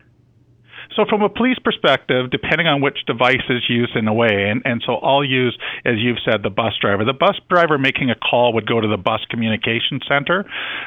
So, 0.96 1.06
from 1.10 1.22
a 1.22 1.30
police 1.30 1.58
perspective, 1.64 2.30
depending 2.30 2.68
on 2.68 2.82
which 2.82 3.06
device 3.06 3.44
is 3.50 3.64
used 3.70 3.96
in 3.96 4.08
a 4.08 4.14
way, 4.14 4.50
and, 4.50 4.62
and 4.66 4.84
so 4.86 4.96
I'll 4.96 5.24
use, 5.24 5.58
as 5.86 5.96
you've 5.98 6.20
said, 6.24 6.44
the 6.44 6.50
bus 6.50 6.74
driver. 6.80 7.06
The 7.06 7.14
bus 7.14 7.40
driver 7.50 7.78
making 7.78 8.10
a 8.10 8.16
call 8.16 8.54
would 8.54 8.68
go 8.68 8.80
to 8.80 8.88
the 8.88 8.98
bus 8.98 9.22
communication 9.30 10.00
center, 10.08 10.46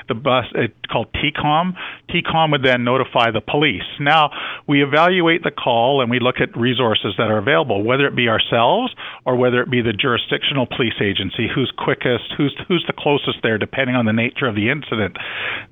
the 0.09 0.15
bus 0.15 0.47
it's 0.55 0.75
called 0.91 1.09
TCOM. 1.15 1.75
TCOM 2.11 2.53
would 2.53 2.63
then 2.63 2.85
notify 2.85 3.31
the 3.31 3.41
police. 3.41 3.87
Now, 4.01 4.31
we 4.69 4.83
evaluate 4.83 5.43
the 5.43 5.51
call 5.51 6.01
and 6.01 6.11
we 6.11 6.21
look 6.21 6.37
at 6.41 6.57
resources 6.57 7.15
that 7.19 7.31
are 7.31 7.39
available, 7.39 7.83
whether 7.83 8.07
it 8.07 8.15
be 8.15 8.29
ourselves 8.29 8.95
or 9.25 9.37
whether 9.37 9.61
it 9.61 9.71
be 9.71 9.83
the 9.83 9.93
jurisdictional 9.93 10.67
police 10.67 10.99
agency, 11.01 11.49
who's 11.53 11.73
quickest, 11.77 12.33
who's 12.37 12.55
who's 12.69 12.85
the 12.87 12.95
closest 12.97 13.39
there, 13.43 13.59
depending 13.59 13.97
on 13.97 14.07
the 14.07 14.13
nature 14.13 14.47
of 14.47 14.55
the 14.55 14.71
incident. 14.71 15.17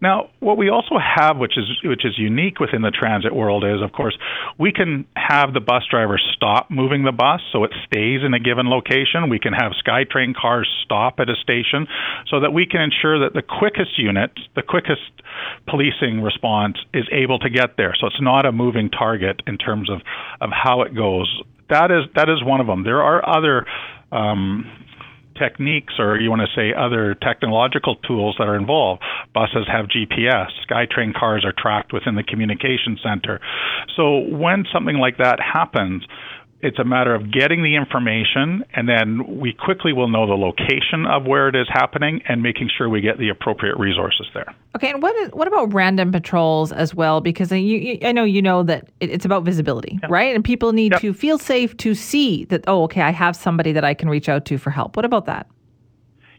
Now, 0.00 0.30
what 0.40 0.56
we 0.58 0.68
also 0.68 0.96
have, 0.98 1.38
which 1.38 1.56
is 1.56 1.64
which 1.84 2.04
is 2.04 2.18
unique 2.18 2.60
within 2.60 2.82
the 2.82 2.90
transit 2.90 3.34
world, 3.34 3.64
is 3.64 3.82
of 3.82 3.92
course 3.92 4.16
we 4.58 4.72
can 4.72 5.06
have 5.16 5.52
the 5.52 5.60
bus 5.60 5.82
driver 5.90 6.18
stop 6.34 6.70
moving 6.70 7.04
the 7.04 7.12
bus 7.12 7.40
so 7.52 7.64
it 7.64 7.72
stays 7.86 8.20
in 8.24 8.34
a 8.34 8.40
given 8.40 8.68
location. 8.68 9.28
We 9.28 9.38
can 9.38 9.52
have 9.52 9.72
SkyTrain 9.86 10.34
cars 10.34 10.68
stop 10.84 11.20
at 11.20 11.28
a 11.28 11.36
station 11.36 11.86
so 12.28 12.40
that 12.40 12.52
we 12.52 12.66
can 12.66 12.80
ensure 12.80 13.20
that 13.20 13.34
the 13.34 13.42
quickest 13.42 13.98
unit, 13.98 14.30
the 14.54 14.62
quickest 14.62 15.02
policing 15.68 16.22
response 16.22 16.76
is 16.92 17.04
able 17.12 17.38
to 17.40 17.50
get 17.50 17.76
there. 17.76 17.94
So 17.98 18.06
it's 18.06 18.20
not 18.20 18.46
a 18.46 18.52
moving 18.52 18.90
target 18.90 19.42
in 19.46 19.58
terms 19.58 19.90
of, 19.90 20.00
of 20.40 20.50
how 20.52 20.82
it 20.82 20.94
goes. 20.94 21.42
That 21.70 21.90
is 21.90 22.04
that 22.14 22.28
is 22.28 22.44
one 22.44 22.60
of 22.60 22.66
them. 22.66 22.84
There 22.84 23.02
are 23.02 23.26
other 23.26 23.66
um, 24.12 24.70
techniques 25.38 25.94
or 25.98 26.18
you 26.20 26.30
want 26.30 26.42
to 26.42 26.48
say 26.54 26.72
other 26.74 27.14
technological 27.14 27.96
tools 27.96 28.36
that 28.38 28.48
are 28.48 28.56
involved. 28.56 29.02
Buses 29.32 29.66
have 29.70 29.86
GPS, 29.86 30.48
SkyTrain 30.68 31.14
cars 31.14 31.44
are 31.44 31.54
tracked 31.56 31.92
within 31.92 32.14
the 32.14 32.22
communication 32.22 32.98
center. 33.02 33.40
So 33.96 34.18
when 34.18 34.64
something 34.72 34.96
like 34.96 35.18
that 35.18 35.38
happens, 35.40 36.04
it's 36.64 36.78
a 36.78 36.84
matter 36.84 37.14
of 37.14 37.30
getting 37.32 37.62
the 37.62 37.76
information, 37.76 38.64
and 38.74 38.88
then 38.88 39.38
we 39.38 39.52
quickly 39.52 39.92
will 39.92 40.08
know 40.08 40.26
the 40.26 40.34
location 40.34 41.06
of 41.06 41.26
where 41.26 41.48
it 41.48 41.54
is 41.54 41.68
happening 41.70 42.22
and 42.28 42.42
making 42.42 42.70
sure 42.76 42.88
we 42.88 43.00
get 43.00 43.18
the 43.18 43.28
appropriate 43.28 43.78
resources 43.78 44.26
there. 44.34 44.54
Okay, 44.74 44.90
and 44.90 45.02
what 45.02 45.14
is, 45.16 45.30
what 45.32 45.46
about 45.46 45.72
random 45.72 46.10
patrols 46.10 46.72
as 46.72 46.94
well? 46.94 47.20
Because 47.20 47.52
I, 47.52 47.56
you, 47.56 47.98
I 48.02 48.12
know 48.12 48.24
you 48.24 48.42
know 48.42 48.62
that 48.64 48.88
it's 49.00 49.24
about 49.24 49.44
visibility, 49.44 49.98
yep. 50.02 50.10
right? 50.10 50.34
And 50.34 50.44
people 50.44 50.72
need 50.72 50.92
to 50.94 51.12
feel 51.12 51.38
safe 51.38 51.76
to 51.78 51.94
see 51.94 52.44
that. 52.46 52.64
Oh, 52.66 52.84
okay, 52.84 53.02
I 53.02 53.10
have 53.10 53.36
somebody 53.36 53.72
that 53.72 53.84
I 53.84 53.94
can 53.94 54.08
reach 54.08 54.28
out 54.28 54.44
to 54.46 54.58
for 54.58 54.70
help. 54.70 54.96
What 54.96 55.04
about 55.04 55.26
that? 55.26 55.46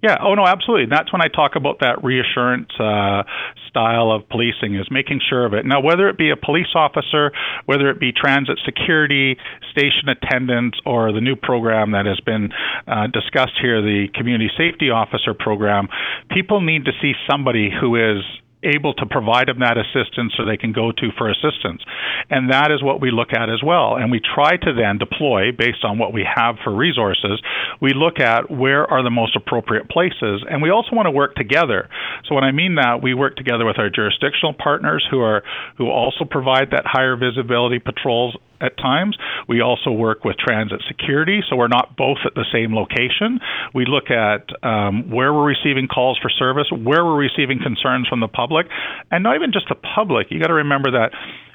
Yeah. 0.05 0.17
Oh 0.21 0.35
no, 0.35 0.45
absolutely. 0.45 0.85
That's 0.85 1.11
when 1.11 1.23
I 1.23 1.29
talk 1.33 1.55
about 1.55 1.79
that 1.79 2.03
reassurance 2.03 2.69
uh, 2.77 3.23
style 3.67 4.11
of 4.11 4.29
policing 4.29 4.75
is 4.75 4.85
making 4.91 5.19
sure 5.27 5.47
of 5.47 5.55
it. 5.55 5.65
Now, 5.65 5.81
whether 5.81 6.07
it 6.09 6.15
be 6.15 6.29
a 6.29 6.35
police 6.37 6.69
officer, 6.75 7.31
whether 7.65 7.89
it 7.89 7.99
be 7.99 8.11
transit 8.11 8.59
security, 8.63 9.35
station 9.71 10.05
attendants, 10.07 10.77
or 10.85 11.11
the 11.11 11.21
new 11.21 11.35
program 11.35 11.93
that 11.93 12.05
has 12.05 12.19
been 12.19 12.53
uh, 12.87 13.07
discussed 13.07 13.57
here, 13.59 13.81
the 13.81 14.05
community 14.13 14.51
safety 14.55 14.91
officer 14.91 15.33
program, 15.33 15.87
people 16.29 16.61
need 16.61 16.85
to 16.85 16.91
see 17.01 17.13
somebody 17.27 17.71
who 17.73 17.95
is 17.95 18.21
able 18.65 18.93
to 18.95 19.05
provide 19.05 19.47
them 19.47 19.59
that 19.59 19.77
assistance 19.77 20.33
so 20.35 20.45
they 20.45 20.57
can 20.57 20.73
go 20.73 20.91
to 20.91 21.11
for 21.17 21.29
assistance. 21.29 21.83
And 22.29 22.51
that 22.51 22.71
is 22.71 22.81
what 22.81 22.99
we 22.99 23.11
look 23.11 23.33
at 23.33 23.49
as 23.49 23.61
well. 23.63 23.95
And 23.95 24.11
we 24.11 24.19
try 24.19 24.57
to 24.57 24.73
then 24.73 24.97
deploy 24.97 25.51
based 25.51 25.83
on 25.83 25.99
what 25.99 26.13
we 26.13 26.25
have 26.25 26.55
for 26.63 26.73
resources. 26.73 27.41
We 27.81 27.93
look 27.93 28.19
at 28.19 28.49
where 28.49 28.89
are 28.89 29.03
the 29.03 29.11
most 29.11 29.35
appropriate 29.35 29.89
places. 29.89 30.43
And 30.49 30.61
we 30.61 30.69
also 30.69 30.95
want 30.95 31.05
to 31.05 31.11
work 31.11 31.35
together. 31.35 31.89
So 32.27 32.35
when 32.35 32.43
I 32.43 32.51
mean 32.51 32.75
that, 32.75 33.01
we 33.01 33.13
work 33.13 33.35
together 33.35 33.65
with 33.65 33.77
our 33.77 33.89
jurisdictional 33.89 34.53
partners 34.53 35.05
who 35.09 35.21
are 35.21 35.43
who 35.77 35.89
also 35.89 36.25
provide 36.25 36.71
that 36.71 36.83
higher 36.85 37.15
visibility 37.15 37.79
patrols 37.79 38.35
at 38.65 38.77
times. 38.77 39.17
We 39.47 39.61
also 39.61 39.91
work 39.91 40.25
with 40.25 40.37
transit 40.37 40.81
security, 40.87 41.41
so 41.49 41.55
we're 41.55 41.67
not 41.67 41.95
both 41.95 42.17
at 42.25 42.33
the 42.33 42.45
same 42.51 42.73
location. 42.73 43.39
We 43.73 43.85
look 43.85 44.09
at 44.09 44.49
um, 44.63 45.09
where 45.09 45.33
we're 45.33 45.45
receiving 45.47 45.87
calls 45.87 46.17
for 46.21 46.29
service, 46.29 46.67
where 46.71 47.05
we're 47.05 47.17
receiving 47.17 47.59
concerns 47.61 48.07
from 48.07 48.19
the 48.19 48.27
public, 48.27 48.67
and 49.11 49.23
not 49.23 49.35
even 49.35 49.51
just 49.51 49.69
the 49.69 49.75
public. 49.75 50.27
You 50.31 50.39
got 50.39 50.47
to 50.47 50.65
remember 50.65 50.91
that 50.91 51.11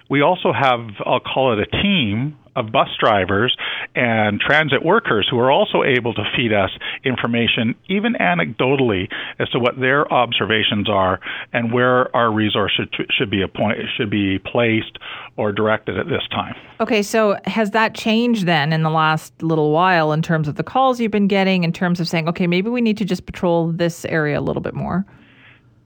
we 0.09 0.23
also 0.23 0.53
have, 0.53 0.81
I'll 1.07 1.21
call 1.21 1.53
it 1.53 1.61
a 1.61 1.83
team 1.83 2.37
of 2.57 2.73
bus 2.73 2.89
drivers 2.99 3.57
and 3.95 4.41
transit 4.41 4.85
workers 4.85 5.27
who 5.31 5.39
are 5.39 5.51
also 5.51 5.83
able 5.83 6.15
to 6.15 6.25
feed 6.37 6.53
us 6.53 6.71
information, 7.05 7.75
even 7.89 8.15
anecdotally, 8.15 9.09
as 9.39 9.49
to 9.51 9.59
what 9.59 9.79
their 9.79 10.11
observations 10.13 10.89
are 10.89 11.21
and 11.53 11.73
where 11.73 12.15
our 12.15 12.33
resource 12.33 12.73
should, 12.77 12.95
should 13.11 13.31
be 13.31 13.43
appointed, 13.43 13.87
should 13.97 14.11
be 14.11 14.39
placed 14.39 14.99
or 15.37 15.53
directed 15.53 15.99
at 15.99 16.07
this 16.07 16.23
time. 16.31 16.55
Okay, 16.81 17.03
so 17.03 17.39
has 17.45 17.71
that 17.71 17.95
changed 17.95 18.47
then 18.47 18.73
in 18.73 18.83
the 18.83 18.91
last 18.91 19.43
little 19.43 19.71
while 19.71 20.13
in 20.13 20.23
terms 20.23 20.49
of 20.49 20.57
the 20.57 20.63
calls 20.63 21.01
you've 21.01 21.11
been 21.11 21.29
getting, 21.29 21.65
in 21.65 21.73
terms 21.73 22.01
of 22.01 22.09
saying, 22.09 22.29
okay, 22.29 22.47
maybe 22.47 22.69
we 22.69 22.81
need 22.81 22.97
to 22.99 23.05
just 23.05 23.27
patrol 23.27 23.73
this 23.73 24.05
area 24.07 24.39
a 24.39 24.43
little 24.43 24.63
bit 24.63 24.75
more? 24.75 25.07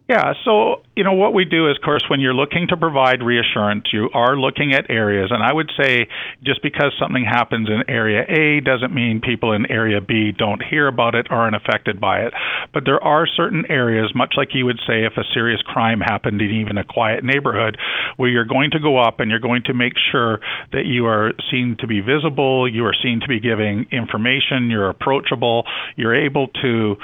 Yeah, 0.07 0.35
so 0.45 0.83
you 0.95 1.03
know 1.03 1.15
what 1.15 1.33
we 1.33 1.47
do 1.47 1.71
is, 1.71 1.79
of 1.79 1.83
course, 1.83 2.05
when 2.11 2.21
you're 2.21 2.35
looking 2.35 2.67
to 2.69 2.77
provide 2.77 3.23
reassurance, 3.23 3.87
you 3.91 4.11
are 4.13 4.37
looking 4.37 4.75
at 4.75 4.91
areas, 4.91 5.31
and 5.33 5.43
I 5.43 5.51
would 5.51 5.71
say 5.81 6.09
just 6.43 6.63
because 6.63 6.93
something 7.01 7.25
happens 7.25 7.71
in 7.71 7.89
area 7.89 8.23
A 8.29 8.61
doesn't 8.61 8.95
mean 8.95 9.23
people 9.23 9.53
in 9.53 9.65
area 9.71 10.03
B 10.03 10.31
don't 10.31 10.63
hear 10.63 10.89
about 10.89 11.15
it 11.15 11.29
or 11.31 11.37
aren't 11.37 11.57
affected 11.57 12.03
by 12.03 12.21
it. 12.21 12.35
But 12.75 12.85
there 12.85 13.03
are 13.03 13.27
certain 13.27 13.65
areas, 13.71 14.13
much 14.15 14.35
like 14.37 14.49
you 14.53 14.67
would 14.67 14.79
say 14.87 15.07
if 15.07 15.17
a 15.17 15.25
serious 15.33 15.63
crime 15.63 16.01
happened 16.01 16.43
in 16.43 16.51
even 16.51 16.77
a 16.77 16.85
quiet 16.85 17.25
neighborhood, 17.25 17.79
where 18.19 18.29
you're 18.29 18.45
going 18.45 18.73
to 18.73 18.81
go 18.81 18.99
up 18.99 19.21
and 19.21 19.31
you're 19.31 19.41
going 19.41 19.63
to 19.65 19.73
make 19.73 19.95
sure 20.13 20.39
that 20.73 20.85
you 20.85 21.07
are 21.07 21.33
seen 21.51 21.77
to 21.81 21.87
be 21.87 22.03
visible, 22.03 22.69
you 22.71 22.85
are 22.85 22.95
seen 23.03 23.21
to 23.21 23.27
be 23.27 23.41
giving 23.41 23.87
information, 23.91 24.69
you're 24.69 24.91
approachable, 24.91 25.65
you're 25.97 26.15
able 26.15 26.49
to 26.61 26.97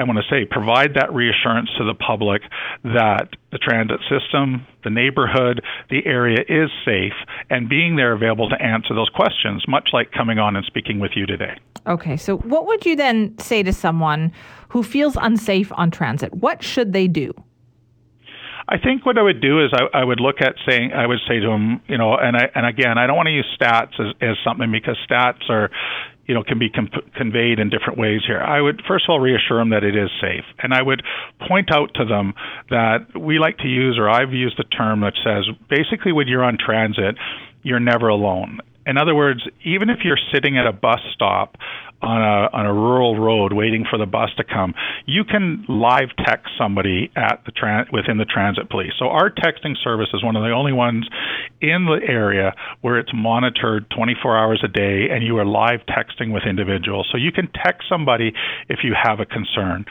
I 0.00 0.04
want 0.04 0.18
to 0.18 0.24
say, 0.30 0.46
provide 0.50 0.94
that 0.94 1.12
reassurance 1.12 1.68
to 1.76 1.84
the 1.84 1.92
public 1.92 2.40
that 2.84 3.28
the 3.52 3.58
transit 3.58 4.00
system, 4.08 4.66
the 4.82 4.88
neighborhood, 4.88 5.62
the 5.90 6.00
area 6.06 6.38
is 6.48 6.70
safe, 6.86 7.12
and 7.50 7.68
being 7.68 7.96
there 7.96 8.12
available 8.12 8.48
to 8.48 8.56
answer 8.62 8.94
those 8.94 9.10
questions, 9.10 9.62
much 9.68 9.90
like 9.92 10.10
coming 10.10 10.38
on 10.38 10.56
and 10.56 10.64
speaking 10.64 11.00
with 11.00 11.10
you 11.16 11.26
today. 11.26 11.58
Okay, 11.86 12.16
so 12.16 12.38
what 12.38 12.66
would 12.66 12.86
you 12.86 12.96
then 12.96 13.36
say 13.38 13.62
to 13.62 13.74
someone 13.74 14.32
who 14.70 14.82
feels 14.82 15.18
unsafe 15.20 15.70
on 15.72 15.90
transit? 15.90 16.32
What 16.34 16.62
should 16.62 16.94
they 16.94 17.06
do? 17.06 17.34
I 18.66 18.78
think 18.78 19.04
what 19.04 19.18
I 19.18 19.22
would 19.22 19.42
do 19.42 19.64
is 19.64 19.72
I, 19.74 19.98
I 19.98 20.04
would 20.04 20.20
look 20.20 20.36
at 20.40 20.54
saying 20.66 20.92
I 20.92 21.06
would 21.06 21.18
say 21.28 21.40
to 21.40 21.46
them, 21.46 21.82
you 21.88 21.98
know, 21.98 22.14
and 22.14 22.36
I 22.36 22.48
and 22.54 22.64
again 22.64 22.98
I 22.98 23.08
don't 23.08 23.16
want 23.16 23.26
to 23.26 23.32
use 23.32 23.46
stats 23.60 23.98
as, 23.98 24.14
as 24.20 24.36
something 24.44 24.70
because 24.70 24.96
stats 25.10 25.50
are 25.50 25.70
you 26.30 26.34
know, 26.34 26.44
can 26.44 26.60
be 26.60 26.70
com- 26.70 26.88
conveyed 27.16 27.58
in 27.58 27.70
different 27.70 27.98
ways 27.98 28.20
here. 28.24 28.40
I 28.40 28.60
would 28.60 28.82
first 28.86 29.06
of 29.06 29.10
all 29.10 29.18
reassure 29.18 29.58
them 29.58 29.70
that 29.70 29.82
it 29.82 29.96
is 29.96 30.10
safe, 30.20 30.44
and 30.62 30.72
I 30.72 30.80
would 30.80 31.02
point 31.48 31.74
out 31.74 31.90
to 31.96 32.04
them 32.04 32.34
that 32.70 33.18
we 33.18 33.40
like 33.40 33.58
to 33.58 33.66
use, 33.66 33.98
or 33.98 34.08
I've 34.08 34.32
used 34.32 34.56
the 34.56 34.62
term 34.62 35.00
that 35.00 35.14
says 35.24 35.50
basically 35.68 36.12
when 36.12 36.28
you're 36.28 36.44
on 36.44 36.56
transit, 36.56 37.16
you're 37.64 37.80
never 37.80 38.06
alone. 38.06 38.60
In 38.86 38.96
other 38.96 39.12
words, 39.12 39.40
even 39.64 39.90
if 39.90 39.98
you're 40.04 40.22
sitting 40.32 40.56
at 40.56 40.68
a 40.68 40.72
bus 40.72 41.00
stop 41.12 41.56
on 42.02 42.20
a 42.20 42.56
on 42.56 42.66
a 42.66 42.72
rural 42.72 43.18
road 43.18 43.52
waiting 43.52 43.84
for 43.88 43.98
the 43.98 44.06
bus 44.06 44.30
to 44.36 44.44
come, 44.44 44.74
you 45.06 45.24
can 45.24 45.64
live 45.68 46.08
text 46.24 46.48
somebody 46.58 47.10
at 47.16 47.42
the 47.46 47.52
within 47.92 48.18
the 48.18 48.24
transit 48.24 48.70
police. 48.70 48.92
So 48.98 49.06
our 49.06 49.30
texting 49.30 49.76
service 49.82 50.08
is 50.14 50.24
one 50.24 50.36
of 50.36 50.42
the 50.42 50.50
only 50.50 50.72
ones 50.72 51.06
in 51.60 51.84
the 51.84 52.00
area 52.06 52.54
where 52.80 52.98
it's 52.98 53.10
monitored 53.12 53.88
24 53.90 54.36
hours 54.36 54.62
a 54.64 54.68
day 54.68 55.08
and 55.10 55.22
you 55.24 55.36
are 55.38 55.44
live 55.44 55.80
texting 55.88 56.32
with 56.32 56.44
individuals. 56.48 57.08
So 57.12 57.18
you 57.18 57.32
can 57.32 57.48
text 57.64 57.86
somebody 57.88 58.32
if 58.68 58.80
you 58.82 58.94
have 58.96 59.20
a 59.20 59.26
concern. 59.26 59.84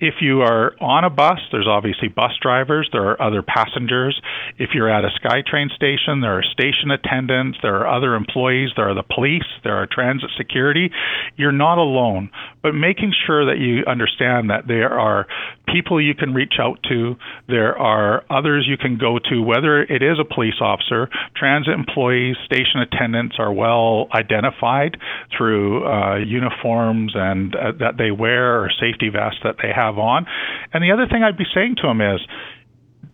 If 0.00 0.14
you 0.20 0.42
are 0.42 0.72
on 0.80 1.04
a 1.04 1.10
bus, 1.10 1.38
there's 1.50 1.68
obviously 1.68 2.08
bus 2.08 2.32
drivers, 2.42 2.88
there 2.92 3.08
are 3.08 3.20
other 3.20 3.42
passengers. 3.42 4.20
If 4.58 4.70
you're 4.74 4.90
at 4.90 5.04
a 5.04 5.10
SkyTrain 5.22 5.74
station, 5.74 6.20
there 6.20 6.38
are 6.38 6.42
station 6.42 6.90
attendants, 6.90 7.58
there 7.62 7.76
are 7.76 7.88
other 7.88 8.14
employees, 8.14 8.70
there 8.76 8.88
are 8.88 8.94
the 8.94 9.02
police, 9.02 9.48
there 9.62 9.76
are 9.76 9.86
transit 9.90 10.30
security. 10.36 10.90
You're 11.36 11.52
not 11.58 11.78
alone, 11.78 12.30
but 12.62 12.74
making 12.74 13.12
sure 13.26 13.46
that 13.46 13.58
you 13.58 13.84
understand 13.86 14.50
that 14.50 14.66
there 14.66 14.98
are 14.98 15.26
people 15.66 16.00
you 16.00 16.14
can 16.14 16.34
reach 16.34 16.54
out 16.60 16.78
to, 16.88 17.16
there 17.48 17.76
are 17.78 18.24
others 18.30 18.66
you 18.68 18.76
can 18.76 18.98
go 18.98 19.18
to, 19.18 19.42
whether 19.42 19.82
it 19.82 20.02
is 20.02 20.18
a 20.20 20.34
police 20.34 20.60
officer, 20.60 21.08
transit 21.36 21.74
employees, 21.74 22.36
station 22.44 22.80
attendants 22.80 23.36
are 23.38 23.52
well 23.52 24.08
identified 24.12 24.96
through 25.36 25.86
uh, 25.86 26.16
uniforms 26.16 27.12
and 27.14 27.54
uh, 27.54 27.72
that 27.78 27.96
they 27.98 28.10
wear 28.10 28.62
or 28.62 28.70
safety 28.80 29.08
vests 29.08 29.40
that 29.44 29.56
they 29.62 29.70
have 29.74 29.98
on. 29.98 30.26
And 30.72 30.82
the 30.82 30.92
other 30.92 31.06
thing 31.06 31.22
I'd 31.22 31.38
be 31.38 31.46
saying 31.54 31.76
to 31.76 31.88
them 31.88 32.00
is, 32.00 32.20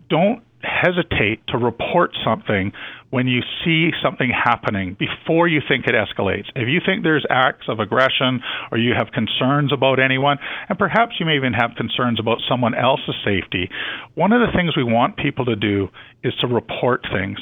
don't 0.08 0.42
hesitate 0.62 1.46
to 1.48 1.58
report 1.58 2.10
something 2.24 2.72
when 3.10 3.26
you 3.26 3.40
see 3.64 3.90
something 4.02 4.30
happening 4.30 4.96
before 4.98 5.48
you 5.48 5.60
think 5.66 5.86
it 5.86 5.94
escalates. 5.94 6.46
If 6.54 6.68
you 6.68 6.80
think 6.84 7.02
there's 7.02 7.26
acts 7.28 7.66
of 7.68 7.80
aggression 7.80 8.40
or 8.70 8.78
you 8.78 8.92
have 8.96 9.08
concerns 9.12 9.72
about 9.72 9.98
anyone, 9.98 10.38
and 10.68 10.78
perhaps 10.78 11.14
you 11.18 11.26
may 11.26 11.36
even 11.36 11.52
have 11.52 11.72
concerns 11.76 12.20
about 12.20 12.38
someone 12.48 12.74
else's 12.74 13.16
safety, 13.24 13.68
one 14.14 14.32
of 14.32 14.40
the 14.40 14.52
things 14.56 14.76
we 14.76 14.84
want 14.84 15.16
people 15.16 15.44
to 15.46 15.56
do 15.56 15.88
is 16.22 16.34
to 16.40 16.46
report 16.46 17.02
things. 17.12 17.38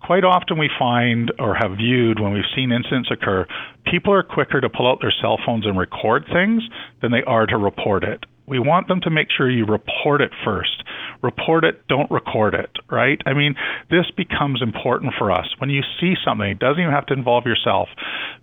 Quite 0.00 0.24
often, 0.24 0.58
we 0.58 0.70
find 0.78 1.32
or 1.38 1.56
have 1.56 1.76
viewed 1.76 2.20
when 2.20 2.32
we've 2.32 2.44
seen 2.54 2.70
incidents 2.70 3.10
occur, 3.10 3.46
people 3.90 4.12
are 4.12 4.22
quicker 4.22 4.60
to 4.60 4.68
pull 4.68 4.88
out 4.88 4.98
their 5.00 5.12
cell 5.20 5.38
phones 5.44 5.66
and 5.66 5.76
record 5.76 6.24
things 6.32 6.62
than 7.02 7.10
they 7.10 7.22
are 7.26 7.46
to 7.46 7.56
report 7.56 8.04
it. 8.04 8.24
We 8.48 8.58
want 8.58 8.88
them 8.88 9.00
to 9.02 9.10
make 9.10 9.28
sure 9.36 9.50
you 9.50 9.64
report 9.64 10.20
it 10.20 10.30
first. 10.44 10.82
Report 11.22 11.64
it, 11.64 11.86
don't 11.88 12.10
record 12.10 12.54
it, 12.54 12.70
right? 12.90 13.20
I 13.26 13.34
mean, 13.34 13.54
this 13.90 14.10
becomes 14.16 14.62
important 14.62 15.14
for 15.18 15.30
us. 15.30 15.46
When 15.58 15.70
you 15.70 15.82
see 16.00 16.14
something, 16.24 16.48
it 16.48 16.58
doesn't 16.58 16.80
even 16.80 16.92
have 16.92 17.06
to 17.06 17.14
involve 17.14 17.44
yourself. 17.44 17.88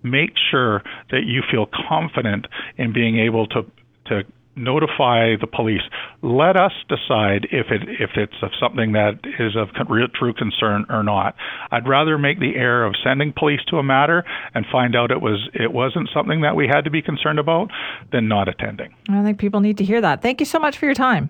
Make 0.03 0.31
sure 0.51 0.83
that 1.11 1.23
you 1.25 1.41
feel 1.49 1.67
confident 1.89 2.47
in 2.77 2.93
being 2.93 3.19
able 3.19 3.47
to 3.47 3.65
to 4.07 4.21
notify 4.55 5.35
the 5.39 5.47
police. 5.47 5.81
Let 6.21 6.55
us 6.55 6.71
decide 6.87 7.47
if 7.51 7.67
it 7.69 7.81
if 7.99 8.11
it's 8.15 8.35
of 8.41 8.51
something 8.59 8.93
that 8.93 9.19
is 9.39 9.55
of 9.55 9.69
real, 9.89 10.07
true 10.13 10.33
concern 10.33 10.85
or 10.89 11.03
not. 11.03 11.35
I'd 11.71 11.87
rather 11.87 12.17
make 12.17 12.39
the 12.39 12.55
error 12.55 12.85
of 12.85 12.95
sending 13.03 13.33
police 13.33 13.61
to 13.69 13.77
a 13.77 13.83
matter 13.83 14.23
and 14.53 14.65
find 14.71 14.95
out 14.95 15.11
it 15.11 15.21
was 15.21 15.49
it 15.53 15.71
wasn't 15.71 16.09
something 16.13 16.41
that 16.41 16.55
we 16.55 16.67
had 16.67 16.81
to 16.81 16.89
be 16.89 17.01
concerned 17.01 17.39
about 17.39 17.69
than 18.11 18.27
not 18.27 18.47
attending. 18.47 18.93
I 19.09 19.23
think 19.23 19.39
people 19.39 19.59
need 19.59 19.77
to 19.77 19.85
hear 19.85 20.01
that. 20.01 20.21
Thank 20.21 20.39
you 20.39 20.45
so 20.45 20.59
much 20.59 20.77
for 20.77 20.85
your 20.85 20.95
time. 20.95 21.29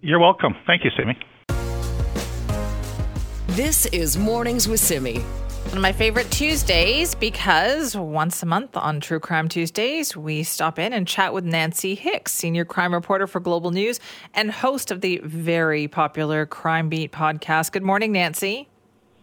You're 0.00 0.20
welcome. 0.20 0.54
Thank 0.66 0.84
you, 0.84 0.90
Simi. 0.96 1.18
This 3.48 3.86
is 3.86 4.16
Mornings 4.16 4.68
with 4.68 4.80
Simi. 4.80 5.22
One 5.70 5.78
of 5.78 5.82
my 5.82 5.92
favorite 5.92 6.28
Tuesdays 6.32 7.14
because 7.14 7.96
once 7.96 8.42
a 8.42 8.46
month 8.46 8.76
on 8.76 8.98
True 8.98 9.20
Crime 9.20 9.48
Tuesdays, 9.48 10.16
we 10.16 10.42
stop 10.42 10.80
in 10.80 10.92
and 10.92 11.06
chat 11.06 11.32
with 11.32 11.44
Nancy 11.44 11.94
Hixt, 11.94 12.34
senior 12.34 12.64
crime 12.64 12.92
reporter 12.92 13.28
for 13.28 13.38
Global 13.38 13.70
News 13.70 14.00
and 14.34 14.50
host 14.50 14.90
of 14.90 15.00
the 15.00 15.20
very 15.22 15.86
popular 15.86 16.44
Crime 16.44 16.88
Beat 16.88 17.12
podcast. 17.12 17.70
Good 17.70 17.84
morning, 17.84 18.10
Nancy. 18.10 18.68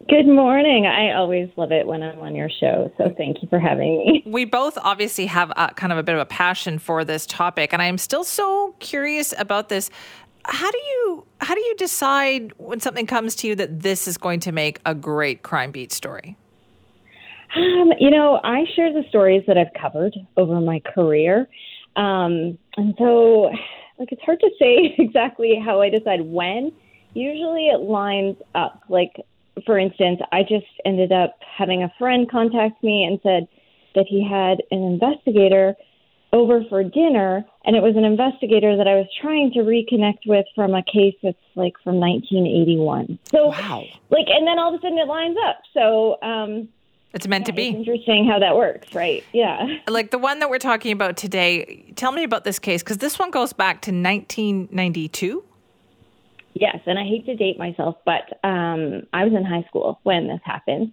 Good 0.08 0.26
morning. 0.26 0.86
I 0.86 1.16
always 1.16 1.50
love 1.58 1.74
it 1.74 1.86
when 1.86 2.02
I'm 2.02 2.20
on 2.20 2.34
your 2.34 2.50
show. 2.50 2.94
So 2.98 3.14
thank 3.18 3.42
you 3.42 3.50
for 3.50 3.60
having 3.60 3.98
me. 3.98 4.24
We 4.38 4.46
both 4.46 4.78
obviously 4.82 5.26
have 5.26 5.52
a, 5.58 5.74
kind 5.74 5.92
of 5.92 5.98
a 5.98 6.04
bit 6.04 6.16
of 6.16 6.22
a 6.22 6.26
passion 6.26 6.80
for 6.80 7.04
this 7.04 7.26
topic, 7.26 7.74
and 7.74 7.82
I 7.82 7.88
am 7.88 7.98
still 7.98 8.24
so 8.24 8.74
curious 8.80 9.34
about 9.38 9.68
this. 9.68 9.90
How 10.48 10.72
do 10.72 10.78
you 10.78 11.26
how 11.42 11.54
do 11.54 11.62
you 11.62 11.76
decide 11.76 12.54
when 12.58 12.80
something 12.80 13.06
comes 13.06 13.36
to 13.36 13.48
you 13.48 13.56
that 13.56 13.82
this 13.82 14.08
is 14.08 14.18
going 14.18 14.40
to 14.42 14.52
make 14.52 14.80
a 14.86 14.96
great 14.96 15.44
crime 15.44 15.72
beat 15.72 15.92
story? 15.92 16.38
Um, 17.56 17.92
you 18.00 18.10
know, 18.10 18.40
I 18.44 18.66
share 18.76 18.92
the 18.92 19.04
stories 19.10 19.44
that 19.48 19.58
I've 19.58 19.74
covered 19.80 20.16
over 20.36 20.60
my 20.60 20.82
career. 20.94 21.48
Um, 21.96 22.58
and 22.76 22.94
so, 22.98 23.52
like, 23.98 24.12
it's 24.12 24.22
hard 24.22 24.40
to 24.42 24.50
say 24.60 24.96
exactly 24.98 25.62
how 25.64 25.82
I 25.82 25.90
decide 25.90 26.22
when. 26.22 26.72
Usually 27.14 27.68
it 27.68 27.82
lines 27.82 28.38
up. 28.54 28.84
Like, 28.90 29.16
for 29.66 29.78
instance, 29.78 30.20
I 30.32 30.44
just 30.44 30.66
ended 30.86 31.12
up 31.12 31.38
having 31.58 31.84
a 31.84 31.92
friend 31.98 32.30
contact 32.30 32.84
me 32.84 33.04
and 33.04 33.20
said 33.24 33.48
that 33.96 34.06
he 34.08 34.24
had 34.24 34.62
an 34.72 34.84
investigator 34.84 35.76
over 36.34 36.62
for 36.70 36.84
dinner, 36.84 37.46
and 37.66 37.76
it 37.76 37.82
was 37.82 37.96
an 37.96 38.04
investigator 38.04 38.76
that 38.76 38.88
I 38.88 38.96
was 38.96 39.08
trying 39.22 39.52
to 39.54 39.60
reconnect 39.60 40.26
with 40.26 40.46
from 40.56 40.74
a 40.76 40.84
case 40.84 41.16
that's 41.24 41.38
like 41.56 41.74
from 41.84 42.00
1981. 42.00 43.20
So, 43.32 43.48
wow. 43.48 43.86
like, 44.10 44.28
and 44.28 44.46
then 44.46 44.60
all 44.60 44.74
of 44.74 44.80
a 44.80 44.82
sudden 44.82 44.98
it 44.98 45.08
lines 45.08 45.38
up. 45.48 45.62
So, 45.74 46.18
um, 46.22 46.70
it's 47.14 47.28
meant 47.28 47.44
yeah, 47.44 47.52
to 47.52 47.54
be. 47.54 47.68
interesting 47.70 48.28
how 48.28 48.40
that 48.40 48.56
works, 48.56 48.94
right? 48.94 49.24
Yeah. 49.32 49.78
Like 49.88 50.12
the 50.12 50.18
one 50.18 50.40
that 50.40 50.50
we're 50.50 50.60
talking 50.60 50.92
about 50.92 51.18
today. 51.18 51.94
Tell 51.96 52.12
me 52.12 52.24
about 52.24 52.44
this 52.44 52.60
case 52.60 52.84
because 52.84 52.98
this 52.98 53.18
one 53.18 53.32
goes 53.32 53.54
back 53.54 53.82
to 53.84 53.92
1992. 53.92 55.44
Yes, 56.54 56.80
and 56.86 56.98
I 57.00 57.04
hate 57.04 57.26
to 57.28 57.36
date 57.36 57.58
myself, 57.58 57.98
but 58.06 58.40
um, 58.44 59.04
I 59.14 59.24
was 59.24 59.34
in 59.34 59.46
high 59.46 59.64
school 59.68 60.00
when 60.04 60.28
this 60.28 60.40
happened. 60.44 60.92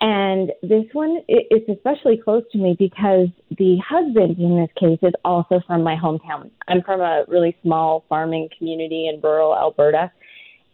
And 0.00 0.50
this 0.62 0.86
one 0.92 1.20
is 1.28 1.62
especially 1.68 2.16
close 2.16 2.42
to 2.52 2.58
me 2.58 2.74
because 2.78 3.28
the 3.58 3.76
husband 3.86 4.38
in 4.38 4.56
this 4.56 4.70
case 4.78 4.98
is 5.02 5.12
also 5.26 5.60
from 5.66 5.82
my 5.82 5.94
hometown. 5.94 6.50
I'm 6.68 6.82
from 6.82 7.00
a 7.02 7.24
really 7.28 7.54
small 7.62 8.04
farming 8.08 8.48
community 8.56 9.08
in 9.08 9.20
rural 9.20 9.54
Alberta. 9.54 10.10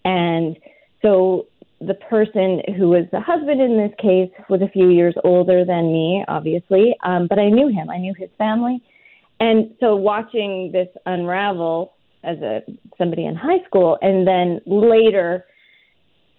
And 0.05 0.57
so 1.03 1.47
the 1.81 1.95
person 1.95 2.63
who 2.77 2.89
was 2.89 3.07
the 3.11 3.21
husband 3.21 3.61
in 3.61 3.77
this 3.77 3.93
case 4.01 4.31
was 4.49 4.63
a 4.63 4.69
few 4.69 4.91
years 4.91 5.15
older 5.25 5.65
than 5.65 5.93
me, 5.93 6.25
obviously, 6.29 6.97
um, 7.03 7.27
but 7.29 7.41
I 7.41 7.49
knew 7.49 7.69
him. 7.69 7.91
I 7.91 7.99
knew 7.99 8.15
his 8.17 8.31
family. 8.39 8.81
And 9.41 9.75
so 9.81 9.97
watching 9.97 10.71
this 10.73 10.89
unravel 11.05 11.95
as 12.23 12.39
a 12.39 12.63
somebody 12.97 13.27
in 13.27 13.35
high 13.35 13.63
school 13.67 13.99
and 14.01 14.27
then 14.27 14.61
later 14.67 15.45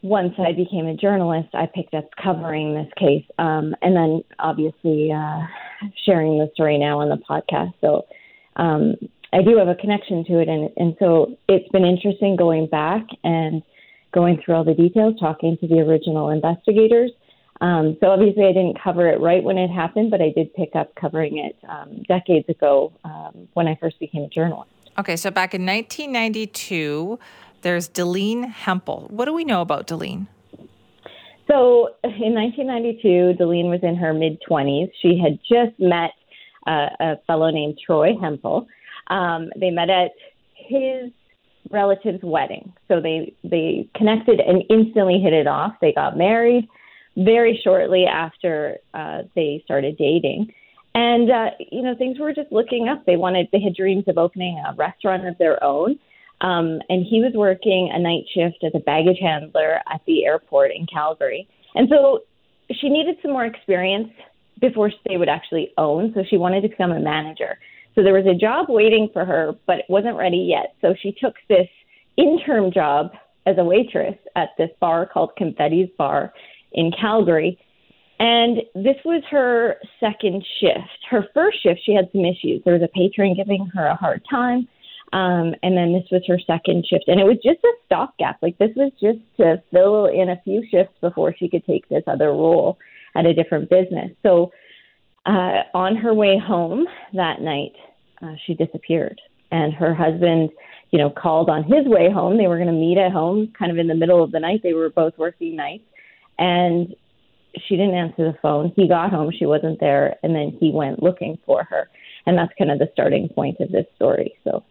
once 0.07 0.33
I 0.39 0.53
became 0.53 0.87
a 0.87 0.95
journalist, 0.95 1.49
I 1.53 1.65
picked 1.65 1.93
up 1.93 2.09
covering 2.21 2.73
this 2.73 2.91
case, 2.97 3.25
um, 3.37 3.75
and 3.81 3.95
then 3.95 4.23
obviously 4.39 5.11
uh, 5.11 5.41
sharing 6.05 6.37
the 6.37 6.49
story 6.53 6.77
now 6.77 6.99
on 6.99 7.09
the 7.09 7.17
podcast. 7.17 7.73
So 7.81 8.05
um, 8.55 8.95
I 9.33 9.41
do 9.41 9.57
have 9.57 9.67
a 9.67 9.75
connection 9.75 10.23
to 10.25 10.39
it, 10.39 10.47
and, 10.47 10.69
and 10.77 10.95
so 10.99 11.37
it's 11.49 11.67
been 11.69 11.85
interesting 11.85 12.35
going 12.35 12.67
back 12.67 13.03
and 13.23 13.61
going 14.13 14.41
through 14.43 14.55
all 14.55 14.63
the 14.63 14.73
details, 14.73 15.15
talking 15.19 15.57
to 15.59 15.67
the 15.67 15.79
original 15.79 16.29
investigators. 16.29 17.11
Um, 17.59 17.97
so 17.99 18.07
obviously, 18.07 18.45
I 18.45 18.53
didn't 18.53 18.77
cover 18.81 19.09
it 19.09 19.19
right 19.19 19.43
when 19.43 19.57
it 19.57 19.69
happened, 19.69 20.11
but 20.11 20.21
I 20.21 20.31
did 20.35 20.53
pick 20.53 20.75
up 20.75 20.95
covering 20.95 21.37
it 21.39 21.57
um, 21.67 22.03
decades 22.07 22.47
ago 22.47 22.93
um, 23.03 23.47
when 23.53 23.67
I 23.67 23.75
first 23.81 23.99
became 23.99 24.23
a 24.23 24.29
journalist. 24.29 24.71
Okay, 24.99 25.15
so 25.15 25.29
back 25.29 25.53
in 25.53 25.65
1992 25.65 27.19
there's 27.61 27.89
Dilleen 27.89 28.49
Hempel. 28.49 29.07
What 29.09 29.25
do 29.25 29.33
we 29.33 29.43
know 29.43 29.61
about 29.61 29.87
Dilleen? 29.87 30.27
So 31.47 31.89
in 32.03 32.33
1992, 32.33 33.41
Dilleen 33.41 33.69
was 33.69 33.79
in 33.83 33.95
her 33.95 34.13
mid 34.13 34.39
20s. 34.49 34.91
She 35.01 35.17
had 35.17 35.39
just 35.47 35.79
met 35.79 36.11
uh, 36.67 36.89
a 36.99 37.15
fellow 37.25 37.49
named 37.49 37.77
Troy 37.83 38.17
Hempel. 38.19 38.67
Um, 39.07 39.49
they 39.57 39.69
met 39.69 39.89
at 39.89 40.11
his 40.53 41.11
relative's 41.71 42.23
wedding. 42.23 42.73
So 42.87 43.01
they 43.01 43.33
they 43.43 43.89
connected 43.95 44.39
and 44.39 44.63
instantly 44.69 45.19
hit 45.19 45.33
it 45.33 45.47
off. 45.47 45.73
They 45.81 45.93
got 45.93 46.17
married 46.17 46.67
very 47.15 47.59
shortly 47.63 48.05
after 48.05 48.77
uh, 48.93 49.23
they 49.35 49.61
started 49.65 49.97
dating. 49.97 50.53
And 50.93 51.31
uh, 51.31 51.49
you 51.71 51.81
know 51.81 51.95
things 51.95 52.19
were 52.19 52.33
just 52.33 52.51
looking 52.51 52.87
up. 52.89 53.05
They 53.05 53.17
wanted 53.17 53.47
they 53.51 53.61
had 53.61 53.75
dreams 53.75 54.05
of 54.07 54.17
opening 54.17 54.61
a 54.67 54.75
restaurant 54.75 55.27
of 55.27 55.37
their 55.37 55.63
own. 55.63 55.99
Um, 56.41 56.79
and 56.89 57.05
he 57.05 57.19
was 57.19 57.33
working 57.33 57.89
a 57.91 57.99
night 57.99 58.25
shift 58.33 58.63
as 58.63 58.71
a 58.75 58.79
baggage 58.79 59.17
handler 59.19 59.79
at 59.91 60.01
the 60.05 60.25
airport 60.25 60.71
in 60.71 60.85
Calgary. 60.85 61.47
And 61.73 61.89
so 61.89 62.19
she 62.71 62.89
needed 62.89 63.17
some 63.21 63.31
more 63.31 63.45
experience 63.45 64.09
before 64.61 64.91
they 65.07 65.17
would 65.17 65.29
actually 65.29 65.73
own. 65.77 66.11
So 66.13 66.23
she 66.29 66.37
wanted 66.37 66.61
to 66.61 66.69
become 66.69 66.91
a 66.91 66.99
manager. 66.99 67.57
So 67.95 68.03
there 68.03 68.13
was 68.13 68.27
a 68.27 68.37
job 68.37 68.67
waiting 68.69 69.09
for 69.11 69.25
her, 69.25 69.53
but 69.65 69.79
it 69.79 69.85
wasn't 69.89 70.17
ready 70.17 70.37
yet. 70.37 70.75
So 70.81 70.93
she 71.01 71.15
took 71.19 71.33
this 71.49 71.67
interim 72.17 72.71
job 72.71 73.11
as 73.47 73.55
a 73.57 73.63
waitress 73.63 74.15
at 74.35 74.49
this 74.57 74.69
bar 74.79 75.05
called 75.05 75.31
Confetti's 75.39 75.89
Bar 75.97 76.33
in 76.73 76.91
Calgary. 76.91 77.57
And 78.19 78.57
this 78.75 78.97
was 79.05 79.23
her 79.29 79.77
second 79.99 80.43
shift. 80.59 81.05
Her 81.09 81.25
first 81.33 81.61
shift, 81.63 81.81
she 81.85 81.93
had 81.93 82.09
some 82.11 82.25
issues. 82.25 82.61
There 82.63 82.73
was 82.73 82.83
a 82.83 82.87
patron 82.87 83.35
giving 83.35 83.67
her 83.73 83.85
a 83.85 83.95
hard 83.95 84.23
time. 84.29 84.67
Um, 85.13 85.55
and 85.63 85.77
then 85.77 85.93
this 85.93 86.03
was 86.11 86.21
her 86.27 86.39
second 86.45 86.85
shift. 86.85 87.05
And 87.07 87.19
it 87.19 87.23
was 87.23 87.37
just 87.43 87.63
a 87.63 87.71
stopgap. 87.85 88.37
Like 88.41 88.57
this 88.57 88.71
was 88.75 88.91
just 89.01 89.19
to 89.37 89.61
fill 89.71 90.07
in 90.07 90.29
a 90.29 90.41
few 90.43 90.63
shifts 90.69 90.93
before 91.01 91.33
she 91.37 91.47
could 91.47 91.65
take 91.65 91.87
this 91.87 92.03
other 92.07 92.29
role 92.29 92.77
at 93.15 93.25
a 93.25 93.33
different 93.33 93.69
business. 93.69 94.11
So 94.21 94.51
uh, 95.25 95.63
on 95.73 95.95
her 95.95 96.13
way 96.13 96.37
home 96.37 96.85
that 97.13 97.41
night, 97.41 97.73
uh, 98.21 98.33
she 98.45 98.53
disappeared. 98.53 99.19
And 99.49 99.73
her 99.73 99.93
husband, 99.93 100.49
you 100.91 100.99
know, 100.99 101.09
called 101.09 101.49
on 101.49 101.63
his 101.63 101.85
way 101.85 102.11
home. 102.11 102.37
They 102.37 102.47
were 102.47 102.57
going 102.57 102.67
to 102.67 102.73
meet 102.73 102.97
at 102.97 103.13
home 103.13 103.53
kind 103.57 103.71
of 103.71 103.77
in 103.77 103.87
the 103.87 103.95
middle 103.95 104.21
of 104.21 104.31
the 104.31 104.41
night. 104.41 104.59
They 104.61 104.73
were 104.73 104.89
both 104.89 105.17
working 105.17 105.55
nights. 105.55 105.85
And 106.37 106.93
she 107.65 107.75
didn't 107.75 107.95
answer 107.95 108.31
the 108.31 108.37
phone. 108.41 108.73
He 108.75 108.87
got 108.87 109.11
home, 109.11 109.31
she 109.37 109.45
wasn't 109.45 109.79
there, 109.79 110.15
and 110.21 110.35
then 110.35 110.55
he 110.59 110.71
went 110.71 111.01
looking 111.01 111.37
for 111.45 111.63
her. 111.63 111.89
And 112.25 112.37
that's 112.37 112.51
kind 112.57 112.71
of 112.71 112.79
the 112.79 112.89
starting 112.93 113.29
point 113.29 113.59
of 113.59 113.71
this 113.71 113.85
story. 113.95 114.35
So 114.43 114.63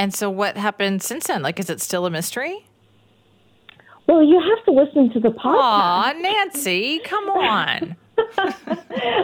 and 0.00 0.14
so, 0.14 0.30
what 0.30 0.56
happened 0.56 1.02
since 1.02 1.26
then? 1.26 1.42
Like, 1.42 1.60
is 1.60 1.68
it 1.68 1.78
still 1.78 2.06
a 2.06 2.10
mystery? 2.10 2.64
Well, 4.08 4.24
you 4.24 4.40
have 4.40 4.64
to 4.64 4.70
listen 4.70 5.12
to 5.12 5.20
the 5.20 5.28
podcast. 5.28 5.60
Aw, 5.60 6.12
Nancy, 6.18 7.00
come 7.00 7.28
on. 7.28 7.96
um, 8.38 8.56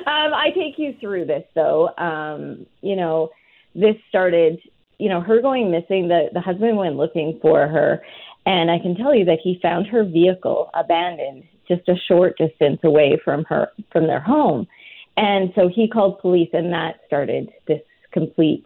I 0.07 0.51
take 0.55 0.79
you 0.79 0.95
through 1.01 1.25
this, 1.25 1.45
though. 1.55 1.89
Um, 1.97 2.67
you 2.83 2.95
know, 2.95 3.31
this 3.75 3.97
started, 4.11 4.61
you 4.99 5.09
know, 5.09 5.23
her 5.23 5.41
going 5.41 5.71
missing. 5.71 6.09
The 6.09 6.29
the 6.35 6.43
husband 6.43 6.77
went 6.77 6.97
looking 6.97 7.39
for 7.41 7.67
her, 7.67 8.03
and 8.45 8.71
I 8.71 8.79
can 8.79 8.95
tell 8.97 9.15
you 9.15 9.25
that 9.25 9.39
he 9.43 9.59
found 9.63 9.87
her 9.87 10.05
vehicle 10.05 10.69
abandoned 10.75 11.45
just 11.67 11.89
a 11.89 11.95
short 12.07 12.37
distance 12.37 12.81
away 12.85 13.19
from 13.25 13.45
her 13.45 13.69
from 13.91 14.07
their 14.09 14.21
home. 14.21 14.67
And 15.17 15.53
so 15.55 15.69
he 15.69 15.89
called 15.89 16.19
police, 16.19 16.51
and 16.53 16.71
that 16.75 17.01
started 17.07 17.49
this 17.67 17.81
complete 18.13 18.66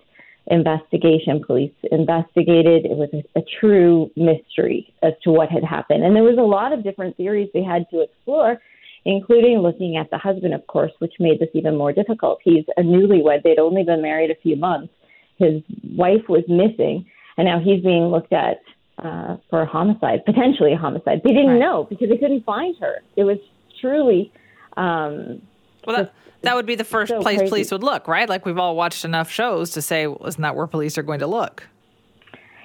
investigation. 0.51 1.43
Police 1.47 1.73
investigated. 1.91 2.85
It 2.85 2.97
was 2.97 3.09
a, 3.15 3.39
a, 3.39 3.43
true 3.61 4.11
mystery 4.17 4.93
as 5.03 5.13
to 5.23 5.31
what 5.31 5.49
had 5.49 5.65
happened. 5.65 6.05
And 6.05 6.15
there 6.15 6.25
was 6.25 6.39
a 6.39 6.43
lot 6.43 6.73
of 6.73 6.83
different 6.83 7.17
theories 7.17 7.49
they 7.55 7.63
had 7.63 7.87
to 7.93 8.01
explore, 8.01 8.59
including 9.05 9.59
looking 9.59 9.97
at 9.97 10.11
the 10.11 10.19
husband, 10.19 10.53
of 10.53 10.67
course, 10.67 10.93
which 10.99 11.15
made 11.21 11.39
this 11.39 11.49
even 11.55 11.77
more 11.77 11.93
difficult. 11.93 12.41
He's 12.43 12.65
a 12.77 12.83
newlywed. 12.83 13.45
They'd 13.45 13.61
only 13.61 13.85
been 13.85 14.03
married 14.03 14.31
a 14.31 14.35
few 14.43 14.57
months. 14.57 14.93
His 15.39 15.63
wife 15.97 16.29
was 16.29 16.43
missing, 16.49 17.07
and 17.39 17.47
now 17.47 17.61
he's 17.61 17.83
being 17.83 18.09
looked 18.09 18.33
at 18.33 18.59
uh, 18.99 19.37
for 19.49 19.63
a 19.63 19.67
homicide, 19.67 20.25
potentially 20.27 20.73
a 20.75 20.77
homicide. 20.77 21.23
They 21.25 21.33
didn't 21.33 21.53
right. 21.53 21.59
know 21.61 21.87
because 21.89 22.11
they 22.11 22.19
couldn't 22.19 22.45
find 22.45 22.77
her. 22.81 22.97
It 23.17 23.25
was 23.25 23.39
truly. 23.81 24.33
Um, 24.77 25.41
well, 25.87 25.97
that, 25.97 26.15
that 26.43 26.55
would 26.55 26.67
be 26.67 26.75
the 26.75 26.85
first 26.85 27.11
so 27.11 27.21
place 27.21 27.39
crazy. 27.39 27.51
police 27.51 27.73
would 27.73 27.83
look, 27.83 28.09
right? 28.09 28.29
Like 28.29 28.47
we've 28.47 28.59
all 28.59 28.77
watched 28.77 29.05
enough 29.05 29.31
shows 29.31 29.71
to 29.71 29.83
say, 29.83 30.07
well, 30.07 30.27
isn't 30.27 30.41
that 30.41 30.57
where 30.57 30.67
police 30.67 30.97
are 30.99 31.03
going 31.03 31.21
to 31.21 31.27
look? 31.27 31.67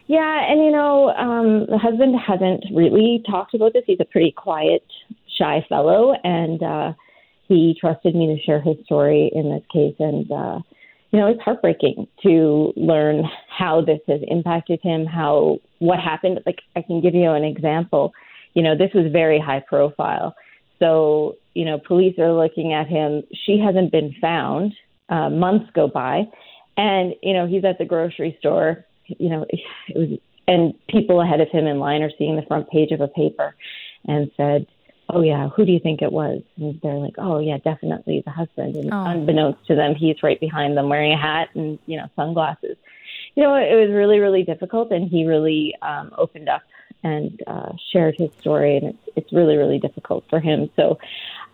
Yeah, 0.08 0.52
and 0.52 0.64
you 0.64 0.72
know, 0.72 1.10
um, 1.10 1.66
the 1.68 1.80
husband 1.80 2.16
hasn't 2.20 2.66
really 2.74 3.24
talked 3.30 3.56
about 3.56 3.74
this. 3.74 3.84
He's 3.88 4.00
a 4.00 4.06
pretty 4.06 4.32
quiet, 4.32 4.86
shy 5.38 5.66
fellow, 5.68 6.14
and 6.24 6.62
uh, 6.62 6.94
he 7.48 7.76
trusted 7.80 8.16
me 8.16 8.28
to 8.28 8.42
share 8.44 8.62
his 8.62 8.76
story 8.86 9.32
in 9.34 9.50
this 9.50 9.64
case. 9.74 9.96
And 10.00 10.32
uh, 10.32 10.60
you 11.12 11.20
know, 11.20 11.28
it's 11.28 11.42
heartbreaking 11.42 12.08
to 12.22 12.72
learn 12.76 13.24
how 13.50 13.82
this 13.82 14.00
has 14.08 14.22
impacted 14.28 14.80
him, 14.84 15.06
how 15.06 15.58
what 15.80 16.00
happened. 16.00 16.40
Like 16.46 16.60
I 16.76 16.84
can 16.84 17.02
give 17.02 17.16
you 17.16 17.32
an 17.32 17.44
example. 17.44 18.14
You 18.54 18.62
know, 18.62 18.78
this 18.78 18.92
was 18.94 19.12
very 19.12 19.40
high 19.40 19.64
profile. 19.68 20.36
So 20.78 21.36
you 21.56 21.66
know, 21.66 21.80
police 21.80 22.20
are 22.20 22.34
looking 22.34 22.74
at 22.74 22.88
him. 22.88 23.24
She 23.46 23.58
hasn't 23.58 23.92
been 23.92 24.14
found. 24.22 24.74
Uh, 25.10 25.30
months 25.30 25.70
go 25.74 25.88
by, 25.88 26.24
and 26.78 27.14
you 27.24 27.34
know, 27.34 27.48
he's 27.48 27.64
at 27.64 27.78
the 27.78 27.86
grocery 27.86 28.36
store. 28.40 28.86
You 29.06 29.30
know, 29.30 29.46
it 29.50 29.60
was, 29.96 30.20
and 30.48 30.74
people 30.88 31.22
ahead 31.22 31.42
of 31.42 31.50
him 31.50 31.66
in 31.66 31.80
line 31.80 32.02
are 32.04 32.12
seeing 32.18 32.36
the 32.36 32.42
front 32.44 32.70
page 32.70 32.92
of 32.92 33.02
a 33.02 33.08
paper, 33.08 33.56
and 34.08 34.30
said, 34.36 34.66
"Oh 35.10 35.22
yeah, 35.22 35.50
who 35.50 35.64
do 35.66 35.72
you 35.72 35.80
think 35.80 36.02
it 36.02 36.12
was?" 36.12 36.42
And 36.58 36.80
they're 36.82 36.96
like, 36.96 37.16
"Oh 37.18 37.40
yeah, 37.40 37.58
definitely 37.60 38.22
the 38.26 38.32
husband." 38.32 38.76
And 38.76 38.92
Oh. 38.92 39.06
unbeknownst 39.06 39.66
to 39.68 39.76
them, 39.76 39.96
he's 39.96 40.22
right 40.24 40.40
behind 40.40 40.76
them 40.76 40.90
wearing 40.90 41.14
a 41.14 41.18
hat 41.18 41.50
and 41.56 41.80
you 41.86 41.98
know 41.98 42.08
sunglasses. 42.16 42.78
You 43.36 43.44
know, 43.44 43.54
it 43.56 43.76
was 43.76 43.92
really 43.92 44.20
really 44.20 44.44
difficult, 44.44 44.92
and 44.92 45.08
he 45.08 45.26
really 45.26 45.76
um, 45.82 46.12
opened 46.18 46.50
up 46.50 46.64
and 47.04 47.40
uh, 47.46 47.72
shared 47.94 48.16
his 48.18 48.32
story, 48.40 48.78
and 48.78 48.88
it's 48.88 49.10
it's 49.16 49.34
really 49.34 49.56
really 49.56 49.78
difficult 49.80 50.26
for 50.30 50.40
him. 50.40 50.70
So, 50.76 50.98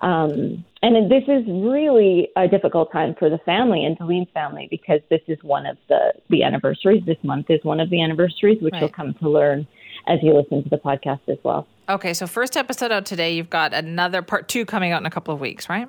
um, 0.01 0.65
and 0.81 1.11
this 1.11 1.23
is 1.27 1.45
really 1.47 2.29
a 2.35 2.47
difficult 2.47 2.91
time 2.91 3.15
for 3.17 3.29
the 3.29 3.37
family 3.39 3.85
and 3.85 3.97
Dilleen's 3.97 4.31
family 4.33 4.67
because 4.69 4.99
this 5.09 5.21
is 5.27 5.37
one 5.43 5.65
of 5.65 5.77
the 5.89 6.13
the 6.29 6.43
anniversaries. 6.43 7.03
This 7.05 7.17
month 7.23 7.47
is 7.49 7.63
one 7.63 7.79
of 7.79 7.89
the 7.89 8.01
anniversaries, 8.01 8.61
which 8.61 8.73
you'll 8.79 8.89
come 8.89 9.13
to 9.15 9.29
learn 9.29 9.67
as 10.07 10.19
you 10.23 10.33
listen 10.33 10.63
to 10.63 10.69
the 10.69 10.77
podcast 10.77 11.21
as 11.27 11.37
well. 11.43 11.67
Okay, 11.87 12.13
so 12.13 12.25
first 12.25 12.57
episode 12.57 12.91
out 12.91 13.05
today. 13.05 13.33
You've 13.33 13.49
got 13.49 13.73
another 13.73 14.21
part 14.21 14.47
two 14.47 14.65
coming 14.65 14.91
out 14.91 15.01
in 15.01 15.05
a 15.05 15.11
couple 15.11 15.33
of 15.33 15.39
weeks, 15.39 15.69
right? 15.69 15.87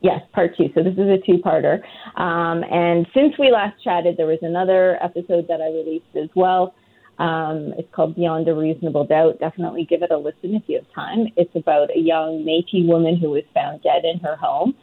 Yes, 0.00 0.20
part 0.32 0.56
two. 0.56 0.70
So 0.74 0.82
this 0.82 0.94
is 0.94 1.08
a 1.08 1.18
two-parter. 1.24 1.82
Um, 2.20 2.62
and 2.70 3.06
since 3.14 3.38
we 3.38 3.50
last 3.50 3.82
chatted, 3.82 4.16
there 4.16 4.26
was 4.26 4.38
another 4.42 5.02
episode 5.02 5.48
that 5.48 5.60
I 5.60 5.68
released 5.68 6.14
as 6.14 6.28
well. 6.34 6.74
Um, 7.18 7.74
it's 7.78 7.88
called 7.94 8.16
Beyond 8.16 8.48
a 8.48 8.54
Reasonable 8.54 9.04
Doubt. 9.06 9.38
Definitely 9.38 9.84
give 9.84 10.02
it 10.02 10.10
a 10.10 10.16
listen 10.18 10.54
if 10.54 10.62
you 10.66 10.76
have 10.78 10.92
time. 10.94 11.28
It's 11.36 11.54
about 11.54 11.90
a 11.94 11.98
young 11.98 12.44
Métis 12.44 12.86
woman 12.86 13.16
who 13.16 13.30
was 13.30 13.44
found 13.54 13.82
dead 13.82 14.04
in 14.04 14.18
her 14.20 14.36
home. 14.36 14.74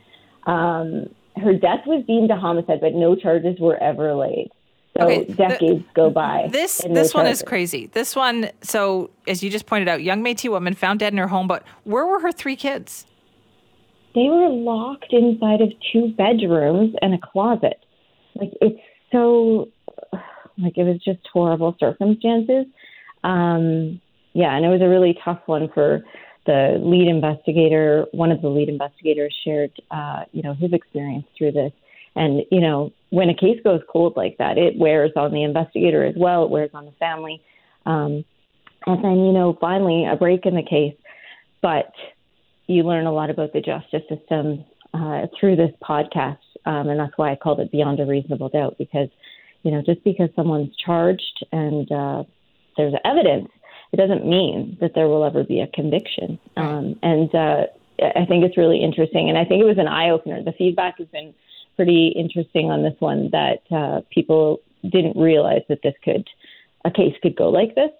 Um, 0.45 1.09
her 1.35 1.53
death 1.53 1.85
was 1.85 2.03
deemed 2.07 2.31
a 2.31 2.35
homicide, 2.37 2.79
but 2.81 2.93
no 2.93 3.15
charges 3.15 3.59
were 3.59 3.77
ever 3.83 4.13
laid. 4.13 4.49
So 4.97 5.05
Okay, 5.05 5.23
the- 5.25 5.33
decades 5.33 5.85
go 5.93 6.09
by. 6.09 6.47
This 6.51 6.83
no 6.85 6.93
this 6.93 7.13
one 7.13 7.27
is 7.27 7.41
crazy. 7.41 7.87
This 7.87 8.15
one, 8.15 8.49
so 8.61 9.09
as 9.27 9.41
you 9.43 9.49
just 9.49 9.65
pointed 9.65 9.87
out, 9.87 10.01
young 10.03 10.23
Métis 10.23 10.49
woman 10.49 10.73
found 10.73 10.99
dead 10.99 11.13
in 11.13 11.17
her 11.17 11.27
home. 11.27 11.47
But 11.47 11.63
where 11.83 12.05
were 12.05 12.19
her 12.21 12.31
three 12.31 12.55
kids? 12.55 13.05
they 14.13 14.27
were 14.27 14.49
locked 14.49 15.13
inside 15.13 15.61
of 15.61 15.69
two 15.93 16.09
bedrooms 16.17 16.93
and 17.01 17.13
a 17.13 17.17
closet. 17.17 17.79
Like 18.35 18.51
it's 18.59 18.77
so 19.09 19.69
like 20.57 20.77
it 20.77 20.83
was 20.83 20.97
just 21.03 21.19
horrible 21.31 21.75
circumstances. 21.79 22.65
Um 23.23 24.01
yeah, 24.33 24.55
and 24.55 24.65
it 24.65 24.69
was 24.69 24.81
a 24.81 24.87
really 24.87 25.17
tough 25.23 25.41
one 25.45 25.69
for 25.73 26.01
the 26.45 26.79
lead 26.81 27.07
investigator. 27.07 28.05
One 28.11 28.31
of 28.31 28.41
the 28.41 28.47
lead 28.47 28.69
investigators 28.69 29.35
shared 29.43 29.71
uh, 29.91 30.23
you 30.31 30.41
know, 30.41 30.53
his 30.53 30.73
experience 30.73 31.25
through 31.37 31.51
this. 31.51 31.73
And, 32.15 32.43
you 32.49 32.61
know, 32.61 32.91
when 33.09 33.29
a 33.29 33.35
case 33.35 33.59
goes 33.63 33.81
cold 33.91 34.13
like 34.15 34.37
that, 34.37 34.57
it 34.57 34.77
wears 34.77 35.11
on 35.15 35.31
the 35.33 35.43
investigator 35.43 36.03
as 36.03 36.15
well, 36.17 36.43
it 36.45 36.49
wears 36.49 36.71
on 36.73 36.85
the 36.85 36.93
family. 36.93 37.41
Um 37.85 38.25
and 38.85 39.03
then, 39.03 39.25
you 39.25 39.31
know, 39.31 39.57
finally 39.61 40.05
a 40.05 40.15
break 40.15 40.45
in 40.45 40.55
the 40.55 40.63
case. 40.63 40.95
But 41.61 41.91
you 42.67 42.83
learn 42.83 43.05
a 43.05 43.13
lot 43.13 43.29
about 43.29 43.53
the 43.53 43.61
justice 43.61 44.01
system 44.09 44.65
uh, 44.93 45.27
through 45.39 45.55
this 45.55 45.71
podcast, 45.81 46.37
um, 46.65 46.89
and 46.89 46.99
that's 46.99 47.17
why 47.17 47.31
I 47.31 47.35
called 47.35 47.59
it 47.59 47.71
Beyond 47.71 47.99
a 47.99 48.05
Reasonable 48.05 48.49
Doubt. 48.49 48.75
Because 48.77 49.09
you 49.63 49.71
know, 49.71 49.81
just 49.85 50.03
because 50.03 50.29
someone's 50.35 50.75
charged 50.77 51.45
and 51.51 51.91
uh, 51.91 52.23
there's 52.77 52.93
evidence, 53.05 53.49
it 53.91 53.97
doesn't 53.97 54.25
mean 54.25 54.77
that 54.81 54.93
there 54.95 55.07
will 55.07 55.23
ever 55.23 55.43
be 55.43 55.59
a 55.59 55.67
conviction. 55.67 56.39
Um, 56.57 56.97
and 57.03 57.33
uh, 57.35 57.65
I 58.15 58.25
think 58.25 58.43
it's 58.45 58.57
really 58.57 58.81
interesting, 58.83 59.29
and 59.29 59.37
I 59.37 59.45
think 59.45 59.61
it 59.61 59.65
was 59.65 59.77
an 59.77 59.87
eye 59.87 60.09
opener. 60.09 60.41
The 60.43 60.53
feedback 60.53 60.97
has 60.97 61.07
been 61.07 61.33
pretty 61.75 62.07
interesting 62.15 62.69
on 62.71 62.83
this 62.83 62.95
one 62.99 63.29
that 63.31 63.61
uh, 63.71 64.01
people 64.11 64.59
didn't 64.83 65.17
realize 65.17 65.61
that 65.69 65.79
this 65.83 65.93
could 66.03 66.27
a 66.85 66.89
case 66.91 67.15
could 67.21 67.35
go 67.35 67.49
like 67.49 67.75
this. 67.75 67.91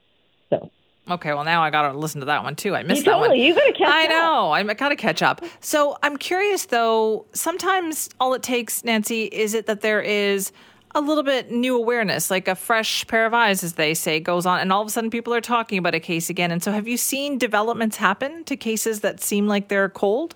So. 0.49 0.72
Okay, 1.09 1.34
well 1.34 1.43
now 1.43 1.62
I 1.64 1.70
got 1.72 1.91
to 1.91 1.97
listen 1.97 2.20
to 2.22 2.26
that 2.28 2.43
one 2.43 2.55
too. 2.55 2.76
I 2.76 2.84
missed 2.84 2.99
You 2.99 3.05
that 3.12 3.18
one. 3.20 3.30
totally- 3.30 3.45
you 3.45 3.53
gotta 3.53 3.74
catch 3.74 3.88
I 3.88 4.05
up. 4.05 4.09
know. 4.12 4.51
I 4.51 4.64
got 4.74 4.89
to 4.89 4.95
catch 4.95 5.22
up. 5.22 5.41
So 5.59 5.97
I'm 6.03 6.16
curious 6.18 6.66
though. 6.66 7.26
Sometimes 7.34 8.09
all 8.20 8.34
it 8.34 8.43
takes, 8.43 8.84
Nancy, 8.84 9.26
is 9.26 9.53
it 9.53 9.66
that 9.68 9.82
there 9.82 10.01
is 10.01 10.51
a 10.93 11.01
little 11.01 11.23
bit 11.23 11.51
new 11.51 11.75
awareness, 11.75 12.29
like 12.29 12.47
a 12.47 12.55
fresh 12.55 13.05
pair 13.07 13.25
of 13.25 13.33
eyes, 13.33 13.63
as 13.63 13.73
they 13.73 13.93
say, 13.93 14.19
goes 14.19 14.45
on, 14.45 14.59
and 14.59 14.71
all 14.71 14.81
of 14.81 14.87
a 14.87 14.91
sudden 14.91 15.09
people 15.09 15.33
are 15.33 15.41
talking 15.41 15.77
about 15.77 15.95
a 15.95 15.99
case 15.99 16.29
again. 16.29 16.51
And 16.51 16.61
so, 16.61 16.71
have 16.71 16.87
you 16.87 16.97
seen 16.97 17.37
developments 17.37 17.97
happen 17.97 18.43
to 18.45 18.57
cases 18.57 19.01
that 19.01 19.21
seem 19.21 19.47
like 19.47 19.67
they're 19.67 19.89
cold? 19.89 20.35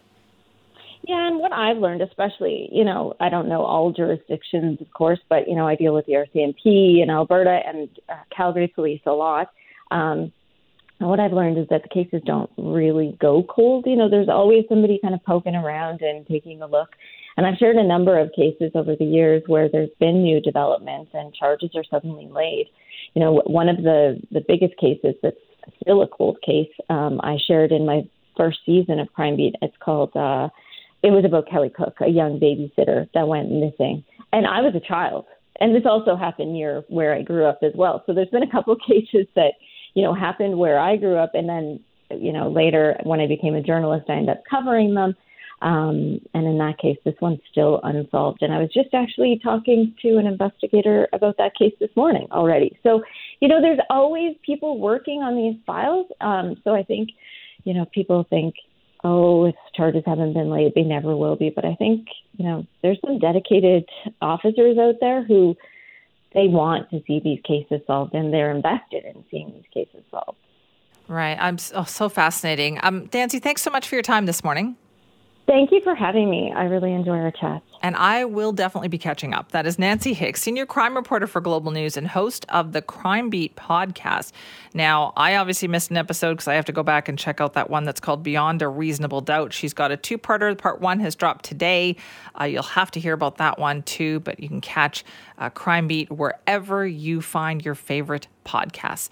Yeah, 1.07 1.27
and 1.27 1.39
what 1.39 1.53
I've 1.53 1.77
learned, 1.77 2.01
especially, 2.01 2.67
you 2.71 2.83
know, 2.83 3.13
I 3.19 3.29
don't 3.29 3.47
know 3.47 3.61
all 3.61 3.91
jurisdictions, 3.91 4.81
of 4.81 4.91
course, 4.91 5.19
but, 5.29 5.47
you 5.47 5.55
know, 5.55 5.67
I 5.67 5.75
deal 5.75 5.93
with 5.93 6.07
the 6.07 6.13
RCMP 6.13 7.03
in 7.03 7.11
Alberta 7.11 7.59
and 7.63 7.89
uh, 8.09 8.15
Calgary 8.35 8.67
Police 8.73 9.01
a 9.05 9.11
lot. 9.11 9.51
Um, 9.91 10.31
and 10.99 11.09
what 11.09 11.19
I've 11.19 11.33
learned 11.33 11.59
is 11.59 11.67
that 11.69 11.83
the 11.83 11.89
cases 11.89 12.21
don't 12.25 12.49
really 12.57 13.15
go 13.19 13.43
cold. 13.43 13.85
You 13.85 13.95
know, 13.95 14.09
there's 14.09 14.29
always 14.29 14.63
somebody 14.67 14.97
kind 14.99 15.13
of 15.13 15.23
poking 15.23 15.55
around 15.55 16.01
and 16.01 16.25
taking 16.25 16.61
a 16.63 16.67
look. 16.67 16.89
And 17.37 17.45
I've 17.45 17.57
shared 17.57 17.75
a 17.75 17.83
number 17.83 18.17
of 18.17 18.31
cases 18.35 18.71
over 18.75 18.95
the 18.95 19.05
years 19.05 19.43
where 19.47 19.69
there's 19.69 19.89
been 19.99 20.23
new 20.23 20.39
developments 20.39 21.11
and 21.13 21.33
charges 21.33 21.71
are 21.75 21.83
suddenly 21.89 22.27
laid. 22.31 22.67
You 23.13 23.21
know, 23.21 23.41
one 23.45 23.69
of 23.69 23.77
the, 23.77 24.21
the 24.31 24.43
biggest 24.47 24.77
cases 24.77 25.15
that's 25.21 25.37
still 25.81 26.01
a 26.01 26.07
cold 26.07 26.37
case, 26.45 26.71
um, 26.89 27.19
I 27.23 27.37
shared 27.47 27.71
in 27.71 27.85
my 27.85 28.01
first 28.37 28.59
season 28.65 28.99
of 28.99 29.11
Crime 29.13 29.35
Beat. 29.35 29.55
It's 29.61 29.75
called, 29.79 30.15
uh, 30.15 30.49
it 31.03 31.11
was 31.11 31.25
about 31.25 31.49
Kelly 31.49 31.71
Cook, 31.75 31.95
a 32.01 32.09
young 32.09 32.39
babysitter 32.39 33.07
that 33.13 33.27
went 33.27 33.51
missing. 33.51 34.03
And 34.31 34.47
I 34.47 34.61
was 34.61 34.73
a 34.75 34.85
child. 34.85 35.25
And 35.59 35.73
this 35.73 35.83
also 35.85 36.15
happened 36.15 36.53
near 36.53 36.83
where 36.89 37.13
I 37.13 37.21
grew 37.21 37.45
up 37.45 37.59
as 37.63 37.71
well. 37.75 38.03
So 38.05 38.13
there's 38.13 38.29
been 38.29 38.43
a 38.43 38.51
couple 38.51 38.73
of 38.73 38.79
cases 38.87 39.27
that, 39.35 39.53
you 39.93 40.03
know, 40.03 40.13
happened 40.13 40.57
where 40.57 40.79
I 40.79 40.97
grew 40.97 41.15
up. 41.17 41.31
And 41.33 41.47
then, 41.47 41.79
you 42.11 42.33
know, 42.33 42.49
later 42.49 42.97
when 43.03 43.19
I 43.19 43.27
became 43.27 43.55
a 43.55 43.61
journalist, 43.61 44.05
I 44.09 44.13
ended 44.13 44.37
up 44.37 44.43
covering 44.49 44.93
them. 44.93 45.15
Um, 45.65 46.21
and 46.35 46.45
in 46.45 46.59
that 46.59 46.77
case, 46.77 46.97
this 47.05 47.15
one's 47.21 47.39
still 47.51 47.79
unsolved. 47.81 48.43
And 48.43 48.53
I 48.53 48.59
was 48.59 48.71
just 48.71 48.93
actually 48.93 49.39
talking 49.43 49.95
to 50.03 50.17
an 50.17 50.27
investigator 50.27 51.07
about 51.11 51.39
that 51.39 51.55
case 51.55 51.73
this 51.79 51.89
morning 51.95 52.27
already. 52.31 52.77
So, 52.83 53.01
you 53.39 53.47
know, 53.47 53.59
there's 53.59 53.79
always 53.89 54.35
people 54.45 54.79
working 54.79 55.23
on 55.23 55.35
these 55.35 55.59
files. 55.65 56.05
Um, 56.21 56.55
so 56.63 56.75
I 56.75 56.83
think, 56.83 57.09
you 57.63 57.73
know, 57.73 57.85
people 57.85 58.27
think, 58.29 58.53
oh, 59.03 59.45
if 59.45 59.55
charges 59.75 60.03
haven't 60.05 60.33
been 60.33 60.51
laid, 60.51 60.75
they 60.75 60.83
never 60.83 61.15
will 61.15 61.35
be. 61.35 61.49
But 61.49 61.65
I 61.65 61.73
think, 61.73 62.09
you 62.37 62.45
know, 62.45 62.67
there's 62.83 62.99
some 63.03 63.17
dedicated 63.17 63.89
officers 64.21 64.77
out 64.77 64.95
there 65.01 65.23
who 65.23 65.55
they 66.35 66.47
want 66.47 66.91
to 66.91 67.01
see 67.07 67.19
these 67.23 67.39
cases 67.43 67.81
solved 67.87 68.13
and 68.13 68.31
they're 68.31 68.51
invested 68.51 69.03
in 69.03 69.25
seeing 69.31 69.51
these 69.51 69.65
cases 69.73 70.03
solved. 70.11 70.37
Right. 71.07 71.37
I'm 71.39 71.57
so, 71.57 71.85
so 71.85 72.07
fascinating. 72.07 72.79
Um, 72.83 73.09
Nancy, 73.11 73.39
thanks 73.39 73.63
so 73.63 73.71
much 73.71 73.87
for 73.87 73.95
your 73.95 74.03
time 74.03 74.27
this 74.27 74.43
morning. 74.43 74.75
Thank 75.47 75.71
you 75.71 75.79
for 75.81 75.93
having 75.93 76.29
me. 76.29 76.51
I 76.51 76.63
really 76.63 76.91
enjoy 76.91 77.19
our 77.19 77.29
chat. 77.31 77.61
And 77.83 77.95
I 77.95 78.25
will 78.25 78.51
definitely 78.51 78.87
be 78.87 78.97
catching 78.97 79.31
up. 79.31 79.51
That 79.51 79.67
is 79.67 79.77
Nancy 79.77 80.15
Hixt, 80.15 80.41
senior 80.41 80.65
crime 80.65 80.95
reporter 80.95 81.27
for 81.27 81.39
Global 81.39 81.71
News 81.71 81.97
and 81.97 82.07
host 82.07 82.47
of 82.49 82.71
the 82.71 82.81
Crime 82.81 83.29
Beat 83.29 83.55
podcast. 83.55 84.31
Now, 84.73 85.13
I 85.15 85.35
obviously 85.35 85.67
missed 85.67 85.91
an 85.91 85.97
episode 85.97 86.33
because 86.33 86.47
I 86.47 86.55
have 86.55 86.65
to 86.65 86.71
go 86.71 86.81
back 86.81 87.07
and 87.07 87.19
check 87.19 87.39
out 87.39 87.53
that 87.53 87.69
one 87.69 87.83
that's 87.83 87.99
called 87.99 88.23
Beyond 88.23 88.63
a 88.63 88.67
Reasonable 88.67 89.21
Doubt. 89.21 89.53
She's 89.53 89.73
got 89.73 89.91
a 89.91 89.97
two 89.97 90.17
parter. 90.17 90.57
Part 90.57 90.81
one 90.81 90.99
has 91.01 91.13
dropped 91.13 91.45
today. 91.45 91.95
Uh, 92.39 92.45
you'll 92.45 92.63
have 92.63 92.89
to 92.91 92.99
hear 92.99 93.13
about 93.13 93.37
that 93.37 93.59
one 93.59 93.83
too, 93.83 94.21
but 94.21 94.39
you 94.39 94.47
can 94.47 94.61
catch 94.61 95.05
uh, 95.37 95.51
Crime 95.51 95.87
Beat 95.87 96.09
wherever 96.09 96.87
you 96.87 97.21
find 97.21 97.63
your 97.63 97.75
favorite 97.75 98.27
podcasts. 98.47 99.09